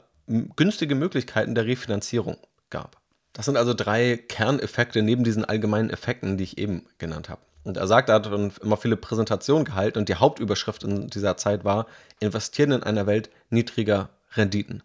günstige 0.55 0.95
Möglichkeiten 0.95 1.53
der 1.53 1.65
Refinanzierung 1.65 2.37
gab. 2.69 2.97
Das 3.33 3.45
sind 3.45 3.57
also 3.57 3.73
drei 3.73 4.17
Kerneffekte 4.17 5.03
neben 5.03 5.23
diesen 5.23 5.45
allgemeinen 5.45 5.89
Effekten, 5.89 6.37
die 6.37 6.43
ich 6.43 6.57
eben 6.57 6.85
genannt 6.97 7.29
habe. 7.29 7.41
Und 7.63 7.77
er 7.77 7.85
sagt, 7.85 8.09
er 8.09 8.15
hat 8.15 8.25
immer 8.61 8.77
viele 8.77 8.95
Präsentationen 8.95 9.65
gehalten 9.65 9.99
und 9.99 10.09
die 10.09 10.15
Hauptüberschrift 10.15 10.83
in 10.83 11.07
dieser 11.07 11.37
Zeit 11.37 11.65
war, 11.65 11.85
investieren 12.19 12.71
in 12.71 12.83
einer 12.83 13.05
Welt 13.05 13.29
niedriger 13.49 14.09
Renditen. 14.35 14.83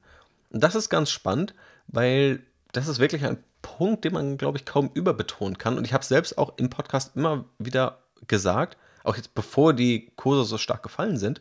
Und 0.50 0.62
das 0.62 0.74
ist 0.74 0.88
ganz 0.88 1.10
spannend, 1.10 1.54
weil 1.86 2.42
das 2.72 2.88
ist 2.88 2.98
wirklich 2.98 3.24
ein 3.24 3.42
Punkt, 3.62 4.04
den 4.04 4.12
man, 4.12 4.36
glaube 4.36 4.58
ich, 4.58 4.64
kaum 4.64 4.90
überbetonen 4.92 5.56
kann. 5.56 5.78
Und 5.78 5.86
ich 5.86 5.92
habe 5.92 6.04
selbst 6.04 6.36
auch 6.36 6.58
im 6.58 6.70
Podcast 6.70 7.16
immer 7.16 7.44
wieder 7.58 7.98
gesagt, 8.26 8.76
auch 9.04 9.16
jetzt 9.16 9.34
bevor 9.34 9.72
die 9.72 10.12
Kurse 10.16 10.44
so 10.44 10.58
stark 10.58 10.82
gefallen 10.82 11.16
sind, 11.16 11.40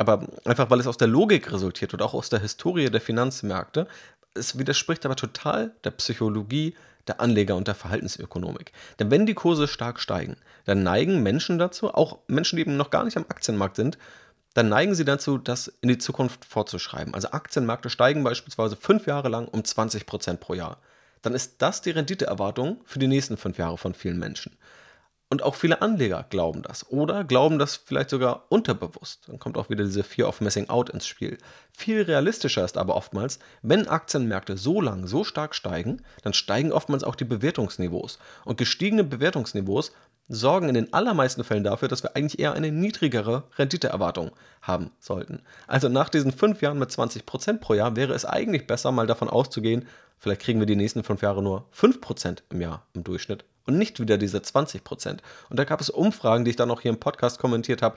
aber 0.00 0.26
einfach 0.46 0.70
weil 0.70 0.80
es 0.80 0.86
aus 0.86 0.96
der 0.96 1.08
Logik 1.08 1.52
resultiert 1.52 1.92
und 1.92 2.00
auch 2.00 2.14
aus 2.14 2.30
der 2.30 2.40
Historie 2.40 2.88
der 2.88 3.02
Finanzmärkte. 3.02 3.86
Es 4.32 4.58
widerspricht 4.58 5.04
aber 5.04 5.14
total 5.14 5.72
der 5.84 5.90
Psychologie 5.90 6.74
der 7.06 7.20
Anleger 7.20 7.54
und 7.54 7.68
der 7.68 7.74
Verhaltensökonomik. 7.74 8.72
Denn 8.98 9.10
wenn 9.10 9.26
die 9.26 9.34
Kurse 9.34 9.68
stark 9.68 10.00
steigen, 10.00 10.36
dann 10.64 10.82
neigen 10.82 11.22
Menschen 11.22 11.58
dazu, 11.58 11.92
auch 11.92 12.18
Menschen, 12.28 12.56
die 12.56 12.62
eben 12.62 12.78
noch 12.78 12.90
gar 12.90 13.04
nicht 13.04 13.18
am 13.18 13.26
Aktienmarkt 13.28 13.76
sind, 13.76 13.98
dann 14.54 14.70
neigen 14.70 14.94
sie 14.94 15.04
dazu, 15.04 15.36
das 15.36 15.68
in 15.82 15.90
die 15.90 15.98
Zukunft 15.98 16.46
vorzuschreiben. 16.46 17.14
Also 17.14 17.32
Aktienmärkte 17.32 17.90
steigen 17.90 18.24
beispielsweise 18.24 18.76
fünf 18.76 19.06
Jahre 19.06 19.28
lang 19.28 19.48
um 19.48 19.64
20 19.64 20.06
Prozent 20.06 20.40
pro 20.40 20.54
Jahr. 20.54 20.78
Dann 21.20 21.34
ist 21.34 21.56
das 21.58 21.82
die 21.82 21.90
Renditeerwartung 21.90 22.80
für 22.86 22.98
die 22.98 23.06
nächsten 23.06 23.36
fünf 23.36 23.58
Jahre 23.58 23.76
von 23.76 23.92
vielen 23.92 24.18
Menschen. 24.18 24.56
Und 25.32 25.44
auch 25.44 25.54
viele 25.54 25.80
Anleger 25.80 26.26
glauben 26.28 26.62
das 26.62 26.90
oder 26.90 27.22
glauben 27.22 27.60
das 27.60 27.76
vielleicht 27.76 28.10
sogar 28.10 28.46
unterbewusst. 28.48 29.28
Dann 29.28 29.38
kommt 29.38 29.56
auch 29.56 29.70
wieder 29.70 29.84
diese 29.84 30.02
Fear 30.02 30.28
of 30.28 30.40
Missing 30.40 30.68
Out 30.68 30.90
ins 30.90 31.06
Spiel. 31.06 31.38
Viel 31.72 32.02
realistischer 32.02 32.64
ist 32.64 32.76
aber 32.76 32.96
oftmals, 32.96 33.38
wenn 33.62 33.86
Aktienmärkte 33.86 34.56
so 34.56 34.80
lang, 34.80 35.06
so 35.06 35.22
stark 35.22 35.54
steigen, 35.54 36.02
dann 36.24 36.32
steigen 36.32 36.72
oftmals 36.72 37.04
auch 37.04 37.14
die 37.14 37.24
Bewertungsniveaus. 37.24 38.18
Und 38.44 38.58
gestiegene 38.58 39.04
Bewertungsniveaus 39.04 39.92
sorgen 40.32 40.68
in 40.68 40.74
den 40.74 40.92
allermeisten 40.92 41.42
Fällen 41.42 41.64
dafür, 41.64 41.88
dass 41.88 42.04
wir 42.04 42.14
eigentlich 42.14 42.38
eher 42.38 42.52
eine 42.52 42.70
niedrigere 42.70 43.42
Renditeerwartung 43.58 44.30
haben 44.62 44.92
sollten. 45.00 45.42
Also 45.66 45.88
nach 45.88 46.08
diesen 46.08 46.30
fünf 46.30 46.62
Jahren 46.62 46.78
mit 46.78 46.90
20% 46.90 47.58
pro 47.58 47.74
Jahr 47.74 47.96
wäre 47.96 48.14
es 48.14 48.24
eigentlich 48.24 48.66
besser, 48.66 48.92
mal 48.92 49.08
davon 49.08 49.28
auszugehen, 49.28 49.86
vielleicht 50.18 50.42
kriegen 50.42 50.60
wir 50.60 50.66
die 50.66 50.76
nächsten 50.76 51.02
fünf 51.02 51.20
Jahre 51.22 51.42
nur 51.42 51.66
5% 51.76 52.38
im 52.50 52.60
Jahr 52.60 52.86
im 52.94 53.02
Durchschnitt 53.02 53.44
und 53.66 53.76
nicht 53.76 53.98
wieder 53.98 54.18
diese 54.18 54.38
20%. 54.38 55.18
Und 55.50 55.58
da 55.58 55.64
gab 55.64 55.80
es 55.80 55.90
Umfragen, 55.90 56.44
die 56.44 56.50
ich 56.50 56.56
dann 56.56 56.70
auch 56.70 56.80
hier 56.80 56.92
im 56.92 57.00
Podcast 57.00 57.40
kommentiert 57.40 57.82
habe, 57.82 57.96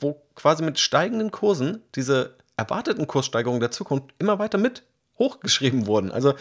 wo 0.00 0.22
quasi 0.34 0.64
mit 0.64 0.80
steigenden 0.80 1.30
Kursen 1.30 1.82
diese 1.94 2.36
erwarteten 2.56 3.06
Kurssteigerungen 3.06 3.60
der 3.60 3.70
Zukunft 3.70 4.14
immer 4.18 4.38
weiter 4.38 4.56
mit 4.56 4.82
hochgeschrieben 5.18 5.86
wurden. 5.86 6.10
Also 6.10 6.34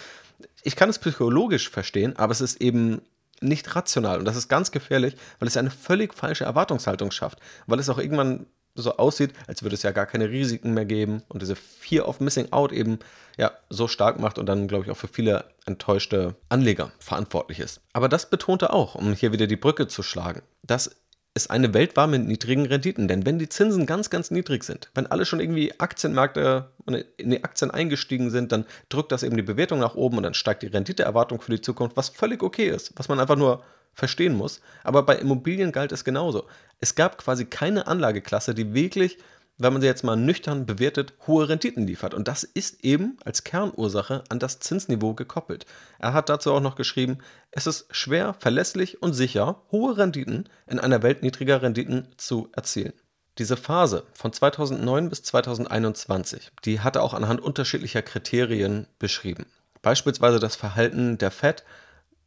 ich 0.63 0.77
kann 0.77 0.89
es 0.89 0.99
psychologisch 0.99 1.69
verstehen, 1.69 2.15
aber 2.15 2.31
es 2.31 2.41
ist 2.41 2.61
eben 2.61 3.01
nicht 3.43 3.75
rational. 3.75 4.19
Und 4.19 4.25
das 4.25 4.35
ist 4.35 4.47
ganz 4.47 4.71
gefährlich, 4.71 5.15
weil 5.39 5.47
es 5.47 5.57
eine 5.57 5.71
völlig 5.71 6.13
falsche 6.13 6.45
Erwartungshaltung 6.45 7.11
schafft. 7.11 7.39
Weil 7.67 7.79
es 7.79 7.89
auch 7.89 7.97
irgendwann 7.97 8.45
so 8.75 8.97
aussieht, 8.97 9.33
als 9.47 9.61
würde 9.61 9.75
es 9.75 9.83
ja 9.83 9.91
gar 9.91 10.05
keine 10.05 10.29
Risiken 10.29 10.73
mehr 10.73 10.85
geben 10.85 11.21
und 11.29 11.41
diese 11.41 11.55
Fear 11.55 12.07
of 12.07 12.19
Missing 12.19 12.51
Out 12.51 12.71
eben 12.71 12.99
ja 13.37 13.51
so 13.69 13.87
stark 13.87 14.19
macht 14.19 14.39
und 14.39 14.47
dann, 14.47 14.67
glaube 14.67 14.85
ich, 14.85 14.91
auch 14.91 14.97
für 14.97 15.07
viele 15.07 15.45
enttäuschte 15.65 16.35
Anleger 16.49 16.91
verantwortlich 16.99 17.59
ist. 17.59 17.81
Aber 17.93 18.09
das 18.09 18.29
betonte 18.29 18.73
auch, 18.73 18.95
um 18.95 19.13
hier 19.13 19.31
wieder 19.31 19.47
die 19.47 19.55
Brücke 19.55 19.87
zu 19.87 20.01
schlagen, 20.01 20.41
dass 20.63 20.95
es 21.33 21.49
eine 21.49 21.73
Welt 21.73 21.95
war 21.95 22.07
mit 22.07 22.25
niedrigen 22.25 22.65
Renditen. 22.65 23.07
Denn 23.07 23.25
wenn 23.25 23.39
die 23.39 23.49
Zinsen 23.49 23.85
ganz, 23.85 24.09
ganz 24.09 24.29
niedrig 24.31 24.63
sind, 24.63 24.89
wenn 24.93 25.07
alle 25.07 25.25
schon 25.25 25.39
irgendwie 25.39 25.79
Aktienmärkte 25.79 26.69
in 27.17 27.31
die 27.31 27.43
Aktien 27.43 27.71
eingestiegen 27.71 28.29
sind, 28.29 28.51
dann 28.51 28.65
drückt 28.89 29.11
das 29.11 29.23
eben 29.23 29.37
die 29.37 29.43
Bewertung 29.43 29.79
nach 29.79 29.95
oben 29.95 30.17
und 30.17 30.23
dann 30.23 30.33
steigt 30.33 30.63
die 30.63 30.67
Renditeerwartung 30.67 31.41
für 31.41 31.51
die 31.51 31.61
Zukunft, 31.61 31.97
was 31.97 32.09
völlig 32.09 32.43
okay 32.43 32.67
ist, 32.67 32.93
was 32.95 33.09
man 33.09 33.19
einfach 33.19 33.35
nur 33.35 33.63
verstehen 33.93 34.35
muss. 34.35 34.61
Aber 34.83 35.03
bei 35.03 35.15
Immobilien 35.15 35.71
galt 35.71 35.91
es 35.91 36.03
genauso. 36.03 36.45
Es 36.79 36.95
gab 36.95 37.17
quasi 37.17 37.45
keine 37.45 37.87
Anlageklasse, 37.87 38.53
die 38.53 38.73
wirklich, 38.73 39.17
wenn 39.57 39.73
man 39.73 39.81
sie 39.81 39.87
jetzt 39.87 40.03
mal 40.03 40.15
nüchtern 40.15 40.65
bewertet, 40.65 41.13
hohe 41.27 41.47
Renditen 41.47 41.85
liefert. 41.85 42.13
Und 42.13 42.27
das 42.27 42.43
ist 42.43 42.83
eben 42.83 43.17
als 43.23 43.43
Kernursache 43.43 44.23
an 44.29 44.39
das 44.39 44.59
Zinsniveau 44.59 45.13
gekoppelt. 45.13 45.65
Er 45.99 46.13
hat 46.13 46.29
dazu 46.29 46.51
auch 46.51 46.59
noch 46.59 46.75
geschrieben, 46.75 47.19
es 47.51 47.67
ist 47.67 47.85
schwer, 47.95 48.35
verlässlich 48.39 49.01
und 49.01 49.13
sicher 49.13 49.61
hohe 49.71 49.97
Renditen 49.97 50.49
in 50.67 50.79
einer 50.79 51.03
Welt 51.03 51.21
niedriger 51.21 51.61
Renditen 51.61 52.07
zu 52.17 52.49
erzielen. 52.53 52.93
Diese 53.37 53.57
Phase 53.57 54.03
von 54.13 54.31
2009 54.31 55.09
bis 55.09 55.23
2021, 55.23 56.51
die 56.65 56.81
hat 56.81 56.95
er 56.95 57.03
auch 57.03 57.13
anhand 57.13 57.41
unterschiedlicher 57.41 58.03
Kriterien 58.03 58.87
beschrieben. 58.99 59.45
Beispielsweise 59.81 60.39
das 60.39 60.55
Verhalten 60.55 61.17
der 61.17 61.31
Fed 61.31 61.63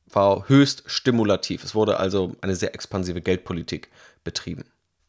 war 0.08 0.48
höchst 0.48 0.84
stimulativ. 0.86 1.64
Es 1.64 1.74
wurde 1.74 1.98
also 1.98 2.36
eine 2.40 2.56
sehr 2.56 2.74
expansive 2.74 3.20
Geldpolitik 3.20 3.90
betrieben. 4.24 4.64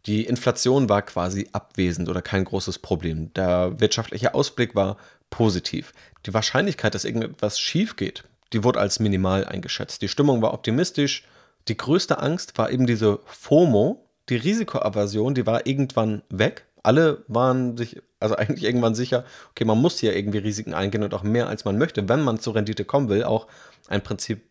Die 0.08 0.24
Inflation 0.24 0.88
war 0.88 1.02
quasi 1.02 1.50
abwesend 1.52 2.08
oder 2.08 2.22
kein 2.22 2.46
großes 2.46 2.80
Problem. 2.80 3.34
Der 3.34 3.80
wirtschaftliche 3.82 4.34
Ausblick 4.34 4.74
war 4.74 4.96
positiv. 5.30 5.91
Die 6.26 6.34
Wahrscheinlichkeit, 6.34 6.96
dass 6.96 7.04
irgendetwas 7.04 7.60
schief 7.60 7.98
geht, 7.98 8.24
die 8.54 8.63
wurde 8.63 8.80
als 8.80 9.00
minimal 9.00 9.46
eingeschätzt. 9.46 10.02
Die 10.02 10.08
Stimmung 10.08 10.41
war 10.41 10.54
optimistisch. 10.54 11.26
Die 11.67 11.76
größte 11.76 12.20
Angst 12.20 12.58
war 12.58 12.72
eben 12.72 12.88
diese 12.88 13.20
FOMO, 13.26 14.06
die 14.30 14.38
Risikoaversion, 14.38 15.36
die 15.36 15.46
war 15.46 15.67
irgendwann 15.67 16.22
weg. 16.30 16.65
Alle 16.84 17.26
waren 17.28 17.76
sich 17.76 18.02
also 18.22 18.36
eigentlich 18.38 18.63
irgendwann 18.63 18.96
sicher, 18.96 19.26
okay, 19.52 19.65
man 19.65 19.78
muss 19.78 20.00
hier 20.00 20.15
irgendwie 20.15 20.38
Risiken 20.38 20.74
eingehen 20.74 21.04
und 21.04 21.13
auch 21.13 21.24
mehr 21.24 21.48
als 21.48 21.65
man 21.65 21.78
möchte, 21.78 22.08
wenn 22.08 22.24
man 22.24 22.39
zur 22.39 22.56
Rendite 22.56 22.86
kommen 22.86 23.10
will. 23.10 23.26
Auch 23.26 23.48
ein 23.89 24.02
Prinzip, 24.02 24.43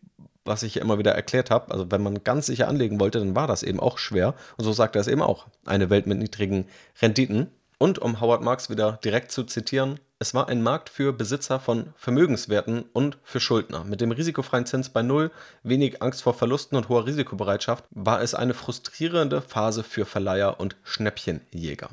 was 0.47 0.63
ich 0.63 0.73
hier 0.73 0.81
immer 0.81 0.97
wieder 0.97 1.13
erklärt 1.13 1.51
habe. 1.51 1.71
Also 1.71 1.91
wenn 1.91 2.01
man 2.01 2.23
ganz 2.23 2.45
sicher 2.47 2.67
anlegen 2.67 2.99
wollte, 2.99 3.19
dann 3.19 3.35
war 3.35 3.47
das 3.47 3.63
eben 3.63 3.79
auch 3.79 3.97
schwer. 3.97 4.33
Und 4.57 4.65
so 4.65 4.71
sagt 4.71 4.95
er 4.95 5.01
es 5.01 5.07
eben 5.07 5.21
auch. 5.21 5.47
Eine 5.65 5.89
Welt 5.89 6.07
mit 6.07 6.17
niedrigen 6.17 6.67
Renditen. 7.01 7.51
Und 7.77 7.99
um 7.99 8.21
Howard 8.21 8.41
Marks 8.41 8.69
wieder 8.69 8.93
direkt 9.03 9.31
zu 9.31 9.43
zitieren, 9.43 9.99
es 10.19 10.33
war 10.33 10.47
ein 10.47 10.63
Markt 10.63 10.89
für 10.89 11.13
Besitzer 11.13 11.59
von 11.59 11.93
Vermögenswerten 11.95 12.85
und 12.91 13.19
für 13.21 13.39
Schuldner. 13.39 13.83
Mit 13.83 14.01
dem 14.01 14.11
risikofreien 14.11 14.65
Zins 14.65 14.89
bei 14.89 15.03
Null, 15.03 15.29
wenig 15.61 16.01
Angst 16.01 16.23
vor 16.23 16.33
Verlusten 16.33 16.75
und 16.75 16.89
hoher 16.89 17.05
Risikobereitschaft 17.05 17.85
war 17.91 18.21
es 18.21 18.33
eine 18.33 18.55
frustrierende 18.55 19.41
Phase 19.41 19.83
für 19.83 20.05
Verleiher 20.05 20.59
und 20.59 20.75
Schnäppchenjäger. 20.83 21.89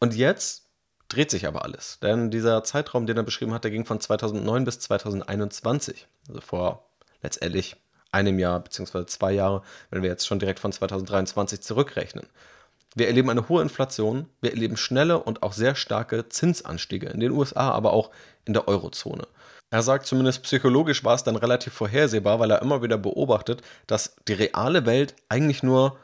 Und 0.00 0.14
jetzt 0.14 0.64
dreht 1.08 1.30
sich 1.30 1.46
aber 1.46 1.64
alles. 1.64 1.98
Denn 2.02 2.30
dieser 2.30 2.62
Zeitraum, 2.62 3.06
den 3.06 3.16
er 3.16 3.22
beschrieben 3.22 3.54
hat, 3.54 3.64
der 3.64 3.70
ging 3.70 3.86
von 3.86 4.00
2009 4.00 4.64
bis 4.64 4.80
2021. 4.80 6.06
Also 6.28 6.42
vor 6.42 6.84
letztendlich 7.24 7.76
einem 8.12 8.38
Jahr 8.38 8.60
bzw. 8.60 9.06
zwei 9.06 9.32
Jahre, 9.32 9.62
wenn 9.90 10.02
wir 10.02 10.10
jetzt 10.10 10.26
schon 10.26 10.38
direkt 10.38 10.60
von 10.60 10.72
2023 10.72 11.60
zurückrechnen. 11.60 12.26
Wir 12.94 13.08
erleben 13.08 13.28
eine 13.28 13.48
hohe 13.48 13.60
Inflation, 13.60 14.28
wir 14.40 14.52
erleben 14.52 14.76
schnelle 14.76 15.18
und 15.18 15.42
auch 15.42 15.52
sehr 15.52 15.74
starke 15.74 16.28
Zinsanstiege 16.28 17.08
in 17.08 17.18
den 17.18 17.32
USA, 17.32 17.70
aber 17.72 17.92
auch 17.92 18.10
in 18.44 18.52
der 18.52 18.68
Eurozone. 18.68 19.26
Er 19.70 19.82
sagt 19.82 20.06
zumindest 20.06 20.44
psychologisch 20.44 21.02
war 21.02 21.16
es 21.16 21.24
dann 21.24 21.34
relativ 21.34 21.72
vorhersehbar, 21.72 22.38
weil 22.38 22.52
er 22.52 22.62
immer 22.62 22.82
wieder 22.82 22.96
beobachtet, 22.96 23.62
dass 23.88 24.14
die 24.28 24.34
reale 24.34 24.86
Welt 24.86 25.16
eigentlich 25.28 25.64
nur 25.64 25.98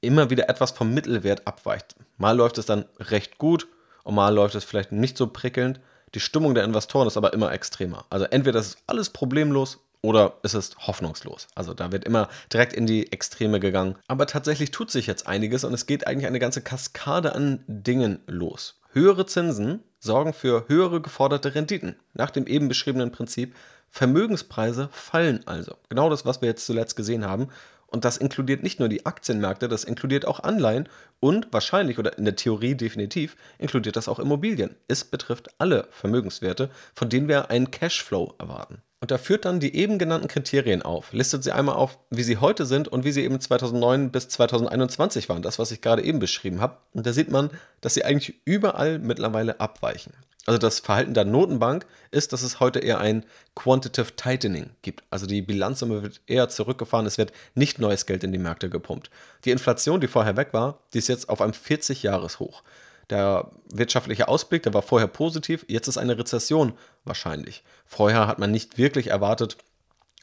immer 0.00 0.30
wieder 0.30 0.48
etwas 0.48 0.70
vom 0.70 0.94
Mittelwert 0.94 1.44
abweicht. 1.48 1.96
Mal 2.18 2.36
läuft 2.36 2.58
es 2.58 2.66
dann 2.66 2.84
recht 3.00 3.38
gut 3.38 3.66
und 4.04 4.14
mal 4.14 4.32
läuft 4.32 4.54
es 4.54 4.62
vielleicht 4.62 4.92
nicht 4.92 5.18
so 5.18 5.26
prickelnd. 5.26 5.80
Die 6.14 6.20
Stimmung 6.20 6.54
der 6.54 6.62
Investoren 6.62 7.08
ist 7.08 7.16
aber 7.16 7.32
immer 7.32 7.50
extremer. 7.50 8.04
Also 8.10 8.26
entweder 8.26 8.60
ist 8.60 8.78
alles 8.86 9.10
problemlos 9.10 9.80
oder 10.02 10.38
ist 10.42 10.54
es 10.54 10.76
hoffnungslos. 10.78 11.48
Also 11.54 11.74
da 11.74 11.92
wird 11.92 12.04
immer 12.04 12.28
direkt 12.52 12.72
in 12.72 12.86
die 12.86 13.12
Extreme 13.12 13.60
gegangen. 13.60 13.96
Aber 14.08 14.26
tatsächlich 14.26 14.70
tut 14.70 14.90
sich 14.90 15.06
jetzt 15.06 15.26
einiges 15.26 15.64
und 15.64 15.74
es 15.74 15.86
geht 15.86 16.06
eigentlich 16.06 16.26
eine 16.26 16.38
ganze 16.38 16.62
Kaskade 16.62 17.34
an 17.34 17.64
Dingen 17.66 18.20
los. 18.26 18.80
Höhere 18.92 19.26
Zinsen 19.26 19.82
sorgen 19.98 20.32
für 20.32 20.68
höhere 20.68 21.00
geforderte 21.02 21.54
Renditen. 21.54 21.96
Nach 22.14 22.30
dem 22.30 22.46
eben 22.46 22.68
beschriebenen 22.68 23.12
Prinzip 23.12 23.54
Vermögenspreise 23.90 24.88
fallen 24.92 25.46
also. 25.46 25.76
Genau 25.88 26.10
das, 26.10 26.24
was 26.24 26.40
wir 26.40 26.48
jetzt 26.48 26.66
zuletzt 26.66 26.96
gesehen 26.96 27.24
haben. 27.24 27.48
Und 27.86 28.04
das 28.04 28.16
inkludiert 28.16 28.62
nicht 28.62 28.80
nur 28.80 28.88
die 28.88 29.06
Aktienmärkte, 29.06 29.68
das 29.68 29.84
inkludiert 29.84 30.26
auch 30.26 30.40
Anleihen 30.40 30.88
und 31.20 31.52
wahrscheinlich 31.52 31.98
oder 31.98 32.18
in 32.18 32.24
der 32.24 32.36
Theorie 32.36 32.74
definitiv 32.74 33.36
inkludiert 33.58 33.96
das 33.96 34.08
auch 34.08 34.18
Immobilien. 34.18 34.74
Es 34.88 35.04
betrifft 35.04 35.48
alle 35.58 35.86
Vermögenswerte, 35.90 36.68
von 36.94 37.08
denen 37.08 37.28
wir 37.28 37.50
einen 37.50 37.70
Cashflow 37.70 38.34
erwarten. 38.38 38.82
Und 39.00 39.10
da 39.10 39.18
führt 39.18 39.44
dann 39.44 39.60
die 39.60 39.76
eben 39.76 39.98
genannten 39.98 40.28
Kriterien 40.28 40.80
auf, 40.80 41.12
listet 41.12 41.44
sie 41.44 41.52
einmal 41.52 41.76
auf, 41.76 41.98
wie 42.10 42.22
sie 42.22 42.38
heute 42.38 42.64
sind 42.64 42.88
und 42.88 43.04
wie 43.04 43.12
sie 43.12 43.24
eben 43.24 43.38
2009 43.38 44.10
bis 44.10 44.28
2021 44.28 45.28
waren, 45.28 45.42
das, 45.42 45.58
was 45.58 45.70
ich 45.70 45.82
gerade 45.82 46.02
eben 46.02 46.18
beschrieben 46.18 46.60
habe. 46.60 46.78
Und 46.94 47.06
da 47.06 47.12
sieht 47.12 47.30
man, 47.30 47.50
dass 47.82 47.94
sie 47.94 48.04
eigentlich 48.04 48.40
überall 48.46 48.98
mittlerweile 48.98 49.60
abweichen. 49.60 50.14
Also 50.46 50.58
das 50.58 50.78
Verhalten 50.78 51.12
der 51.12 51.24
Notenbank 51.24 51.86
ist, 52.12 52.32
dass 52.32 52.42
es 52.42 52.60
heute 52.60 52.78
eher 52.78 52.98
ein 52.98 53.24
Quantitative 53.56 54.14
Tightening 54.14 54.70
gibt. 54.80 55.02
Also 55.10 55.26
die 55.26 55.42
Bilanzsumme 55.42 56.02
wird 56.02 56.20
eher 56.26 56.48
zurückgefahren, 56.48 57.04
es 57.04 57.18
wird 57.18 57.32
nicht 57.54 57.80
neues 57.80 58.06
Geld 58.06 58.22
in 58.22 58.32
die 58.32 58.38
Märkte 58.38 58.70
gepumpt. 58.70 59.10
Die 59.44 59.50
Inflation, 59.50 60.00
die 60.00 60.06
vorher 60.06 60.36
weg 60.36 60.52
war, 60.52 60.78
die 60.94 60.98
ist 60.98 61.08
jetzt 61.08 61.28
auf 61.28 61.42
einem 61.42 61.52
40-Jahres-Hoch. 61.52 62.62
Der 63.10 63.50
wirtschaftliche 63.72 64.28
Ausblick, 64.28 64.62
der 64.64 64.74
war 64.74 64.82
vorher 64.82 65.06
positiv, 65.06 65.64
jetzt 65.68 65.86
ist 65.86 65.98
eine 65.98 66.18
Rezession 66.18 66.72
wahrscheinlich. 67.04 67.62
Vorher 67.84 68.26
hat 68.26 68.38
man 68.38 68.50
nicht 68.50 68.78
wirklich 68.78 69.08
erwartet 69.08 69.56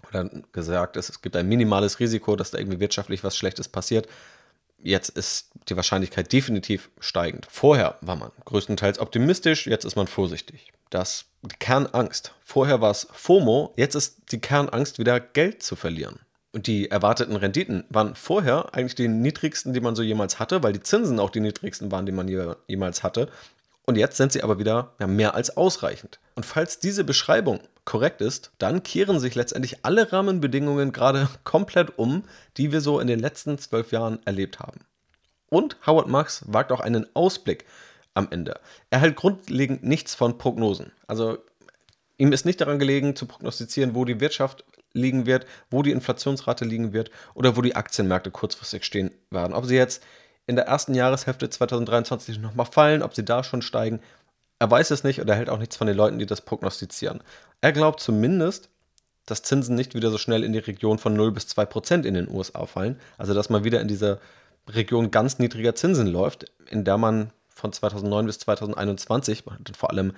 oder 0.09 0.29
gesagt, 0.51 0.97
es 0.97 1.21
gibt 1.21 1.35
ein 1.35 1.47
minimales 1.47 1.99
Risiko, 1.99 2.35
dass 2.35 2.51
da 2.51 2.57
irgendwie 2.57 2.79
wirtschaftlich 2.79 3.23
was 3.23 3.37
Schlechtes 3.37 3.69
passiert. 3.69 4.07
Jetzt 4.77 5.09
ist 5.09 5.51
die 5.69 5.77
Wahrscheinlichkeit 5.77 6.33
definitiv 6.33 6.89
steigend. 6.99 7.47
Vorher 7.49 7.97
war 8.01 8.17
man 8.17 8.31
größtenteils 8.43 8.99
optimistisch, 8.99 9.65
jetzt 9.65 9.85
ist 9.85 9.95
man 9.95 10.07
vorsichtig. 10.07 10.73
Das 10.89 11.25
Kernangst. 11.59 12.33
Vorher 12.41 12.81
war 12.81 12.91
es 12.91 13.07
FOMO, 13.13 13.73
jetzt 13.77 13.95
ist 13.95 14.31
die 14.31 14.41
Kernangst 14.41 14.99
wieder 14.99 15.21
Geld 15.21 15.63
zu 15.63 15.77
verlieren. 15.77 16.19
Und 16.53 16.67
die 16.67 16.91
erwarteten 16.91 17.35
Renditen 17.35 17.83
waren 17.89 18.13
vorher 18.13 18.73
eigentlich 18.75 18.93
die 18.93 19.07
niedrigsten, 19.07 19.73
die 19.73 19.81
man 19.81 19.95
so 19.95 20.03
jemals 20.03 20.39
hatte, 20.39 20.61
weil 20.61 20.71
die 20.71 20.83
Zinsen 20.83 21.19
auch 21.19 21.31
die 21.31 21.39
niedrigsten 21.39 21.91
waren, 21.91 22.05
die 22.05 22.11
man 22.11 22.27
je, 22.27 22.53
jemals 22.67 23.01
hatte. 23.01 23.27
Und 23.85 23.97
jetzt 23.97 24.17
sind 24.17 24.31
sie 24.31 24.43
aber 24.43 24.59
wieder 24.59 24.93
ja, 24.99 25.07
mehr 25.07 25.33
als 25.33 25.57
ausreichend. 25.57 26.19
Und 26.35 26.45
falls 26.45 26.79
diese 26.79 27.03
Beschreibung 27.03 27.59
korrekt 27.85 28.21
ist, 28.21 28.51
dann 28.59 28.83
kehren 28.83 29.19
sich 29.19 29.33
letztendlich 29.33 29.83
alle 29.83 30.13
Rahmenbedingungen 30.13 30.93
gerade 30.93 31.27
komplett 31.43 31.97
um, 31.97 32.23
die 32.57 32.71
wir 32.71 32.81
so 32.81 32.99
in 32.99 33.07
den 33.07 33.19
letzten 33.19 33.57
zwölf 33.57 33.91
Jahren 33.91 34.19
erlebt 34.25 34.59
haben. 34.59 34.81
Und 35.49 35.77
Howard 35.85 36.07
Marks 36.07 36.43
wagt 36.47 36.71
auch 36.71 36.79
einen 36.79 37.07
Ausblick 37.15 37.65
am 38.13 38.27
Ende. 38.29 38.59
Er 38.91 38.99
hält 38.99 39.15
grundlegend 39.15 39.83
nichts 39.83 40.13
von 40.13 40.37
Prognosen. 40.37 40.91
Also 41.07 41.39
ihm 42.17 42.31
ist 42.31 42.45
nicht 42.45 42.61
daran 42.61 42.79
gelegen 42.79 43.15
zu 43.15 43.25
prognostizieren, 43.25 43.95
wo 43.95 44.05
die 44.05 44.19
Wirtschaft 44.19 44.63
liegen 44.93 45.25
wird, 45.25 45.45
wo 45.69 45.81
die 45.81 45.91
Inflationsrate 45.91 46.65
liegen 46.65 46.93
wird 46.93 47.11
oder 47.33 47.57
wo 47.57 47.61
die 47.61 47.75
Aktienmärkte 47.75 48.31
kurzfristig 48.31 48.85
stehen 48.85 49.11
werden. 49.29 49.53
Ob 49.53 49.65
sie 49.65 49.75
jetzt 49.75 50.03
in 50.45 50.55
der 50.55 50.65
ersten 50.65 50.93
Jahreshälfte 50.93 51.49
2023 51.49 52.39
nochmal 52.39 52.65
fallen, 52.65 53.01
ob 53.01 53.15
sie 53.15 53.25
da 53.25 53.43
schon 53.43 53.61
steigen, 53.61 54.01
er 54.59 54.69
weiß 54.69 54.91
es 54.91 55.03
nicht 55.03 55.19
und 55.19 55.29
er 55.29 55.35
hält 55.35 55.49
auch 55.49 55.59
nichts 55.59 55.75
von 55.75 55.87
den 55.87 55.97
Leuten, 55.97 56.19
die 56.19 56.25
das 56.25 56.41
prognostizieren. 56.41 57.21
Er 57.61 57.71
glaubt 57.71 57.99
zumindest, 57.99 58.69
dass 59.25 59.41
Zinsen 59.41 59.75
nicht 59.75 59.95
wieder 59.95 60.11
so 60.11 60.17
schnell 60.17 60.43
in 60.43 60.53
die 60.53 60.59
Region 60.59 60.99
von 60.99 61.13
0 61.13 61.31
bis 61.31 61.47
2 61.47 61.65
Prozent 61.65 62.05
in 62.05 62.13
den 62.13 62.29
USA 62.29 62.65
fallen. 62.65 62.99
Also 63.17 63.33
dass 63.33 63.49
man 63.49 63.63
wieder 63.63 63.81
in 63.81 63.87
diese 63.87 64.19
Region 64.69 65.11
ganz 65.11 65.39
niedriger 65.39 65.75
Zinsen 65.75 66.07
läuft, 66.07 66.51
in 66.69 66.83
der 66.83 66.97
man 66.97 67.31
von 67.49 67.71
2009 67.71 68.25
bis 68.25 68.39
2021, 68.39 69.43
vor 69.77 69.91
allem 69.91 70.13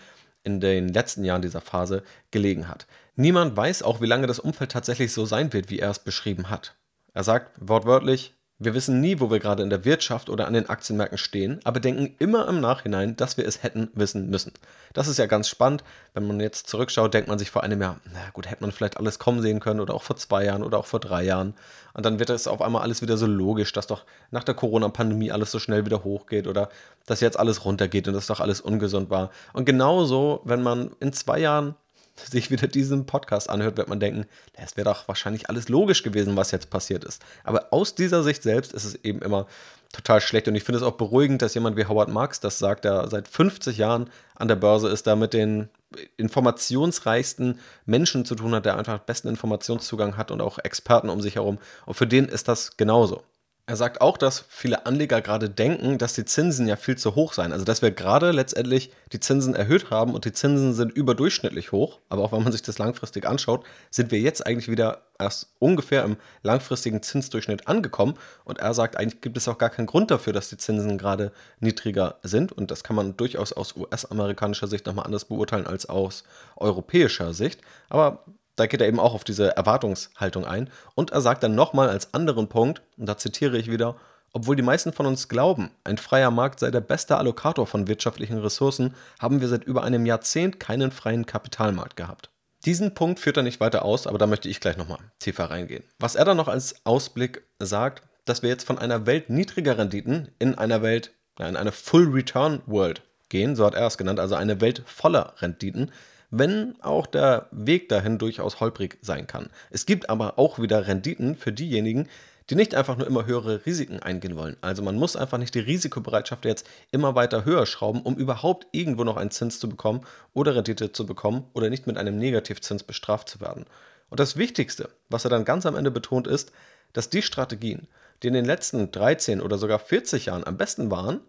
in 0.46 0.60
den 0.62 0.88
letzten 0.88 1.26
Jahren 1.26 1.42
dieser 1.42 1.62
Phase, 1.62 2.04
gelegen 2.32 2.70
hat. 2.70 2.88
Niemand 3.16 3.58
weiß 3.58 3.84
auch, 3.84 4.00
wie 4.00 4.06
lange 4.06 4.28
das 4.28 4.40
Umfeld 4.40 4.72
tatsächlich 4.72 5.12
so 5.12 5.26
sein 5.26 5.52
wird, 5.52 5.70
wie 5.70 5.80
er 5.80 5.90
es 5.90 6.00
beschrieben 6.00 6.50
hat. 6.50 6.78
Er 7.14 7.24
sagt 7.24 7.52
wortwörtlich, 7.60 8.36
wir 8.58 8.74
wissen 8.74 9.02
nie, 9.02 9.20
wo 9.20 9.30
wir 9.30 9.39
gerade 9.39 9.63
in 9.63 9.70
der 9.70 9.84
Wirtschaft 9.84 10.30
oder 10.30 10.48
an 10.48 10.54
den 10.54 10.70
Aktienmärkten 10.70 11.18
stehen, 11.18 11.60
aber 11.65 11.82
denken 11.82 12.15
immer 12.20 12.48
im 12.48 12.62
Nachhinein, 12.62 13.18
dass 13.18 13.36
wir 13.36 13.46
es 13.46 13.63
hätten 13.63 13.89
wissen 13.94 14.30
müssen. 14.30 14.54
Das 14.94 15.10
ist 15.10 15.20
ja 15.20 15.26
ganz 15.26 15.50
spannend. 15.50 15.84
Wenn 16.13 16.26
man 16.26 16.39
jetzt 16.39 16.68
zurückschaut, 16.68 17.13
denkt 17.13 17.28
man 17.28 17.38
sich 17.38 17.52
vor 17.52 17.63
einem 17.63 17.82
Jahr, 17.82 18.00
na 18.13 18.30
gut, 18.32 18.50
hätte 18.50 18.62
man 18.62 18.72
vielleicht 18.72 18.96
alles 18.96 19.20
kommen 19.20 19.41
sehen 19.41 19.60
können 19.60 19.82
oder 19.82 19.94
auch 19.94 20.04
vor 20.04 20.15
zwei 20.15 20.46
Jahren 20.46 20.63
oder 20.63 20.80
auch 20.80 20.86
vor 20.86 21.02
drei 21.02 21.24
Jahren. 21.24 21.54
Und 21.94 22.06
dann 22.06 22.18
wird 22.18 22.30
es 22.30 22.48
auf 22.48 22.62
einmal 22.62 22.82
alles 22.82 23.02
wieder 23.02 23.18
so 23.18 23.28
logisch, 23.28 23.74
dass 23.74 23.88
doch 23.88 24.06
nach 24.32 24.46
der 24.46 24.56
Corona-Pandemie 24.56 25.32
alles 25.32 25.52
so 25.52 25.60
schnell 25.60 25.86
wieder 25.86 26.06
hochgeht 26.06 26.48
oder 26.48 26.70
dass 27.06 27.20
jetzt 27.20 27.38
alles 27.38 27.65
runtergeht 27.65 28.08
und 28.08 28.13
dass 28.13 28.28
doch 28.28 28.39
alles 28.39 28.62
ungesund 28.62 29.10
war. 29.10 29.32
Und 29.52 29.65
genauso, 29.65 30.39
wenn 30.46 30.63
man 30.63 30.91
in 31.02 31.12
zwei 31.12 31.39
Jahren 31.39 31.76
sich 32.32 32.51
wieder 32.51 32.67
diesen 32.67 33.06
Podcast 33.06 33.49
anhört, 33.49 33.78
wird 33.78 33.89
man 33.89 33.99
denken, 33.99 34.25
es 34.54 34.78
wäre 34.78 34.89
doch 34.89 35.08
wahrscheinlich 35.08 35.49
alles 35.49 35.69
logisch 35.69 36.04
gewesen, 36.04 36.36
was 36.36 36.51
jetzt 36.51 36.69
passiert 36.69 37.04
ist. 37.04 37.23
Aber 37.43 37.67
aus 37.71 37.95
dieser 37.95 38.23
Sicht 38.23 38.43
selbst 38.43 38.73
ist 38.73 38.86
es 38.86 38.95
eben 39.04 39.19
immer 39.21 39.47
total 39.91 40.21
schlecht. 40.21 40.47
Und 40.47 40.56
ich 40.56 40.63
finde 40.63 40.78
es 40.78 40.84
auch 40.84 40.97
beruhigend, 40.97 41.41
dass 41.41 41.54
jemand 41.54 41.78
wie 41.78 41.86
Howard 41.86 42.10
Marks 42.10 42.39
das 42.39 42.60
sagt, 42.60 42.86
der 42.86 43.10
seit 43.10 43.28
50 43.28 43.78
Jahren 43.78 44.10
an 44.36 44.47
der 44.47 44.56
Börse 44.56 44.89
ist, 44.89 45.08
da 45.08 45.15
mit 45.15 45.34
den 45.34 45.69
informationsreichsten 46.17 47.60
Menschen 47.86 48.25
zu 48.25 48.36
tun 48.36 48.54
hat, 48.54 48.65
der 48.65 48.78
einfach 48.78 48.99
besten 48.99 49.30
Informationszugang 49.30 50.17
hat 50.17 50.32
und 50.32 50.41
auch 50.41 50.60
Experten 50.60 51.10
um 51.10 51.21
sich 51.21 51.36
herum. 51.36 51.58
Und 51.86 51.93
für 51.95 52.08
den 52.08 52.25
ist 52.25 52.47
das 52.47 52.75
genauso. 52.78 53.23
Er 53.67 53.75
sagt 53.75 53.99
auch, 53.99 54.19
dass 54.19 54.45
viele 54.47 54.86
Anleger 54.86 55.21
gerade 55.21 55.49
denken, 55.49 55.97
dass 55.97 56.13
die 56.13 56.25
Zinsen 56.25 56.67
ja 56.67 56.75
viel 56.75 56.99
zu 56.99 57.15
hoch 57.15 57.34
seien. 57.34 57.51
Also 57.51 57.65
dass 57.65 57.82
wir 57.82 57.89
gerade 57.89 58.30
letztendlich 58.30 58.91
die 59.12 59.19
Zinsen 59.19 59.56
erhöht 59.56 59.89
haben 59.89 60.13
und 60.13 60.25
die 60.25 60.34
Zinsen 60.34 60.75
sind 60.75 60.91
überdurchschnittlich 60.91 61.71
hoch. 61.71 61.99
Aber 62.08 62.21
auch 62.21 62.32
wenn 62.32 62.43
man 62.43 62.51
sich 62.51 62.62
das 62.62 62.78
langfristig 62.78 63.25
anschaut, 63.25 63.65
sind 63.89 64.12
wir 64.12 64.19
jetzt 64.19 64.45
eigentlich 64.45 64.69
wieder 64.69 65.01
erst 65.17 65.49
ungefähr 65.58 66.04
im 66.04 66.17
langfristigen 66.43 67.01
Zinsdurchschnitt 67.01 67.67
angekommen. 67.67 68.13
Und 68.43 68.60
er 68.60 68.75
sagt, 68.75 68.97
eigentlich 68.97 69.21
gibt 69.21 69.36
es 69.36 69.47
auch 69.47 69.58
gar 69.58 69.71
keinen 69.71 69.88
Grund 69.88 70.12
dafür, 70.12 70.34
dass 70.34 70.49
die 70.49 70.58
Zinsen 70.58 70.99
gerade 70.99 71.32
niedriger 71.60 72.19
sind. 72.21 72.51
Und 72.51 72.69
das 72.69 72.84
kann 72.84 72.95
man 72.95 73.17
durchaus 73.17 73.51
aus 73.51 73.75
US-amerikanischer 73.75 74.67
Sicht 74.67 74.86
nochmal 74.86 75.06
anders 75.06 75.25
beurteilen 75.25 75.65
als 75.65 75.88
aus 75.88 76.23
europäischer 76.56 77.34
Sicht. 77.34 77.62
Aber 77.89 78.25
da 78.56 78.68
geht 78.68 78.82
er 78.82 78.88
eben 78.88 79.00
auch 79.00 79.13
auf 79.13 79.24
diese 79.24 79.56
Erwartungshaltung 79.56 80.46
ein. 80.46 80.70
Und 80.96 81.12
er 81.12 81.22
sagt 81.22 81.44
dann 81.44 81.56
nochmal 81.56 81.89
als 81.89 82.13
anderen 82.13 82.48
Punkt, 82.48 82.82
und 82.98 83.08
da 83.08 83.18
zitiere 83.18 83.58
ich 83.58 83.70
wieder, 83.70 83.96
obwohl 84.34 84.56
die 84.56 84.62
meisten 84.62 84.91
von 84.91 85.06
uns 85.06 85.30
glauben, 85.30 85.72
ein 85.84 85.98
freier 85.98 86.32
Markt 86.32 86.60
sei 86.60 86.70
der 86.70 86.82
beste 86.82 87.18
Allokator 87.18 87.68
von 87.68 87.88
wirtschaftlichen 87.88 88.38
Ressourcen, 88.38 88.94
haben 89.20 89.39
wir 89.39 89.48
seit 89.48 89.63
über 89.63 89.84
einem 89.84 90.06
Jahrzehnt 90.06 90.60
keinen 90.60 90.91
freien 90.91 91.26
Kapitalmarkt 91.26 91.96
gehabt. 91.96 92.30
Diesen 92.65 92.96
Punkt 92.96 93.20
führt 93.20 93.38
er 93.38 93.44
nicht 93.44 93.60
weiter 93.60 93.86
aus, 93.86 94.08
aber 94.08 94.18
da 94.18 94.28
möchte 94.28 94.50
ich 94.50 94.60
gleich 94.60 94.76
nochmal 94.76 94.98
tiefer 95.20 95.52
reingehen. 95.52 95.84
Was 96.00 96.15
er 96.15 96.26
dann 96.26 96.38
noch 96.38 96.48
als 96.48 96.86
Ausblick 96.86 97.44
sagt, 97.60 98.04
dass 98.26 98.41
wir 98.41 98.50
jetzt 98.50 98.65
von 98.65 98.80
einer 98.80 99.06
Welt 99.06 99.30
niedriger 99.30 99.78
Renditen 99.78 100.32
in 100.39 100.56
einer 100.56 100.82
Welt, 100.82 101.13
in 101.39 101.56
eine 101.56 101.72
Full 101.72 102.10
Return 102.10 102.62
World 102.65 103.04
gehen, 103.30 103.56
so 103.56 103.65
hat 103.65 103.76
er 103.76 103.88
es 103.88 103.98
genannt, 103.98 104.20
also 104.20 104.36
eine 104.36 104.62
Welt 104.62 104.84
voller 104.86 105.36
Renditen, 105.39 105.91
wenn 106.30 106.76
auch 106.82 107.08
der 107.08 107.48
Weg 107.52 107.90
dahin 107.90 108.18
durchaus 108.18 108.60
holprig 108.60 108.98
sein 109.02 109.28
kann. 109.28 109.50
Es 109.70 109.86
gibt 109.86 110.10
aber 110.10 110.38
auch 110.40 110.60
wieder 110.60 110.88
Renditen 110.88 111.36
für 111.36 111.52
diejenigen, 111.52 112.08
die 112.50 112.56
nicht 112.56 112.76
einfach 112.76 112.98
nur 112.98 113.08
immer 113.08 113.26
höhere 113.26 113.66
Risiken 113.66 114.00
eingehen 114.00 114.36
wollen. 114.36 114.58
Also 114.62 114.84
man 114.84 114.96
muss 114.96 115.16
einfach 115.16 115.38
nicht 115.38 115.56
die 115.56 115.60
Risikobereitschaft 115.60 116.46
jetzt 116.46 116.68
immer 116.92 117.16
weiter 117.16 117.46
höher 117.46 117.66
schrauben, 117.66 118.02
um 118.02 118.16
überhaupt 118.16 118.68
irgendwo 118.72 119.04
noch 119.04 119.18
einen 119.18 119.32
Zins 119.32 119.60
zu 119.60 119.68
bekommen 119.68 120.02
oder 120.34 120.56
Rendite 120.56 120.92
zu 120.92 121.06
bekommen 121.06 121.46
oder 121.54 121.70
nicht 121.70 121.88
mit 121.88 121.98
einem 121.98 122.18
Negativzins 122.18 122.84
bestraft 122.84 123.30
zu 123.30 123.42
werden. 123.42 123.66
Und 124.10 124.20
das 124.20 124.38
Wichtigste, 124.38 124.90
was 125.10 125.24
er 125.26 125.32
dann 125.32 125.46
ganz 125.46 125.66
am 125.66 125.76
Ende 125.76 125.92
betont, 125.92 126.28
ist, 126.28 126.52
dass 126.94 127.10
die 127.10 127.24
Strategien, 127.24 127.88
die 128.22 128.28
in 128.28 128.34
den 128.34 128.46
letzten 128.46 128.92
13 128.92 129.42
oder 129.42 129.58
sogar 129.58 129.80
40 129.80 130.28
Jahren 130.28 130.46
am 130.46 130.58
besten 130.58 130.92
waren, 130.92 131.22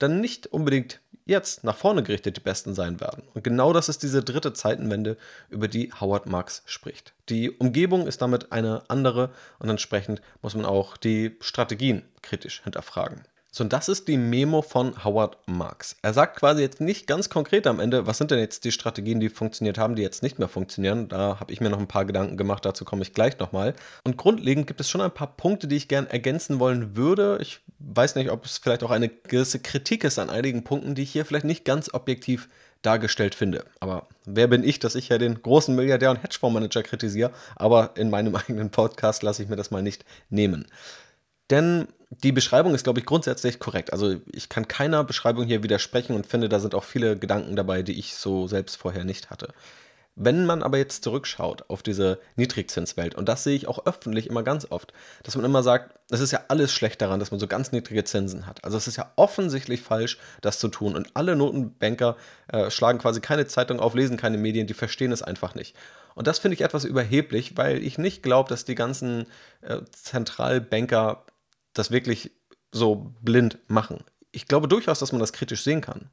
dann 0.00 0.20
nicht 0.20 0.48
unbedingt 0.48 1.00
jetzt 1.26 1.62
nach 1.62 1.76
vorne 1.76 2.02
gerichtet 2.02 2.36
die 2.36 2.40
Besten 2.40 2.74
sein 2.74 3.00
werden. 3.00 3.22
Und 3.34 3.44
genau 3.44 3.72
das 3.72 3.88
ist 3.88 4.02
diese 4.02 4.22
dritte 4.22 4.52
Zeitenwende, 4.52 5.16
über 5.48 5.68
die 5.68 5.92
Howard 5.92 6.26
Marks 6.26 6.62
spricht. 6.66 7.12
Die 7.28 7.50
Umgebung 7.50 8.06
ist 8.06 8.20
damit 8.20 8.50
eine 8.50 8.82
andere 8.88 9.30
und 9.58 9.68
entsprechend 9.68 10.20
muss 10.42 10.54
man 10.54 10.64
auch 10.64 10.96
die 10.96 11.36
Strategien 11.40 12.02
kritisch 12.22 12.62
hinterfragen. 12.64 13.22
So, 13.52 13.64
und 13.64 13.72
das 13.72 13.88
ist 13.88 14.06
die 14.06 14.16
Memo 14.16 14.62
von 14.62 15.04
Howard 15.04 15.36
Marks. 15.46 15.96
Er 16.02 16.14
sagt 16.14 16.38
quasi 16.38 16.62
jetzt 16.62 16.80
nicht 16.80 17.08
ganz 17.08 17.28
konkret 17.30 17.66
am 17.66 17.80
Ende, 17.80 18.06
was 18.06 18.18
sind 18.18 18.30
denn 18.30 18.38
jetzt 18.38 18.64
die 18.64 18.70
Strategien, 18.70 19.18
die 19.18 19.28
funktioniert 19.28 19.76
haben, 19.76 19.96
die 19.96 20.02
jetzt 20.02 20.22
nicht 20.22 20.38
mehr 20.38 20.46
funktionieren. 20.46 21.08
Da 21.08 21.40
habe 21.40 21.52
ich 21.52 21.60
mir 21.60 21.68
noch 21.68 21.80
ein 21.80 21.88
paar 21.88 22.04
Gedanken 22.04 22.36
gemacht, 22.36 22.64
dazu 22.64 22.84
komme 22.84 23.02
ich 23.02 23.12
gleich 23.12 23.40
nochmal. 23.40 23.74
Und 24.04 24.16
grundlegend 24.16 24.68
gibt 24.68 24.80
es 24.80 24.88
schon 24.88 25.00
ein 25.00 25.10
paar 25.10 25.36
Punkte, 25.36 25.66
die 25.66 25.76
ich 25.76 25.88
gern 25.88 26.06
ergänzen 26.06 26.60
wollen 26.60 26.94
würde. 26.94 27.38
Ich 27.42 27.58
weiß 27.80 28.14
nicht, 28.14 28.30
ob 28.30 28.44
es 28.44 28.58
vielleicht 28.58 28.84
auch 28.84 28.92
eine 28.92 29.08
gewisse 29.08 29.58
Kritik 29.58 30.04
ist 30.04 30.20
an 30.20 30.30
einigen 30.30 30.62
Punkten, 30.62 30.94
die 30.94 31.02
ich 31.02 31.10
hier 31.10 31.24
vielleicht 31.24 31.44
nicht 31.44 31.64
ganz 31.64 31.92
objektiv 31.92 32.48
dargestellt 32.82 33.34
finde. 33.34 33.64
Aber 33.80 34.06
wer 34.26 34.46
bin 34.46 34.62
ich, 34.62 34.78
dass 34.78 34.94
ich 34.94 35.08
ja 35.08 35.18
den 35.18 35.42
großen 35.42 35.74
Milliardär 35.74 36.10
und 36.10 36.22
Hedgefondsmanager 36.22 36.84
kritisiere? 36.84 37.32
Aber 37.56 37.94
in 37.96 38.10
meinem 38.10 38.36
eigenen 38.36 38.70
Podcast 38.70 39.24
lasse 39.24 39.42
ich 39.42 39.48
mir 39.48 39.56
das 39.56 39.72
mal 39.72 39.82
nicht 39.82 40.04
nehmen. 40.28 40.66
Denn 41.50 41.88
die 42.10 42.32
Beschreibung 42.32 42.74
ist, 42.74 42.84
glaube 42.84 43.00
ich, 43.00 43.06
grundsätzlich 43.06 43.60
korrekt. 43.60 43.92
Also 43.92 44.16
ich 44.32 44.48
kann 44.48 44.66
keiner 44.66 45.04
Beschreibung 45.04 45.44
hier 45.44 45.62
widersprechen 45.62 46.14
und 46.14 46.26
finde, 46.26 46.48
da 46.48 46.58
sind 46.58 46.74
auch 46.74 46.84
viele 46.84 47.16
Gedanken 47.16 47.54
dabei, 47.54 47.82
die 47.82 47.98
ich 47.98 48.14
so 48.14 48.48
selbst 48.48 48.76
vorher 48.76 49.04
nicht 49.04 49.30
hatte. 49.30 49.48
Wenn 50.16 50.44
man 50.44 50.62
aber 50.62 50.76
jetzt 50.76 51.04
zurückschaut 51.04 51.70
auf 51.70 51.82
diese 51.82 52.18
Niedrigzinswelt, 52.34 53.14
und 53.14 53.28
das 53.28 53.44
sehe 53.44 53.54
ich 53.54 53.68
auch 53.68 53.86
öffentlich 53.86 54.26
immer 54.26 54.42
ganz 54.42 54.66
oft, 54.68 54.92
dass 55.22 55.36
man 55.36 55.44
immer 55.44 55.62
sagt, 55.62 55.94
es 56.10 56.20
ist 56.20 56.32
ja 56.32 56.40
alles 56.48 56.74
schlecht 56.74 57.00
daran, 57.00 57.20
dass 57.20 57.30
man 57.30 57.38
so 57.38 57.46
ganz 57.46 57.70
niedrige 57.70 58.02
Zinsen 58.02 58.46
hat. 58.46 58.64
Also 58.64 58.76
es 58.76 58.88
ist 58.88 58.96
ja 58.96 59.12
offensichtlich 59.14 59.80
falsch, 59.80 60.18
das 60.40 60.58
zu 60.58 60.68
tun. 60.68 60.96
Und 60.96 61.10
alle 61.14 61.36
Notenbanker 61.36 62.16
äh, 62.48 62.70
schlagen 62.70 62.98
quasi 62.98 63.20
keine 63.20 63.46
Zeitung 63.46 63.78
auf, 63.78 63.94
lesen 63.94 64.16
keine 64.16 64.36
Medien, 64.36 64.66
die 64.66 64.74
verstehen 64.74 65.12
es 65.12 65.22
einfach 65.22 65.54
nicht. 65.54 65.76
Und 66.16 66.26
das 66.26 66.40
finde 66.40 66.54
ich 66.56 66.62
etwas 66.62 66.84
überheblich, 66.84 67.56
weil 67.56 67.82
ich 67.82 67.96
nicht 67.96 68.22
glaube, 68.22 68.48
dass 68.48 68.64
die 68.64 68.74
ganzen 68.74 69.26
äh, 69.62 69.78
Zentralbanker 69.92 71.24
das 71.72 71.90
wirklich 71.90 72.32
so 72.72 73.12
blind 73.22 73.58
machen. 73.68 74.04
Ich 74.32 74.46
glaube 74.46 74.68
durchaus, 74.68 75.00
dass 75.00 75.12
man 75.12 75.20
das 75.20 75.32
kritisch 75.32 75.62
sehen 75.62 75.80
kann. 75.80 76.10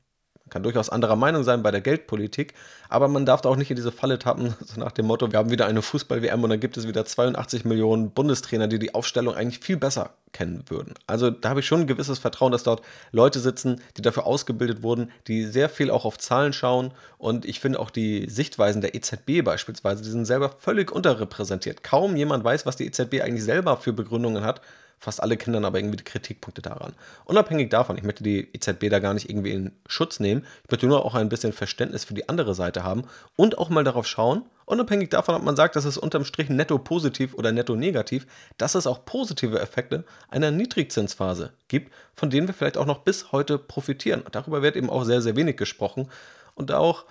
Man 0.47 0.51
kann 0.51 0.63
durchaus 0.63 0.89
anderer 0.89 1.17
Meinung 1.17 1.43
sein 1.43 1.61
bei 1.61 1.71
der 1.71 1.81
Geldpolitik, 1.81 2.53
aber 2.87 3.09
man 3.09 3.25
darf 3.25 3.41
da 3.41 3.49
auch 3.49 3.57
nicht 3.57 3.69
in 3.69 3.75
diese 3.75 3.91
Falle 3.91 4.17
tappen, 4.17 4.55
so 4.65 4.79
nach 4.79 4.93
dem 4.93 5.05
Motto, 5.05 5.29
wir 5.29 5.39
haben 5.39 5.51
wieder 5.51 5.65
eine 5.65 5.81
Fußball-WM 5.81 6.41
und 6.41 6.49
dann 6.49 6.61
gibt 6.61 6.77
es 6.77 6.87
wieder 6.87 7.03
82 7.03 7.65
Millionen 7.65 8.11
Bundestrainer, 8.11 8.69
die 8.69 8.79
die 8.79 8.95
Aufstellung 8.95 9.35
eigentlich 9.35 9.59
viel 9.59 9.75
besser 9.75 10.11
kennen 10.31 10.63
würden. 10.69 10.93
Also 11.05 11.31
da 11.31 11.49
habe 11.49 11.59
ich 11.59 11.67
schon 11.67 11.81
ein 11.81 11.87
gewisses 11.87 12.19
Vertrauen, 12.19 12.53
dass 12.53 12.63
dort 12.63 12.81
Leute 13.11 13.41
sitzen, 13.41 13.81
die 13.97 14.01
dafür 14.01 14.25
ausgebildet 14.25 14.83
wurden, 14.83 15.11
die 15.27 15.43
sehr 15.43 15.67
viel 15.67 15.91
auch 15.91 16.05
auf 16.05 16.17
Zahlen 16.17 16.53
schauen 16.53 16.93
und 17.17 17.43
ich 17.43 17.59
finde 17.59 17.81
auch 17.81 17.89
die 17.89 18.29
Sichtweisen 18.29 18.79
der 18.79 18.95
EZB 18.95 19.43
beispielsweise, 19.43 20.01
die 20.01 20.09
sind 20.09 20.23
selber 20.23 20.55
völlig 20.59 20.93
unterrepräsentiert. 20.93 21.83
Kaum 21.83 22.15
jemand 22.15 22.45
weiß, 22.45 22.65
was 22.65 22.77
die 22.77 22.85
EZB 22.85 23.21
eigentlich 23.21 23.43
selber 23.43 23.75
für 23.75 23.91
Begründungen 23.91 24.45
hat 24.45 24.61
Fast 24.99 25.21
alle 25.21 25.37
kennen 25.37 25.53
dann 25.53 25.65
aber 25.65 25.77
irgendwie 25.77 25.97
die 25.97 26.03
Kritikpunkte 26.03 26.61
daran. 26.61 26.93
Unabhängig 27.25 27.69
davon, 27.69 27.97
ich 27.97 28.03
möchte 28.03 28.23
die 28.23 28.49
EZB 28.53 28.89
da 28.89 28.99
gar 28.99 29.13
nicht 29.13 29.29
irgendwie 29.29 29.51
in 29.51 29.71
Schutz 29.85 30.19
nehmen. 30.19 30.45
Ich 30.63 30.71
möchte 30.71 30.87
nur 30.87 31.05
auch 31.05 31.13
ein 31.13 31.29
bisschen 31.29 31.53
Verständnis 31.53 32.03
für 32.03 32.15
die 32.15 32.27
andere 32.27 32.55
Seite 32.55 32.83
haben 32.83 33.03
und 33.35 33.59
auch 33.59 33.69
mal 33.69 33.83
darauf 33.83 34.07
schauen, 34.07 34.43
unabhängig 34.65 35.09
davon, 35.09 35.35
ob 35.35 35.43
man 35.43 35.55
sagt, 35.55 35.75
dass 35.75 35.85
es 35.85 35.97
unterm 35.97 36.25
Strich 36.25 36.49
netto 36.49 36.79
positiv 36.79 37.35
oder 37.35 37.51
netto 37.51 37.75
negativ, 37.75 38.25
dass 38.57 38.73
es 38.73 38.87
auch 38.87 39.05
positive 39.05 39.59
Effekte 39.59 40.03
einer 40.29 40.49
Niedrigzinsphase 40.49 41.53
gibt, 41.67 41.93
von 42.15 42.29
denen 42.31 42.47
wir 42.47 42.55
vielleicht 42.55 42.77
auch 42.77 42.85
noch 42.85 42.99
bis 42.99 43.31
heute 43.31 43.59
profitieren. 43.59 44.23
Darüber 44.31 44.63
wird 44.63 44.75
eben 44.75 44.89
auch 44.89 45.03
sehr, 45.03 45.21
sehr 45.21 45.35
wenig 45.35 45.57
gesprochen. 45.57 46.09
Und 46.55 46.71
auch, 46.71 47.05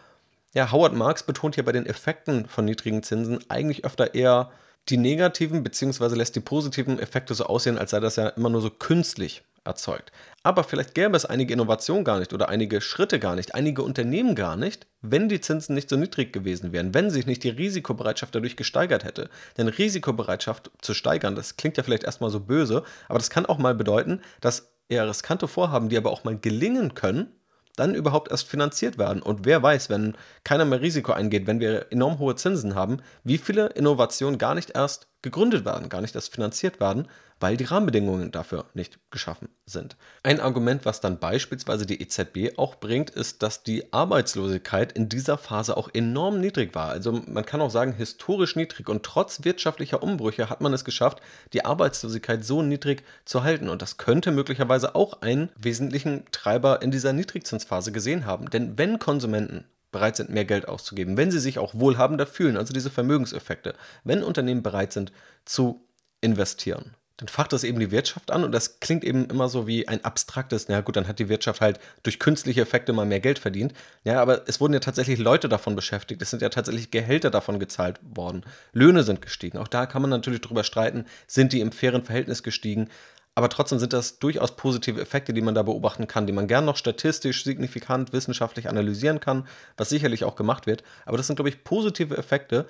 ja, 0.55 0.73
Howard 0.73 0.95
Marks 0.95 1.23
betont 1.23 1.55
hier 1.55 1.65
bei 1.65 1.73
den 1.73 1.87
Effekten 1.87 2.47
von 2.49 2.65
niedrigen 2.65 3.03
Zinsen 3.05 3.39
eigentlich 3.49 3.85
öfter 3.85 4.15
eher 4.15 4.51
die 4.89 4.97
negativen 4.97 5.63
beziehungsweise 5.63 6.17
lässt 6.17 6.37
die 6.37 6.41
positiven 6.41 6.99
Effekte 6.99 7.35
so 7.35 7.45
aussehen, 7.45 7.79
als 7.79 7.91
sei 7.91 8.01
das 8.01 8.17
ja 8.17 8.29
immer 8.29 8.51
nur 8.51 8.61
so 8.61 8.71
künstlich 8.71 9.43
erzeugt. 9.65 10.13
Aber 10.43 10.65
vielleicht 10.65 10.95
gäbe 10.95 11.17
es 11.17 11.27
einige 11.27 11.53
Innovationen 11.53 12.05
gar 12.05 12.21
nicht 12.21 12.33
oder 12.33 12.49
einige 12.49 12.81
Schritte 12.81 13.19
gar 13.19 13.35
nicht, 13.35 13.55
einige 13.55 13.83
Unternehmen 13.83 14.35
gar 14.37 14.57
nicht, 14.57 14.87
wenn 15.03 15.29
die 15.29 15.41
Zinsen 15.41 15.75
nicht 15.75 15.89
so 15.89 15.97
niedrig 15.97 16.33
gewesen 16.33 16.73
wären, 16.73 16.95
wenn 16.95 17.11
sich 17.11 17.27
nicht 17.27 17.43
die 17.43 17.51
Risikobereitschaft 17.51 18.35
dadurch 18.35 18.57
gesteigert 18.57 19.05
hätte. 19.05 19.29
Denn 19.59 19.69
Risikobereitschaft 19.69 20.71
zu 20.81 20.95
steigern, 20.95 21.35
das 21.35 21.57
klingt 21.57 21.77
ja 21.77 21.83
vielleicht 21.83 22.05
erstmal 22.05 22.31
so 22.31 22.41
böse, 22.41 22.85
aber 23.09 23.19
das 23.19 23.31
kann 23.31 23.47
auch 23.47 23.59
mal 23.59 23.75
bedeuten, 23.75 24.21
dass 24.41 24.71
eher 24.89 25.09
riskante 25.09 25.49
Vorhaben, 25.49 25.89
die 25.89 25.97
aber 25.97 26.13
auch 26.13 26.23
mal 26.23 26.39
gelingen 26.39 26.95
können, 26.95 27.33
dann 27.77 27.95
überhaupt 27.95 28.31
erst 28.31 28.49
finanziert 28.49 28.99
werden. 28.99 29.23
Und 29.23 29.45
wer 29.45 29.63
weiß, 29.63 29.91
wenn 29.91 30.17
keiner 30.45 30.65
mehr 30.65 30.81
Risiko 30.81 31.13
eingeht, 31.13 31.47
wenn 31.47 31.61
wir 31.61 31.87
enorm 31.93 32.19
hohe 32.19 32.35
Zinsen 32.35 32.75
haben, 32.75 32.99
wie 33.23 33.39
viele 33.39 33.69
Innovationen 33.69 34.39
gar 34.39 34.55
nicht 34.55 34.71
erst 34.71 35.09
gegründet 35.23 35.65
werden, 35.65 35.89
gar 35.89 36.01
nicht 36.01 36.15
erst 36.15 36.33
finanziert 36.35 36.81
werden, 36.81 37.09
weil 37.39 37.57
die 37.57 37.65
Rahmenbedingungen 37.65 38.33
dafür 38.33 38.65
nicht 38.75 38.99
geschaffen 39.11 39.49
sind. 39.67 39.97
Ein 40.23 40.41
Argument, 40.41 40.85
was 40.85 41.01
dann 41.01 41.19
beispielsweise 41.19 41.85
die 41.85 42.01
EZB 42.01 42.59
auch 42.59 42.77
bringt, 42.77 43.11
ist, 43.11 43.43
dass 43.43 43.63
die 43.63 43.93
Arbeitslosigkeit 43.93 44.93
in 44.93 45.09
dieser 45.09 45.37
Phase 45.37 45.77
auch 45.77 45.91
enorm 45.93 46.41
niedrig 46.41 46.75
war. 46.75 46.89
Also 46.89 47.13
man 47.27 47.45
kann 47.45 47.61
auch 47.61 47.71
sagen, 47.71 47.93
historisch 47.93 48.57
niedrig. 48.57 48.89
Und 48.89 49.03
trotz 49.03 49.45
wirtschaftlicher 49.45 50.03
Umbrüche 50.03 50.49
hat 50.49 50.61
man 50.61 50.73
es 50.73 50.85
geschafft, 50.85 51.21
die 51.53 51.65
Arbeitslosigkeit 51.65 52.45
so 52.45 52.63
niedrig 52.63 53.03
zu 53.25 53.43
halten. 53.43 53.69
Und 53.69 53.83
das 53.83 53.99
könnte 53.99 54.33
möglicherweise 54.33 54.95
auch 54.95 55.21
einen 55.21 55.51
wesentlichen 55.57 56.25
Treiber 56.33 56.81
in 56.81 56.91
dieser 56.91 57.13
Niedrigzinsphase 57.13 57.93
gesehen 57.93 58.25
haben. 58.25 58.49
Denn 58.51 58.79
wenn 58.79 58.99
Konsumenten 58.99 59.65
bereit 59.93 60.17
sind, 60.17 60.31
mehr 60.31 60.45
Geld 60.45 60.69
auszugeben, 60.69 61.17
wenn 61.17 61.31
sie 61.31 61.39
sich 61.39 61.59
auch 61.59 61.75
wohlhabender 61.75 62.27
fühlen, 62.27 62.57
also 62.57 62.73
diese 62.73 62.91
Vermögenseffekte, 62.91 63.75
wenn 64.05 64.23
Unternehmen 64.23 64.63
bereit 64.63 64.93
sind 64.93 65.13
zu 65.45 65.87
investieren, 66.21 66.95
dann 67.19 67.29
facht 67.29 67.53
das 67.53 67.65
eben 67.65 67.81
die 67.81 67.91
Wirtschaft 67.91 68.31
an 68.31 68.45
und 68.45 68.53
das 68.53 68.81
klingt 68.81 69.03
eben 69.03 69.25
immer 69.27 69.49
so 69.49 69.67
wie 69.67 69.89
ein 69.89 70.05
abstraktes, 70.05 70.69
na 70.69 70.83
gut, 70.83 70.97
dann 70.97 71.09
hat 71.09 71.19
die 71.19 71.31
Wirtschaft 71.31 71.63
halt 71.63 71.81
durch 72.03 72.19
künstliche 72.19 72.61
Effekte 72.61 72.93
mal 72.93 73.07
mehr 73.07 73.21
Geld 73.21 73.39
verdient. 73.39 73.73
Ja, 74.05 74.21
aber 74.21 74.47
es 74.49 74.61
wurden 74.61 74.75
ja 74.75 74.81
tatsächlich 74.81 75.19
Leute 75.19 75.49
davon 75.49 75.75
beschäftigt, 75.75 76.21
es 76.21 76.31
sind 76.31 76.43
ja 76.43 76.51
tatsächlich 76.51 76.91
Gehälter 76.91 77.31
davon 77.31 77.59
gezahlt 77.59 78.01
worden, 78.03 78.45
Löhne 78.73 79.03
sind 79.03 79.23
gestiegen. 79.23 79.59
Auch 79.59 79.69
da 79.69 79.87
kann 79.87 80.03
man 80.03 80.11
natürlich 80.11 80.43
drüber 80.43 80.63
streiten, 80.63 81.07
sind 81.27 81.53
die 81.53 81.61
im 81.61 81.73
fairen 81.73 82.05
Verhältnis 82.05 82.43
gestiegen. 82.43 82.89
Aber 83.35 83.51
trotzdem 83.51 83.79
sind 83.79 83.93
das 83.93 84.19
durchaus 84.19 84.57
positive 84.57 84.99
Effekte, 85.01 85.35
die 85.35 85.43
man 85.43 85.55
da 85.55 85.63
beobachten 85.63 86.07
kann, 86.07 86.27
die 86.27 86.33
man 86.33 86.49
gern 86.49 86.65
noch 86.65 86.77
statistisch, 86.77 87.45
signifikant, 87.45 88.15
wissenschaftlich 88.15 88.67
analysieren 88.69 89.21
kann, 89.21 89.47
was 89.77 89.91
sicherlich 89.91 90.25
auch 90.25 90.37
gemacht 90.37 90.67
wird. 90.67 90.83
Aber 91.05 91.19
das 91.19 91.27
sind, 91.27 91.37
glaube 91.37 91.51
ich, 91.51 91.63
positive 91.63 92.17
Effekte, 92.17 92.67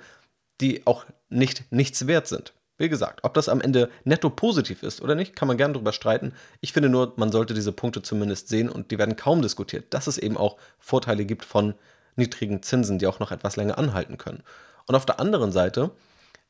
die 0.59 0.85
auch 0.85 1.05
nicht 1.29 1.71
nichts 1.71 2.05
wert 2.05 2.27
sind. 2.27 2.53
Wie 2.77 2.89
gesagt, 2.89 3.21
ob 3.23 3.33
das 3.33 3.49
am 3.49 3.61
Ende 3.61 3.89
netto 4.03 4.29
positiv 4.29 4.83
ist 4.83 5.01
oder 5.01 5.15
nicht, 5.15 5.35
kann 5.35 5.47
man 5.47 5.57
gerne 5.57 5.73
darüber 5.73 5.93
streiten. 5.93 6.33
Ich 6.61 6.73
finde 6.73 6.89
nur, 6.89 7.13
man 7.15 7.31
sollte 7.31 7.53
diese 7.53 7.71
Punkte 7.71 8.03
zumindest 8.03 8.49
sehen 8.49 8.69
und 8.69 8.91
die 8.91 8.99
werden 8.99 9.15
kaum 9.15 9.41
diskutiert, 9.41 9.93
dass 9.93 10.07
es 10.07 10.17
eben 10.17 10.37
auch 10.37 10.57
Vorteile 10.79 11.25
gibt 11.25 11.43
von 11.43 11.73
niedrigen 12.15 12.61
Zinsen, 12.61 12.99
die 12.99 13.07
auch 13.07 13.19
noch 13.19 13.31
etwas 13.31 13.55
länger 13.55 13.77
anhalten 13.77 14.17
können. 14.17 14.43
Und 14.85 14.95
auf 14.95 15.05
der 15.05 15.19
anderen 15.19 15.51
Seite 15.51 15.91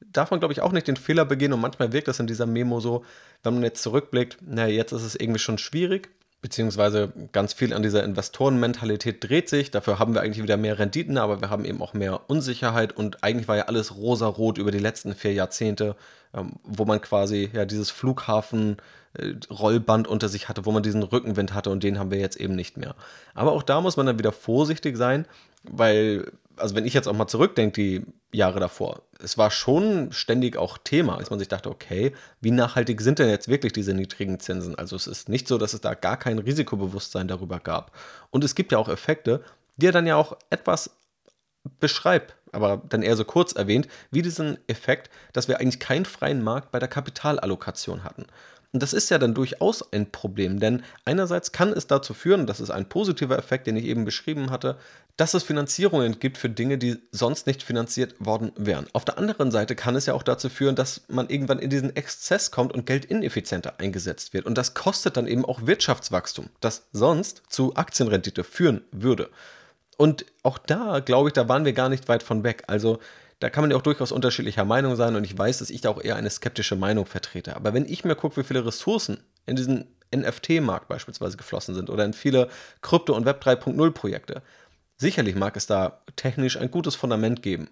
darf 0.02 0.32
man, 0.32 0.40
glaube 0.40 0.54
ich, 0.54 0.62
auch 0.62 0.72
nicht 0.72 0.88
den 0.88 0.98
Fehler 0.98 1.26
begehen 1.26 1.54
und 1.54 1.62
manchmal 1.62 1.92
wirkt 1.94 2.08
das 2.08 2.20
in 2.20 2.28
dieser 2.28 2.46
Memo 2.46 2.80
so, 2.80 3.04
wenn 3.44 3.56
man 3.56 3.64
jetzt 3.64 3.82
zurückblickt, 3.82 4.38
naja, 4.42 4.74
jetzt 4.74 4.92
ist 4.92 5.04
es 5.04 5.16
irgendwie 5.16 5.40
schon 5.40 5.58
schwierig, 5.58 6.10
beziehungsweise 6.42 7.12
ganz 7.32 7.54
viel 7.54 7.74
an 7.74 7.82
dieser 7.82 8.04
Investorenmentalität 8.04 9.28
dreht 9.28 9.50
sich. 9.50 9.72
Dafür 9.72 9.98
haben 9.98 10.14
wir 10.14 10.22
eigentlich 10.22 10.44
wieder 10.44 10.58
mehr 10.58 10.78
Renditen, 10.78 11.18
aber 11.18 11.42
wir 11.42 11.50
haben 11.50 11.66
eben 11.66 11.82
auch 11.82 11.94
mehr 11.94 12.30
Unsicherheit 12.30 12.96
und 12.96 13.24
eigentlich 13.24 13.48
war 13.48 13.58
ja 13.58 13.64
alles 13.64 13.96
rosarot 13.96 14.58
über 14.58 14.72
die 14.72 14.80
letzten 14.80 15.16
vier 15.16 15.34
Jahrzehnte, 15.34 15.96
ähm, 16.34 16.54
wo 16.64 16.86
man 16.86 17.02
quasi 17.02 17.50
ja 17.54 17.66
dieses 17.66 17.90
Flughafen 17.90 18.78
äh, 19.14 19.34
Rollband 19.50 20.08
unter 20.08 20.30
sich 20.30 20.48
hatte, 20.48 20.66
wo 20.66 20.72
man 20.72 20.84
diesen 20.84 21.02
Rückenwind 21.02 21.54
hatte 21.54 21.72
und 21.72 21.84
den 21.84 21.98
haben 21.98 22.12
wir 22.12 22.20
jetzt 22.20 22.40
eben 22.40 22.56
nicht 22.56 22.78
mehr. 22.78 22.96
Aber 23.34 23.54
auch 23.54 23.64
da 23.64 23.82
muss 23.82 23.98
man 23.98 24.06
dann 24.06 24.20
wieder 24.20 24.32
vorsichtig 24.32 24.96
sein, 24.96 25.26
weil 25.64 26.32
also 26.58 26.76
wenn 26.76 26.86
ich 26.86 26.94
jetzt 26.94 27.08
auch 27.08 27.14
mal 27.14 27.28
zurückdenke, 27.28 27.74
die 27.74 28.06
Jahre 28.32 28.60
davor, 28.60 29.02
es 29.20 29.38
war 29.38 29.52
schon 29.52 30.12
ständig 30.12 30.58
auch 30.58 30.78
Thema, 30.78 31.18
als 31.18 31.30
man 31.30 31.40
sich 31.40 31.48
dachte, 31.48 31.70
okay, 31.70 32.14
wie 32.42 32.52
nachhaltig 32.52 33.02
sind 33.02 33.20
denn 33.20 33.30
jetzt 33.30 33.48
wirklich 33.48 33.74
diese 33.74 33.94
niedrigen 33.94 34.40
Zinsen? 34.40 34.76
Also 34.76 34.96
es 34.96 35.08
ist 35.08 35.30
nicht 35.30 35.48
so, 35.48 35.58
dass 35.58 35.74
es 35.74 35.82
da 35.82 35.94
gar 35.94 36.18
kein 36.18 36.40
Risikobewusstsein 36.40 37.28
darüber 37.28 37.60
gab. 37.60 37.92
Und 38.30 38.44
es 38.44 38.56
gibt 38.56 38.72
ja 38.72 38.78
auch 38.78 38.90
Effekte, 38.90 39.44
die 39.78 39.88
er 39.88 39.92
dann 39.92 40.08
ja 40.08 40.16
auch 40.16 40.38
etwas 40.50 40.92
beschreibt, 41.80 42.36
aber 42.52 42.82
dann 42.90 43.04
eher 43.04 43.16
so 43.16 43.26
kurz 43.26 43.54
erwähnt, 43.54 43.88
wie 44.12 44.22
diesen 44.22 44.58
Effekt, 44.68 45.10
dass 45.34 45.48
wir 45.48 45.60
eigentlich 45.60 45.80
keinen 45.80 46.06
freien 46.06 46.44
Markt 46.44 46.72
bei 46.72 46.80
der 46.80 46.88
Kapitalallokation 46.88 48.04
hatten. 48.04 48.26
Und 48.74 48.84
das 48.84 48.94
ist 48.94 49.10
ja 49.10 49.18
dann 49.18 49.34
durchaus 49.34 49.94
ein 49.94 50.12
Problem, 50.12 50.60
denn 50.60 50.84
einerseits 51.06 51.52
kann 51.52 51.72
es 51.72 51.88
dazu 51.88 52.14
führen, 52.14 52.48
das 52.48 52.60
ist 52.60 52.70
ein 52.70 52.90
positiver 52.90 53.38
Effekt, 53.38 53.66
den 53.66 53.78
ich 53.78 53.86
eben 53.86 54.04
beschrieben 54.04 54.52
hatte, 54.52 54.78
dass 55.16 55.34
es 55.34 55.44
Finanzierungen 55.44 56.20
gibt 56.20 56.38
für 56.38 56.50
Dinge, 56.50 56.78
die 56.78 56.98
sonst 57.12 57.48
nicht 57.48 57.64
finanziert 57.64 58.14
worden 58.20 58.52
wären. 58.56 58.86
Auf 58.94 59.04
der 59.04 59.18
anderen 59.18 59.50
Seite 59.52 59.76
kann 59.76 59.96
es 59.96 60.06
ja 60.06 60.14
auch 60.14 60.22
dazu 60.22 60.50
führen, 60.50 60.76
dass 60.76 61.02
man 61.08 61.30
irgendwann 61.30 61.60
in 61.60 61.72
diesen 61.72 61.96
Exzess 61.96 62.52
kommt 62.52 62.74
und 62.74 62.86
Geld 62.86 63.06
ineffizienter 63.06 63.80
eingesetzt 63.80 64.34
wird. 64.34 64.46
Und 64.46 64.58
das 64.58 64.76
kostet 64.76 65.18
dann 65.18 65.28
eben 65.28 65.44
auch 65.44 65.66
Wirtschaftswachstum, 65.66 66.50
das 66.60 66.88
sonst 66.92 67.44
zu 67.50 67.76
Aktienrendite 67.76 68.44
führen 68.44 68.82
würde. 68.92 69.30
Und 69.98 70.26
auch 70.44 70.60
da, 70.60 71.00
glaube 71.00 71.30
ich, 71.30 71.34
da 71.34 71.50
waren 71.50 71.66
wir 71.66 71.74
gar 71.74 71.90
nicht 71.90 72.08
weit 72.08 72.22
von 72.22 72.44
weg. 72.44 72.64
Also 72.68 73.00
da 73.40 73.50
kann 73.50 73.64
man 73.64 73.72
ja 73.72 73.78
auch 73.78 73.82
durchaus 73.82 74.12
unterschiedlicher 74.12 74.66
Meinung 74.66 74.96
sein 74.96 75.16
und 75.16 75.24
ich 75.24 75.38
weiß, 75.38 75.60
dass 75.60 75.70
ich 75.70 75.82
da 75.82 75.90
auch 75.90 76.02
eher 76.02 76.16
eine 76.16 76.30
skeptische 76.30 76.76
Meinung 76.76 77.06
vertrete. 77.06 77.56
Aber 77.56 77.74
wenn 77.74 77.86
ich 77.86 78.04
mir 78.04 78.16
gucke, 78.16 78.38
wie 78.38 78.44
viele 78.44 78.66
Ressourcen 78.66 79.24
in 79.46 79.56
diesen 79.56 79.86
NFT-Markt 80.16 80.88
beispielsweise 80.88 81.38
geflossen 81.38 81.76
sind 81.76 81.90
oder 81.90 82.06
in 82.06 82.14
viele 82.14 82.50
Krypto- 82.82 83.16
und 83.16 83.26
Web 83.26 83.44
3.0 83.44 83.92
Projekte, 83.92 84.42
Sicherlich 84.98 85.36
mag 85.36 85.56
es 85.56 85.68
da 85.68 86.02
technisch 86.16 86.58
ein 86.58 86.72
gutes 86.72 86.96
Fundament 86.96 87.44
geben. 87.44 87.70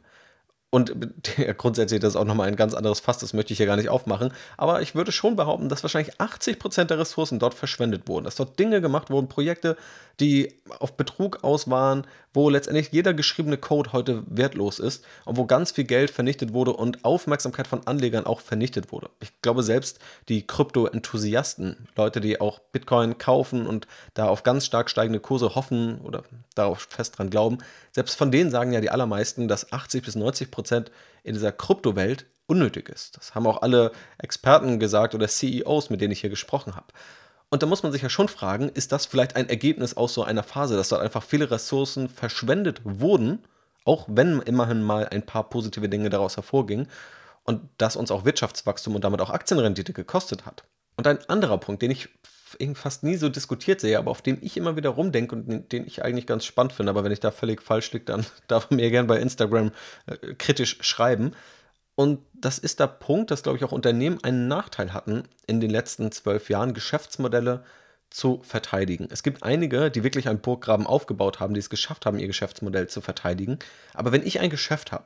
Und 0.75 0.93
grundsätzlich 1.57 2.01
das 2.01 2.09
ist 2.09 2.15
auch 2.17 2.25
nochmal 2.25 2.49
ein 2.49 2.57
ganz 2.57 2.73
anderes 2.73 2.99
Fass, 2.99 3.17
das 3.17 3.31
möchte 3.31 3.53
ich 3.53 3.57
hier 3.59 3.65
gar 3.65 3.77
nicht 3.77 3.87
aufmachen. 3.87 4.33
Aber 4.57 4.81
ich 4.81 4.93
würde 4.93 5.13
schon 5.13 5.37
behaupten, 5.37 5.69
dass 5.69 5.83
wahrscheinlich 5.83 6.17
80% 6.17 6.83
der 6.83 6.99
Ressourcen 6.99 7.39
dort 7.39 7.53
verschwendet 7.53 8.09
wurden. 8.09 8.25
Dass 8.25 8.35
dort 8.35 8.59
Dinge 8.59 8.81
gemacht 8.81 9.09
wurden, 9.09 9.29
Projekte, 9.29 9.77
die 10.19 10.53
auf 10.79 10.97
Betrug 10.97 11.45
aus 11.45 11.69
waren, 11.69 12.05
wo 12.33 12.49
letztendlich 12.49 12.91
jeder 12.91 13.13
geschriebene 13.13 13.57
Code 13.57 13.93
heute 13.93 14.23
wertlos 14.27 14.79
ist 14.79 15.05
und 15.23 15.37
wo 15.37 15.45
ganz 15.45 15.71
viel 15.71 15.85
Geld 15.85 16.11
vernichtet 16.11 16.51
wurde 16.51 16.73
und 16.73 17.05
Aufmerksamkeit 17.05 17.67
von 17.67 17.87
Anlegern 17.87 18.25
auch 18.25 18.41
vernichtet 18.41 18.91
wurde. 18.91 19.09
Ich 19.21 19.31
glaube, 19.41 19.63
selbst 19.63 19.99
die 20.27 20.45
Krypto-Enthusiasten, 20.45 21.87
Leute, 21.95 22.19
die 22.19 22.41
auch 22.41 22.59
Bitcoin 22.59 23.17
kaufen 23.17 23.65
und 23.65 23.87
da 24.13 24.27
auf 24.27 24.43
ganz 24.43 24.65
stark 24.65 24.89
steigende 24.89 25.21
Kurse 25.21 25.55
hoffen 25.55 26.01
oder 26.01 26.23
darauf 26.55 26.87
fest 26.89 27.17
dran 27.17 27.29
glauben, 27.29 27.59
selbst 27.91 28.17
von 28.17 28.31
denen 28.31 28.51
sagen 28.51 28.73
ja 28.73 28.81
die 28.81 28.89
allermeisten, 28.89 29.47
dass 29.47 29.71
80 29.71 30.03
bis 30.03 30.15
90 30.15 30.51
Prozent 30.51 30.64
in 30.71 31.33
dieser 31.33 31.51
Kryptowelt 31.51 32.25
unnötig 32.47 32.89
ist. 32.89 33.17
Das 33.17 33.35
haben 33.35 33.47
auch 33.47 33.61
alle 33.61 33.91
Experten 34.17 34.79
gesagt 34.79 35.15
oder 35.15 35.27
CEOs, 35.27 35.89
mit 35.89 36.01
denen 36.01 36.11
ich 36.11 36.21
hier 36.21 36.29
gesprochen 36.29 36.75
habe. 36.75 36.87
Und 37.49 37.63
da 37.63 37.67
muss 37.67 37.83
man 37.83 37.91
sich 37.91 38.01
ja 38.01 38.09
schon 38.09 38.27
fragen, 38.27 38.69
ist 38.69 38.91
das 38.91 39.05
vielleicht 39.05 39.35
ein 39.35 39.49
Ergebnis 39.49 39.95
aus 39.95 40.13
so 40.13 40.23
einer 40.23 40.43
Phase, 40.43 40.75
dass 40.75 40.89
dort 40.89 41.01
einfach 41.01 41.23
viele 41.23 41.49
Ressourcen 41.51 42.09
verschwendet 42.09 42.81
wurden, 42.83 43.43
auch 43.85 44.05
wenn 44.09 44.41
immerhin 44.41 44.81
mal 44.81 45.07
ein 45.07 45.25
paar 45.25 45.49
positive 45.49 45.87
Dinge 45.89 46.09
daraus 46.09 46.35
hervorgingen 46.35 46.87
und 47.43 47.61
das 47.77 47.95
uns 47.95 48.11
auch 48.11 48.25
Wirtschaftswachstum 48.25 48.95
und 48.95 49.03
damit 49.03 49.21
auch 49.21 49.29
Aktienrendite 49.29 49.93
gekostet 49.93 50.45
hat. 50.45 50.63
Und 50.97 51.07
ein 51.07 51.19
anderer 51.29 51.57
Punkt, 51.57 51.81
den 51.81 51.91
ich 51.91 52.09
fast 52.75 53.03
nie 53.03 53.15
so 53.15 53.29
diskutiert 53.29 53.81
sehe, 53.81 53.97
aber 53.97 54.11
auf 54.11 54.21
dem 54.21 54.37
ich 54.41 54.57
immer 54.57 54.75
wieder 54.75 54.89
rumdenke 54.89 55.35
und 55.35 55.71
den 55.71 55.87
ich 55.87 56.03
eigentlich 56.03 56.27
ganz 56.27 56.45
spannend 56.45 56.73
finde, 56.73 56.89
aber 56.89 57.03
wenn 57.03 57.11
ich 57.11 57.19
da 57.19 57.31
völlig 57.31 57.61
falsch 57.61 57.91
liege, 57.93 58.05
dann 58.05 58.25
darf 58.47 58.69
man 58.69 58.77
mir 58.77 58.89
gerne 58.91 59.07
bei 59.07 59.19
Instagram 59.19 59.71
äh, 60.07 60.33
kritisch 60.35 60.77
schreiben, 60.81 61.33
und 61.95 62.19
das 62.33 62.59
ist 62.59 62.81
der 62.81 62.87
Punkt, 62.87 63.31
dass, 63.31 63.43
glaube 63.43 63.57
ich, 63.57 63.63
auch 63.63 63.71
Unternehmen 63.71 64.21
einen 64.21 64.47
Nachteil 64.47 64.93
hatten, 64.93 65.23
in 65.47 65.61
den 65.61 65.69
letzten 65.69 66.11
zwölf 66.11 66.49
Jahren 66.49 66.73
Geschäftsmodelle 66.73 67.63
zu 68.09 68.41
verteidigen. 68.43 69.07
Es 69.09 69.23
gibt 69.23 69.43
einige, 69.43 69.89
die 69.89 70.03
wirklich 70.03 70.27
einen 70.27 70.41
Burggraben 70.41 70.85
aufgebaut 70.85 71.39
haben, 71.39 71.53
die 71.53 71.59
es 71.59 71.69
geschafft 71.69 72.05
haben, 72.05 72.19
ihr 72.19 72.27
Geschäftsmodell 72.27 72.87
zu 72.87 73.01
verteidigen. 73.01 73.59
Aber 73.93 74.11
wenn 74.11 74.25
ich 74.25 74.39
ein 74.39 74.49
Geschäft 74.49 74.91
habe 74.91 75.05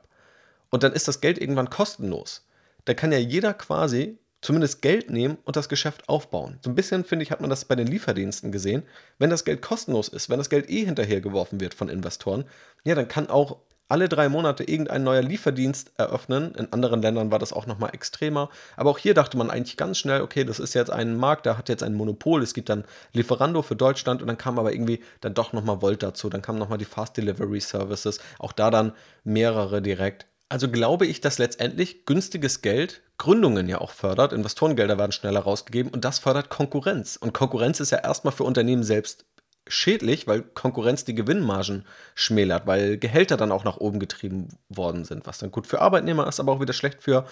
und 0.72 0.84
dann 0.84 0.94
ist 0.94 1.08
das 1.08 1.22
Geld 1.22 1.40
irgendwann 1.40 1.70
kostenlos, 1.70 2.48
dann 2.86 2.96
kann 2.96 3.12
ja 3.12 3.20
jeder 3.20 3.54
quasi 3.54 4.18
zumindest 4.42 4.82
Geld 4.82 5.10
nehmen 5.10 5.38
und 5.44 5.56
das 5.56 5.70
Geschäft 5.70 6.08
aufbauen. 6.08 6.60
So 6.64 6.70
ein 6.70 6.76
bisschen, 6.76 7.04
finde 7.04 7.24
ich, 7.24 7.32
hat 7.32 7.42
man 7.42 7.50
das 7.50 7.66
bei 7.66 7.76
den 7.76 7.88
Lieferdiensten 7.88 8.52
gesehen. 8.52 8.84
Wenn 9.18 9.30
das 9.30 9.46
Geld 9.46 9.62
kostenlos 9.62 10.08
ist, 10.08 10.30
wenn 10.30 10.38
das 10.38 10.50
Geld 10.50 10.70
eh 10.70 10.86
hinterhergeworfen 10.86 11.60
wird 11.60 11.74
von 11.74 11.90
Investoren, 11.90 12.46
ja, 12.84 12.96
dann 12.96 13.08
kann 13.08 13.30
auch 13.30 13.58
alle 13.90 14.08
drei 14.08 14.30
Monate 14.30 14.64
irgendein 14.64 15.04
neuer 15.04 15.24
Lieferdienst 15.24 15.92
eröffnen. 15.98 16.54
In 16.56 16.72
anderen 16.72 17.02
Ländern 17.02 17.32
war 17.32 17.40
das 17.40 17.52
auch 17.52 17.66
nochmal 17.66 17.90
extremer. 17.94 18.50
Aber 18.78 18.92
auch 18.92 19.00
hier 19.00 19.16
dachte 19.16 19.36
man 19.36 19.50
eigentlich 19.50 19.78
ganz 19.78 19.98
schnell, 19.98 20.22
okay, 20.22 20.44
das 20.44 20.60
ist 20.60 20.76
jetzt 20.76 20.92
ein 20.92 21.18
Markt, 21.18 21.48
der 21.48 21.58
hat 21.58 21.70
jetzt 21.70 21.82
ein 21.82 21.96
Monopol. 21.96 22.44
Es 22.44 22.54
gibt 22.54 22.70
dann 22.70 22.86
Lieferando 23.14 23.64
für 23.64 23.76
Deutschland 23.76 24.22
und 24.22 24.28
dann 24.28 24.38
kam 24.38 24.60
aber 24.60 24.74
irgendwie 24.74 25.02
dann 25.22 25.34
doch 25.34 25.54
nochmal 25.54 25.82
Volt 25.82 26.04
dazu. 26.04 26.30
Dann 26.30 26.44
kamen 26.44 26.60
nochmal 26.60 26.78
die 26.78 26.86
Fast 26.86 27.18
Delivery 27.18 27.60
Services. 27.60 28.20
Auch 28.38 28.52
da 28.52 28.70
dann 28.70 28.94
mehrere 29.24 29.82
direkt. 29.82 30.28
Also 30.50 30.70
glaube 30.70 31.06
ich, 31.06 31.22
dass 31.22 31.38
letztendlich 31.38 32.06
günstiges 32.06 32.62
Geld 32.64 33.02
Gründungen 33.20 33.70
ja 33.70 33.80
auch 33.80 33.92
fördert. 33.92 34.34
Investorengelder 34.34 34.98
werden 34.98 35.12
schneller 35.12 35.42
rausgegeben 35.42 35.92
und 35.92 36.04
das 36.04 36.18
fördert 36.18 36.50
Konkurrenz. 36.50 37.18
Und 37.18 37.34
Konkurrenz 37.34 37.80
ist 37.80 37.92
ja 37.92 38.00
erstmal 38.00 38.34
für 38.34 38.46
Unternehmen 38.46 38.84
selbst 38.84 39.26
schädlich, 39.68 40.26
weil 40.26 40.42
Konkurrenz 40.42 41.06
die 41.06 41.14
Gewinnmargen 41.14 41.86
schmälert, 42.16 42.66
weil 42.66 42.98
Gehälter 42.98 43.38
dann 43.38 43.52
auch 43.52 43.64
nach 43.64 43.78
oben 43.78 44.00
getrieben 44.00 44.50
worden 44.70 45.06
sind, 45.06 45.28
was 45.28 45.38
dann 45.38 45.52
gut 45.52 45.68
für 45.68 45.82
Arbeitnehmer 45.82 46.28
ist, 46.28 46.40
aber 46.40 46.54
auch 46.54 46.62
wieder 46.62 46.74
schlecht 46.74 47.04
für 47.04 47.28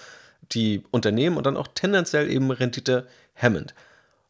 die 0.52 0.84
Unternehmen 0.92 1.38
und 1.38 1.46
dann 1.48 1.58
auch 1.58 1.68
tendenziell 1.68 2.30
eben 2.30 2.52
Rendite 2.52 3.08
hemmend. 3.34 3.74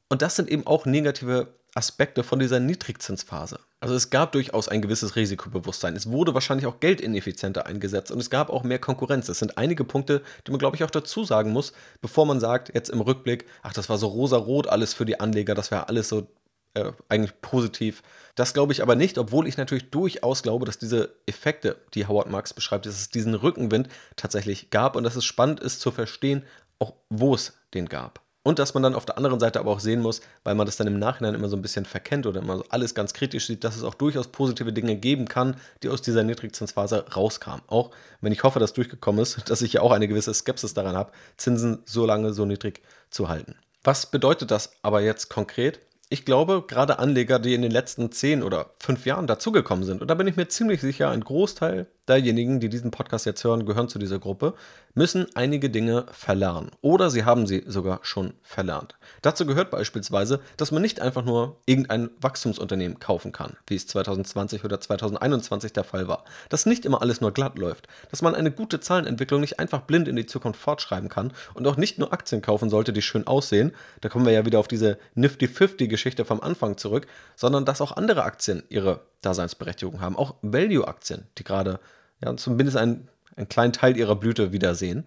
Und 0.08 0.22
das 0.22 0.38
sind 0.38 0.50
eben 0.50 0.66
auch 0.66 0.86
negative 0.86 1.54
Aspekte 1.76 2.24
von 2.24 2.40
dieser 2.40 2.62
Niedrigzinsphase. 2.62 3.60
Also 3.80 3.94
es 3.94 4.10
gab 4.10 4.32
durchaus 4.32 4.68
ein 4.70 4.82
gewisses 4.82 5.16
Risikobewusstsein. 5.16 5.96
Es 5.96 6.10
wurde 6.10 6.34
wahrscheinlich 6.34 6.66
auch 6.66 6.80
Geld 6.80 7.00
ineffizienter 7.00 7.68
eingesetzt 7.68 8.12
und 8.12 8.20
es 8.20 8.32
gab 8.32 8.50
auch 8.50 8.64
mehr 8.64 8.80
Konkurrenz. 8.80 9.28
Das 9.28 9.38
sind 9.38 9.58
einige 9.60 9.84
Punkte, 9.84 10.24
die 10.46 10.52
man, 10.52 10.60
glaube 10.60 10.76
ich, 10.76 10.84
auch 10.84 10.90
dazu 10.90 11.24
sagen 11.24 11.52
muss, 11.52 11.74
bevor 12.02 12.26
man 12.26 12.40
sagt, 12.40 12.74
jetzt 12.74 12.90
im 12.90 13.02
Rückblick, 13.02 13.46
ach, 13.62 13.74
das 13.74 13.88
war 13.88 14.00
so 14.00 14.08
rosa-rot 14.08 14.68
alles 14.68 14.96
für 14.96 15.06
die 15.06 15.20
Anleger, 15.20 15.54
das 15.54 15.70
wäre 15.70 15.90
alles 15.90 16.10
so 16.10 16.28
äh, 16.74 16.92
eigentlich 17.08 17.40
positiv. 17.42 18.02
Das 18.34 18.56
glaube 18.56 18.74
ich 18.74 18.82
aber 18.82 18.96
nicht, 18.96 19.20
obwohl 19.20 19.48
ich 19.48 19.58
natürlich 19.58 19.92
durchaus 19.92 20.42
glaube, 20.42 20.66
dass 20.66 20.80
diese 20.80 21.16
Effekte, 21.28 21.78
die 21.94 22.08
Howard 22.08 22.32
Marks 22.32 22.56
beschreibt, 22.56 22.88
dass 22.88 22.96
es 22.96 23.10
diesen 23.10 23.36
Rückenwind 23.36 23.90
tatsächlich 24.16 24.72
gab 24.72 24.96
und 24.96 25.04
dass 25.04 25.16
es 25.16 25.26
spannend 25.26 25.60
ist 25.60 25.82
zu 25.82 25.92
verstehen, 25.92 26.44
auch 26.80 26.94
wo 27.10 27.36
es 27.36 27.54
den 27.76 27.88
gab. 27.90 28.27
Und 28.48 28.60
dass 28.60 28.74
man 28.74 28.82
dann 28.82 28.96
auf 28.96 29.06
der 29.06 29.18
anderen 29.18 29.42
Seite 29.42 29.60
aber 29.60 29.72
auch 29.72 29.82
sehen 29.82 30.00
muss, 30.00 30.22
weil 30.46 30.56
man 30.56 30.66
das 30.66 30.78
dann 30.78 30.88
im 30.88 31.00
Nachhinein 31.00 31.36
immer 31.36 31.50
so 31.50 31.58
ein 31.58 31.62
bisschen 31.62 31.84
verkennt 31.84 32.26
oder 32.26 32.40
immer 32.40 32.56
so 32.56 32.64
alles 32.70 32.96
ganz 32.96 33.14
kritisch 33.14 33.46
sieht, 33.46 33.66
dass 33.66 33.76
es 33.76 33.84
auch 33.84 33.94
durchaus 33.94 34.30
positive 34.30 34.72
Dinge 34.72 34.96
geben 34.96 35.28
kann, 35.28 35.58
die 35.84 35.90
aus 35.90 36.02
dieser 36.02 36.24
Niedrigzinsphase 36.24 37.08
rauskamen. 37.14 37.62
Auch 37.68 37.92
wenn 38.22 38.32
ich 38.32 38.44
hoffe, 38.44 38.60
dass 38.60 38.72
durchgekommen 38.72 39.22
ist, 39.22 39.50
dass 39.50 39.62
ich 39.62 39.74
ja 39.74 39.82
auch 39.82 39.92
eine 39.92 40.08
gewisse 40.08 40.34
Skepsis 40.34 40.74
daran 40.74 40.96
habe, 40.96 41.12
Zinsen 41.36 41.80
so 41.86 42.06
lange 42.06 42.32
so 42.32 42.46
niedrig 42.46 42.82
zu 43.10 43.28
halten. 43.28 43.56
Was 43.84 44.06
bedeutet 44.06 44.50
das 44.50 44.72
aber 44.82 45.02
jetzt 45.02 45.28
konkret? 45.30 45.82
ich 46.10 46.24
glaube, 46.24 46.64
gerade 46.66 47.00
Anleger, 47.00 47.38
die 47.38 47.54
in 47.54 47.62
den 47.62 47.72
letzten 47.72 48.12
zehn 48.12 48.42
oder 48.42 48.70
fünf 48.80 49.06
Jahren 49.06 49.28
dazugekommen 49.28 49.84
sind, 49.84 50.02
und 50.02 50.08
da 50.08 50.16
bin 50.16 50.28
ich 50.28 50.38
mir 50.38 50.48
ziemlich 50.48 50.80
sicher, 50.80 51.10
ein 51.10 51.22
Großteil 51.22 51.88
derjenigen, 52.08 52.60
die 52.60 52.70
diesen 52.70 52.92
Podcast 52.92 53.26
jetzt 53.26 53.44
hören, 53.44 53.66
gehören 53.66 53.90
zu 53.90 54.00
dieser 54.00 54.20
Gruppe, 54.20 54.54
müssen 54.94 55.28
einige 55.36 55.70
Dinge 55.70 56.06
verlernen. 56.12 56.72
Oder 56.82 57.10
sie 57.10 57.24
haben 57.24 57.46
sie 57.46 57.64
sogar 57.68 58.00
schon 58.02 58.34
verlernt. 58.42 58.96
Dazu 59.22 59.46
gehört 59.46 59.70
beispielsweise, 59.70 60.40
dass 60.58 60.72
man 60.72 60.82
nicht 60.82 61.02
einfach 61.02 61.24
nur 61.24 61.58
irgendein 61.66 62.10
Wachstumsunternehmen 62.20 63.00
kaufen 63.00 63.32
kann, 63.32 63.58
wie 63.68 63.76
es 63.76 63.86
2020 63.88 64.64
oder 64.66 64.80
2021 64.80 65.74
der 65.74 65.84
Fall 65.84 66.08
war. 66.08 66.24
Dass 66.50 66.66
nicht 66.66 66.86
immer 66.86 67.02
alles 67.02 67.22
nur 67.22 67.32
glatt 67.32 67.60
läuft. 67.60 67.88
Dass 68.10 68.22
man 68.22 68.34
eine 68.34 68.52
gute 68.52 68.80
Zahlenentwicklung 68.80 69.42
nicht 69.42 69.60
einfach 69.60 69.82
blind 69.82 70.08
in 70.08 70.16
die 70.16 70.26
Zukunft 70.26 70.60
fortschreiben 70.60 71.10
kann 71.10 71.32
und 71.54 71.68
auch 71.68 71.78
nicht 71.78 72.00
nur 72.00 72.12
Aktien 72.12 72.42
kaufen 72.42 72.70
sollte, 72.70 72.94
die 72.94 73.02
schön 73.02 73.28
aussehen. 73.28 73.74
Da 74.02 74.10
kommen 74.10 74.26
wir 74.26 74.34
ja 74.34 74.46
wieder 74.46 74.60
auf 74.60 74.68
diese 74.68 74.98
Nifty-50-Geschichte 75.16 76.26
vom 76.26 76.42
Anfang 76.42 76.78
zurück, 76.78 77.06
sondern 77.36 77.66
dass 77.66 77.82
auch 77.82 77.98
andere 77.98 78.24
Aktien 78.24 78.64
ihre 78.70 79.02
Daseinsberechtigung 79.22 80.02
haben. 80.02 80.16
Auch 80.16 80.36
Value-Aktien, 80.42 81.28
die 81.38 81.44
gerade 81.44 81.80
ja, 82.24 82.36
zumindest 82.38 82.78
einen, 82.78 83.08
einen 83.36 83.50
kleinen 83.50 83.74
Teil 83.74 83.98
ihrer 83.98 84.16
Blüte 84.16 84.52
wiedersehen. 84.52 85.06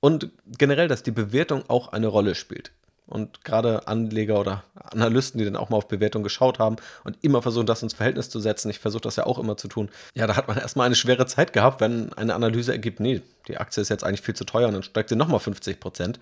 Und 0.00 0.30
generell, 0.46 0.88
dass 0.88 1.02
die 1.02 1.10
Bewertung 1.10 1.64
auch 1.68 1.88
eine 1.92 2.06
Rolle 2.06 2.34
spielt. 2.34 2.70
Und 3.08 3.42
gerade 3.42 3.88
Anleger 3.88 4.38
oder 4.38 4.64
Analysten, 4.74 5.38
die 5.38 5.44
dann 5.46 5.56
auch 5.56 5.70
mal 5.70 5.78
auf 5.78 5.88
Bewertung 5.88 6.22
geschaut 6.22 6.58
haben 6.58 6.76
und 7.04 7.16
immer 7.22 7.40
versuchen, 7.40 7.64
das 7.64 7.82
ins 7.82 7.94
Verhältnis 7.94 8.28
zu 8.28 8.38
setzen, 8.38 8.68
ich 8.68 8.80
versuche 8.80 9.00
das 9.00 9.16
ja 9.16 9.24
auch 9.24 9.38
immer 9.38 9.56
zu 9.56 9.66
tun, 9.66 9.88
ja, 10.14 10.26
da 10.26 10.36
hat 10.36 10.46
man 10.46 10.58
erstmal 10.58 10.84
eine 10.84 10.94
schwere 10.94 11.24
Zeit 11.24 11.54
gehabt, 11.54 11.80
wenn 11.80 12.12
eine 12.12 12.34
Analyse 12.34 12.70
ergibt, 12.70 13.00
nee, 13.00 13.22
die 13.48 13.56
Aktie 13.56 13.80
ist 13.80 13.88
jetzt 13.88 14.04
eigentlich 14.04 14.20
viel 14.20 14.36
zu 14.36 14.44
teuer 14.44 14.68
und 14.68 14.74
dann 14.74 14.82
steigt 14.82 15.08
sie 15.08 15.16
nochmal 15.16 15.40
50 15.40 15.80
Prozent. 15.80 16.20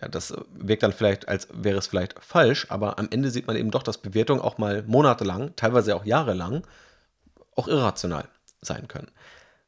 Ja, 0.00 0.08
das 0.08 0.32
wirkt 0.54 0.82
dann 0.82 0.94
vielleicht, 0.94 1.28
als 1.28 1.48
wäre 1.52 1.76
es 1.76 1.88
vielleicht 1.88 2.18
falsch, 2.18 2.66
aber 2.70 2.98
am 2.98 3.08
Ende 3.10 3.30
sieht 3.30 3.46
man 3.46 3.56
eben 3.56 3.70
doch, 3.70 3.82
dass 3.82 3.98
Bewertungen 3.98 4.40
auch 4.40 4.56
mal 4.56 4.82
monatelang, 4.86 5.54
teilweise 5.56 5.94
auch 5.94 6.06
jahrelang, 6.06 6.66
auch 7.56 7.68
irrational 7.68 8.24
sein 8.62 8.88
können. 8.88 9.08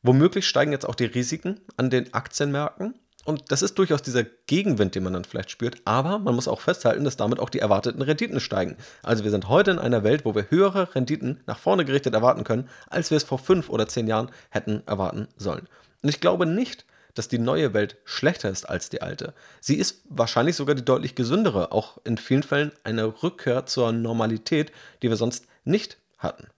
Womöglich 0.05 0.47
steigen 0.47 0.71
jetzt 0.71 0.87
auch 0.87 0.95
die 0.95 1.07
Risiken 1.07 1.61
an 1.79 1.89
den 1.89 2.13
Aktienmärkten. 2.13 2.95
Und 3.25 3.51
das 3.51 3.63
ist 3.63 3.79
durchaus 3.79 4.03
dieser 4.03 4.23
Gegenwind, 4.23 4.95
den 4.95 5.03
man 5.03 5.15
dann 5.15 5.25
vielleicht 5.25 5.51
spürt. 5.51 5.81
Aber 5.87 6.19
man 6.19 6.35
muss 6.35 6.47
auch 6.47 6.61
festhalten, 6.61 7.05
dass 7.05 7.17
damit 7.17 7.41
auch 7.41 7.49
die 7.49 7.59
erwarteten 7.59 8.03
Renditen 8.03 8.39
steigen. 8.39 8.77
Also 9.03 9.25
wir 9.25 9.31
sind 9.31 9.49
heute 9.49 9.71
in 9.71 9.79
einer 9.79 10.05
Welt, 10.05 10.27
wo 10.27 10.35
wir 10.35 10.51
höhere 10.51 10.95
Renditen 10.95 11.41
nach 11.47 11.59
vorne 11.59 11.87
gerichtet 11.87 12.13
erwarten 12.13 12.45
können, 12.45 12.69
als 12.87 13.11
wir 13.11 13.17
es 13.17 13.25
vor 13.25 13.39
fünf 13.39 13.71
oder 13.71 13.89
zehn 13.89 14.07
Jahren 14.07 14.31
hätten 14.51 14.83
erwarten 14.85 15.27
sollen. 15.39 15.69
Und 16.03 16.11
ich 16.11 16.21
glaube 16.21 16.45
nicht, 16.45 16.85
dass 17.15 17.29
die 17.29 17.39
neue 17.39 17.73
Welt 17.73 17.97
schlechter 18.05 18.51
ist 18.51 18.69
als 18.69 18.91
die 18.91 19.01
alte. 19.01 19.33
Sie 19.63 19.77
ist 19.77 20.03
wahrscheinlich 20.11 20.57
sogar 20.57 20.75
die 20.75 20.85
deutlich 20.85 21.15
gesündere, 21.15 21.73
auch 21.73 21.97
in 22.05 22.19
vielen 22.19 22.43
Fällen 22.43 22.73
eine 22.83 23.23
Rückkehr 23.23 23.65
zur 23.65 23.91
Normalität, 23.93 24.71
die 25.01 25.09
wir 25.09 25.17
sonst 25.17 25.47
nicht 25.65 25.97
hatten. 26.19 26.49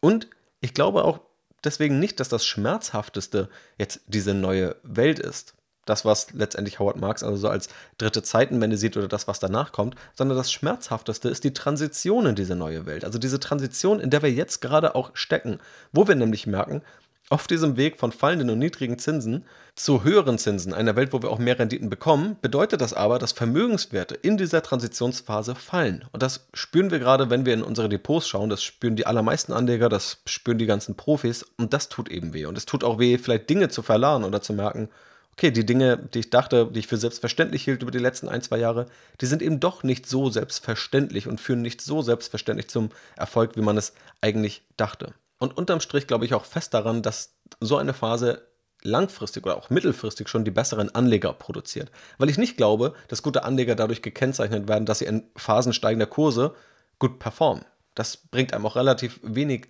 Und 0.00 0.28
ich 0.60 0.72
glaube 0.72 1.04
auch 1.04 1.20
deswegen 1.64 1.98
nicht, 1.98 2.20
dass 2.20 2.28
das 2.28 2.44
Schmerzhafteste 2.44 3.48
jetzt 3.78 4.00
diese 4.06 4.34
neue 4.34 4.76
Welt 4.82 5.18
ist. 5.18 5.54
Das, 5.84 6.04
was 6.04 6.32
letztendlich 6.32 6.78
Howard 6.78 6.98
Marks 6.98 7.22
also 7.22 7.36
so 7.38 7.48
als 7.48 7.68
dritte 7.96 8.22
Zeitenwende 8.22 8.76
sieht 8.76 8.98
oder 8.98 9.08
das, 9.08 9.26
was 9.26 9.40
danach 9.40 9.72
kommt, 9.72 9.94
sondern 10.14 10.36
das 10.36 10.52
Schmerzhafteste 10.52 11.30
ist 11.30 11.44
die 11.44 11.54
Transition 11.54 12.26
in 12.26 12.34
diese 12.34 12.56
neue 12.56 12.84
Welt. 12.84 13.06
Also 13.06 13.18
diese 13.18 13.40
Transition, 13.40 13.98
in 13.98 14.10
der 14.10 14.20
wir 14.20 14.30
jetzt 14.30 14.60
gerade 14.60 14.94
auch 14.94 15.12
stecken, 15.14 15.60
wo 15.92 16.06
wir 16.06 16.14
nämlich 16.14 16.46
merken, 16.46 16.82
auf 17.30 17.46
diesem 17.46 17.76
Weg 17.76 17.98
von 17.98 18.12
fallenden 18.12 18.50
und 18.50 18.58
niedrigen 18.58 18.98
Zinsen 18.98 19.44
zu 19.74 20.02
höheren 20.02 20.38
Zinsen, 20.38 20.74
einer 20.74 20.96
Welt, 20.96 21.12
wo 21.12 21.22
wir 21.22 21.30
auch 21.30 21.38
mehr 21.38 21.58
Renditen 21.58 21.90
bekommen, 21.90 22.36
bedeutet 22.40 22.80
das 22.80 22.94
aber, 22.94 23.18
dass 23.18 23.32
Vermögenswerte 23.32 24.14
in 24.14 24.36
dieser 24.36 24.62
Transitionsphase 24.62 25.54
fallen. 25.54 26.04
Und 26.12 26.22
das 26.22 26.48
spüren 26.54 26.90
wir 26.90 26.98
gerade, 26.98 27.30
wenn 27.30 27.46
wir 27.46 27.54
in 27.54 27.62
unsere 27.62 27.88
Depots 27.88 28.28
schauen. 28.28 28.50
Das 28.50 28.62
spüren 28.62 28.96
die 28.96 29.06
allermeisten 29.06 29.52
Anleger, 29.52 29.88
das 29.88 30.20
spüren 30.26 30.58
die 30.58 30.66
ganzen 30.66 30.96
Profis. 30.96 31.44
Und 31.58 31.72
das 31.72 31.88
tut 31.88 32.10
eben 32.10 32.34
weh. 32.34 32.46
Und 32.46 32.58
es 32.58 32.66
tut 32.66 32.82
auch 32.82 32.98
weh, 32.98 33.18
vielleicht 33.18 33.48
Dinge 33.50 33.68
zu 33.68 33.82
verlernen 33.82 34.24
oder 34.24 34.42
zu 34.42 34.52
merken, 34.52 34.88
okay, 35.32 35.52
die 35.52 35.64
Dinge, 35.64 35.96
die 35.96 36.18
ich 36.20 36.30
dachte, 36.30 36.68
die 36.72 36.80
ich 36.80 36.88
für 36.88 36.96
selbstverständlich 36.96 37.62
hielt 37.62 37.82
über 37.82 37.92
die 37.92 38.00
letzten 38.00 38.28
ein, 38.28 38.42
zwei 38.42 38.58
Jahre, 38.58 38.86
die 39.20 39.26
sind 39.26 39.40
eben 39.40 39.60
doch 39.60 39.84
nicht 39.84 40.06
so 40.06 40.30
selbstverständlich 40.30 41.28
und 41.28 41.40
führen 41.40 41.62
nicht 41.62 41.80
so 41.80 42.02
selbstverständlich 42.02 42.68
zum 42.68 42.90
Erfolg, 43.16 43.54
wie 43.54 43.60
man 43.62 43.76
es 43.76 43.94
eigentlich 44.20 44.62
dachte. 44.76 45.14
Und 45.38 45.56
unterm 45.56 45.80
Strich 45.80 46.06
glaube 46.06 46.24
ich 46.24 46.34
auch 46.34 46.44
fest 46.44 46.74
daran, 46.74 47.02
dass 47.02 47.36
so 47.60 47.76
eine 47.76 47.94
Phase 47.94 48.48
langfristig 48.82 49.44
oder 49.44 49.56
auch 49.56 49.70
mittelfristig 49.70 50.28
schon 50.28 50.44
die 50.44 50.50
besseren 50.50 50.94
Anleger 50.94 51.32
produziert. 51.32 51.90
Weil 52.18 52.30
ich 52.30 52.38
nicht 52.38 52.56
glaube, 52.56 52.94
dass 53.08 53.22
gute 53.22 53.44
Anleger 53.44 53.74
dadurch 53.74 54.02
gekennzeichnet 54.02 54.68
werden, 54.68 54.86
dass 54.86 55.00
sie 55.00 55.06
in 55.06 55.24
Phasen 55.36 55.72
steigender 55.72 56.06
Kurse 56.06 56.54
gut 56.98 57.18
performen. 57.18 57.64
Das 57.94 58.16
bringt 58.16 58.52
einem 58.54 58.66
auch 58.66 58.76
relativ 58.76 59.20
wenig 59.22 59.68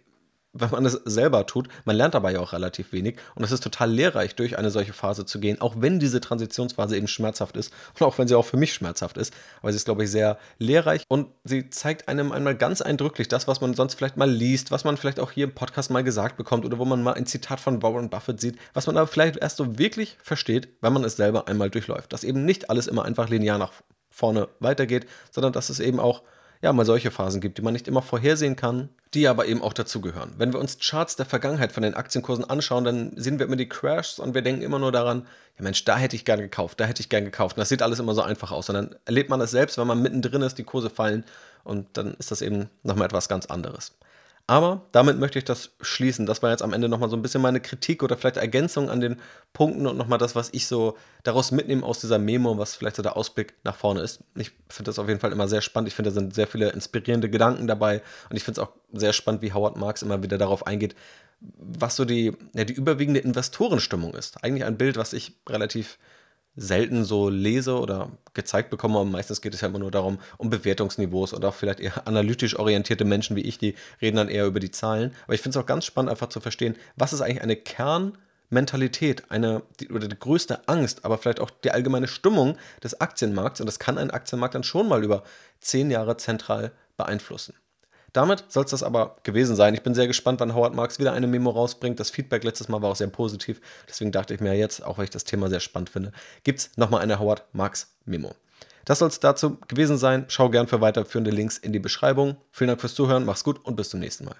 wenn 0.60 0.70
man 0.70 0.84
es 0.84 1.00
selber 1.04 1.46
tut. 1.46 1.68
Man 1.84 1.96
lernt 1.96 2.14
dabei 2.14 2.32
ja 2.32 2.40
auch 2.40 2.52
relativ 2.52 2.92
wenig 2.92 3.16
und 3.34 3.44
es 3.44 3.52
ist 3.52 3.62
total 3.62 3.90
lehrreich, 3.90 4.34
durch 4.34 4.58
eine 4.58 4.70
solche 4.70 4.92
Phase 4.92 5.24
zu 5.26 5.40
gehen, 5.40 5.60
auch 5.60 5.74
wenn 5.78 5.98
diese 5.98 6.20
Transitionsphase 6.20 6.96
eben 6.96 7.08
schmerzhaft 7.08 7.56
ist 7.56 7.72
und 7.98 8.06
auch 8.06 8.18
wenn 8.18 8.28
sie 8.28 8.34
auch 8.34 8.44
für 8.44 8.56
mich 8.56 8.72
schmerzhaft 8.72 9.16
ist. 9.16 9.32
Aber 9.60 9.72
sie 9.72 9.76
ist, 9.76 9.84
glaube 9.84 10.04
ich, 10.04 10.10
sehr 10.10 10.38
lehrreich 10.58 11.02
und 11.08 11.28
sie 11.44 11.70
zeigt 11.70 12.08
einem 12.08 12.32
einmal 12.32 12.56
ganz 12.56 12.80
eindrücklich 12.80 13.28
das, 13.28 13.48
was 13.48 13.60
man 13.60 13.74
sonst 13.74 13.94
vielleicht 13.94 14.16
mal 14.16 14.30
liest, 14.30 14.70
was 14.70 14.84
man 14.84 14.96
vielleicht 14.96 15.20
auch 15.20 15.32
hier 15.32 15.44
im 15.44 15.54
Podcast 15.54 15.90
mal 15.90 16.04
gesagt 16.04 16.36
bekommt 16.36 16.64
oder 16.64 16.78
wo 16.78 16.84
man 16.84 17.02
mal 17.02 17.14
ein 17.14 17.26
Zitat 17.26 17.60
von 17.60 17.82
Warren 17.82 18.10
Buffett 18.10 18.40
sieht, 18.40 18.58
was 18.74 18.86
man 18.86 18.96
aber 18.96 19.06
vielleicht 19.06 19.36
erst 19.36 19.56
so 19.56 19.78
wirklich 19.78 20.16
versteht, 20.22 20.68
wenn 20.80 20.92
man 20.92 21.04
es 21.04 21.16
selber 21.16 21.48
einmal 21.48 21.70
durchläuft. 21.70 22.12
Dass 22.12 22.24
eben 22.24 22.44
nicht 22.44 22.70
alles 22.70 22.86
immer 22.86 23.04
einfach 23.04 23.28
linear 23.28 23.58
nach 23.58 23.72
vorne 24.10 24.48
weitergeht, 24.60 25.06
sondern 25.30 25.52
dass 25.52 25.70
es 25.70 25.80
eben 25.80 26.00
auch 26.00 26.22
ja, 26.62 26.72
mal 26.72 26.84
solche 26.84 27.10
Phasen 27.10 27.40
gibt, 27.40 27.58
die 27.58 27.62
man 27.62 27.72
nicht 27.72 27.88
immer 27.88 28.02
vorhersehen 28.02 28.56
kann, 28.56 28.88
die 29.14 29.28
aber 29.28 29.46
eben 29.46 29.62
auch 29.62 29.72
dazugehören. 29.72 30.34
Wenn 30.36 30.52
wir 30.52 30.60
uns 30.60 30.78
Charts 30.78 31.16
der 31.16 31.26
Vergangenheit 31.26 31.72
von 31.72 31.82
den 31.82 31.94
Aktienkursen 31.94 32.44
anschauen, 32.44 32.84
dann 32.84 33.12
sehen 33.16 33.38
wir 33.38 33.46
immer 33.46 33.56
die 33.56 33.68
Crashs 33.68 34.18
und 34.18 34.34
wir 34.34 34.42
denken 34.42 34.62
immer 34.62 34.78
nur 34.78 34.92
daran, 34.92 35.26
ja 35.56 35.64
Mensch, 35.64 35.84
da 35.84 35.96
hätte 35.96 36.16
ich 36.16 36.24
gern 36.24 36.40
gekauft, 36.40 36.80
da 36.80 36.84
hätte 36.84 37.00
ich 37.00 37.08
gern 37.08 37.24
gekauft. 37.24 37.56
Und 37.56 37.60
das 37.60 37.68
sieht 37.68 37.82
alles 37.82 38.00
immer 38.00 38.14
so 38.14 38.22
einfach 38.22 38.50
aus. 38.50 38.68
Und 38.68 38.74
dann 38.74 38.94
erlebt 39.04 39.30
man 39.30 39.40
das 39.40 39.50
selbst, 39.50 39.78
wenn 39.78 39.86
man 39.86 40.02
mittendrin 40.02 40.42
ist, 40.42 40.58
die 40.58 40.64
Kurse 40.64 40.90
fallen 40.90 41.24
und 41.64 41.86
dann 41.94 42.14
ist 42.14 42.30
das 42.30 42.42
eben 42.42 42.68
nochmal 42.82 43.06
etwas 43.06 43.28
ganz 43.28 43.46
anderes. 43.46 43.92
Aber 44.50 44.86
damit 44.92 45.18
möchte 45.18 45.38
ich 45.38 45.44
das 45.44 45.72
schließen. 45.82 46.24
Das 46.24 46.42
war 46.42 46.50
jetzt 46.50 46.62
am 46.62 46.72
Ende 46.72 46.88
nochmal 46.88 47.10
so 47.10 47.16
ein 47.16 47.20
bisschen 47.20 47.42
meine 47.42 47.60
Kritik 47.60 48.02
oder 48.02 48.16
vielleicht 48.16 48.38
Ergänzung 48.38 48.88
an 48.88 48.98
den 48.98 49.20
Punkten 49.52 49.86
und 49.86 49.98
nochmal 49.98 50.18
das, 50.18 50.34
was 50.34 50.48
ich 50.54 50.66
so 50.66 50.96
daraus 51.22 51.52
mitnehme 51.52 51.84
aus 51.84 52.00
dieser 52.00 52.18
Memo, 52.18 52.56
was 52.56 52.74
vielleicht 52.74 52.96
so 52.96 53.02
der 53.02 53.18
Ausblick 53.18 53.52
nach 53.62 53.76
vorne 53.76 54.00
ist. 54.00 54.24
Ich 54.36 54.52
finde 54.70 54.88
das 54.88 54.98
auf 54.98 55.06
jeden 55.06 55.20
Fall 55.20 55.32
immer 55.32 55.48
sehr 55.48 55.60
spannend. 55.60 55.88
Ich 55.88 55.94
finde, 55.94 56.10
da 56.10 56.14
sind 56.14 56.34
sehr 56.34 56.46
viele 56.46 56.70
inspirierende 56.70 57.28
Gedanken 57.28 57.66
dabei 57.66 58.00
und 58.30 58.38
ich 58.38 58.42
finde 58.42 58.62
es 58.62 58.66
auch 58.66 58.72
sehr 58.90 59.12
spannend, 59.12 59.42
wie 59.42 59.52
Howard 59.52 59.76
Marks 59.76 60.00
immer 60.00 60.22
wieder 60.22 60.38
darauf 60.38 60.66
eingeht, 60.66 60.94
was 61.40 61.96
so 61.96 62.06
die, 62.06 62.32
ja, 62.54 62.64
die 62.64 62.72
überwiegende 62.72 63.20
Investorenstimmung 63.20 64.14
ist. 64.14 64.42
Eigentlich 64.42 64.64
ein 64.64 64.78
Bild, 64.78 64.96
was 64.96 65.12
ich 65.12 65.36
relativ 65.46 65.98
selten 66.58 67.04
so 67.04 67.28
lese 67.28 67.78
oder 67.78 68.10
gezeigt 68.34 68.70
bekomme. 68.70 68.98
Und 68.98 69.10
meistens 69.10 69.40
geht 69.40 69.54
es 69.54 69.60
ja 69.60 69.68
immer 69.68 69.78
nur 69.78 69.90
darum, 69.90 70.18
um 70.36 70.50
Bewertungsniveaus 70.50 71.32
oder 71.32 71.48
auch 71.48 71.54
vielleicht 71.54 71.80
eher 71.80 72.06
analytisch 72.06 72.58
orientierte 72.58 73.04
Menschen 73.04 73.36
wie 73.36 73.42
ich, 73.42 73.58
die 73.58 73.74
reden 74.02 74.16
dann 74.16 74.28
eher 74.28 74.46
über 74.46 74.60
die 74.60 74.70
Zahlen. 74.70 75.14
Aber 75.24 75.34
ich 75.34 75.40
finde 75.40 75.58
es 75.58 75.62
auch 75.62 75.66
ganz 75.66 75.84
spannend, 75.84 76.10
einfach 76.10 76.28
zu 76.28 76.40
verstehen, 76.40 76.76
was 76.96 77.12
ist 77.12 77.20
eigentlich 77.20 77.42
eine 77.42 77.56
Kernmentalität, 77.56 79.30
eine 79.30 79.62
die, 79.80 79.88
oder 79.88 80.08
die 80.08 80.18
größte 80.18 80.68
Angst, 80.68 81.04
aber 81.04 81.18
vielleicht 81.18 81.40
auch 81.40 81.50
die 81.50 81.70
allgemeine 81.70 82.08
Stimmung 82.08 82.56
des 82.82 83.00
Aktienmarkts. 83.00 83.60
Und 83.60 83.66
das 83.66 83.78
kann 83.78 83.96
ein 83.96 84.10
Aktienmarkt 84.10 84.54
dann 84.54 84.64
schon 84.64 84.88
mal 84.88 85.04
über 85.04 85.22
zehn 85.60 85.90
Jahre 85.90 86.16
zentral 86.16 86.72
beeinflussen. 86.96 87.54
Damit 88.12 88.44
soll 88.48 88.64
es 88.64 88.70
das 88.70 88.82
aber 88.82 89.16
gewesen 89.22 89.54
sein. 89.54 89.74
Ich 89.74 89.82
bin 89.82 89.94
sehr 89.94 90.06
gespannt, 90.06 90.40
wann 90.40 90.54
Howard 90.54 90.74
Marks 90.74 90.98
wieder 90.98 91.12
eine 91.12 91.26
Memo 91.26 91.50
rausbringt. 91.50 92.00
Das 92.00 92.10
Feedback 92.10 92.44
letztes 92.44 92.68
Mal 92.68 92.80
war 92.82 92.90
auch 92.90 92.96
sehr 92.96 93.08
positiv. 93.08 93.60
Deswegen 93.88 94.12
dachte 94.12 94.34
ich 94.34 94.40
mir 94.40 94.54
jetzt, 94.54 94.84
auch 94.84 94.98
weil 94.98 95.04
ich 95.04 95.10
das 95.10 95.24
Thema 95.24 95.48
sehr 95.48 95.60
spannend 95.60 95.90
finde, 95.90 96.12
gibt 96.42 96.60
es 96.60 96.70
nochmal 96.76 97.02
eine 97.02 97.18
Howard 97.18 97.44
Marks 97.52 97.94
Memo. 98.04 98.32
Das 98.84 99.00
soll 99.00 99.08
es 99.08 99.20
dazu 99.20 99.58
gewesen 99.68 99.98
sein. 99.98 100.24
Schau 100.28 100.48
gern 100.48 100.66
für 100.66 100.80
weiterführende 100.80 101.30
Links 101.30 101.58
in 101.58 101.72
die 101.72 101.78
Beschreibung. 101.78 102.36
Vielen 102.50 102.68
Dank 102.68 102.80
fürs 102.80 102.94
Zuhören, 102.94 103.26
mach's 103.26 103.44
gut 103.44 103.62
und 103.64 103.76
bis 103.76 103.90
zum 103.90 104.00
nächsten 104.00 104.24
Mal. 104.24 104.36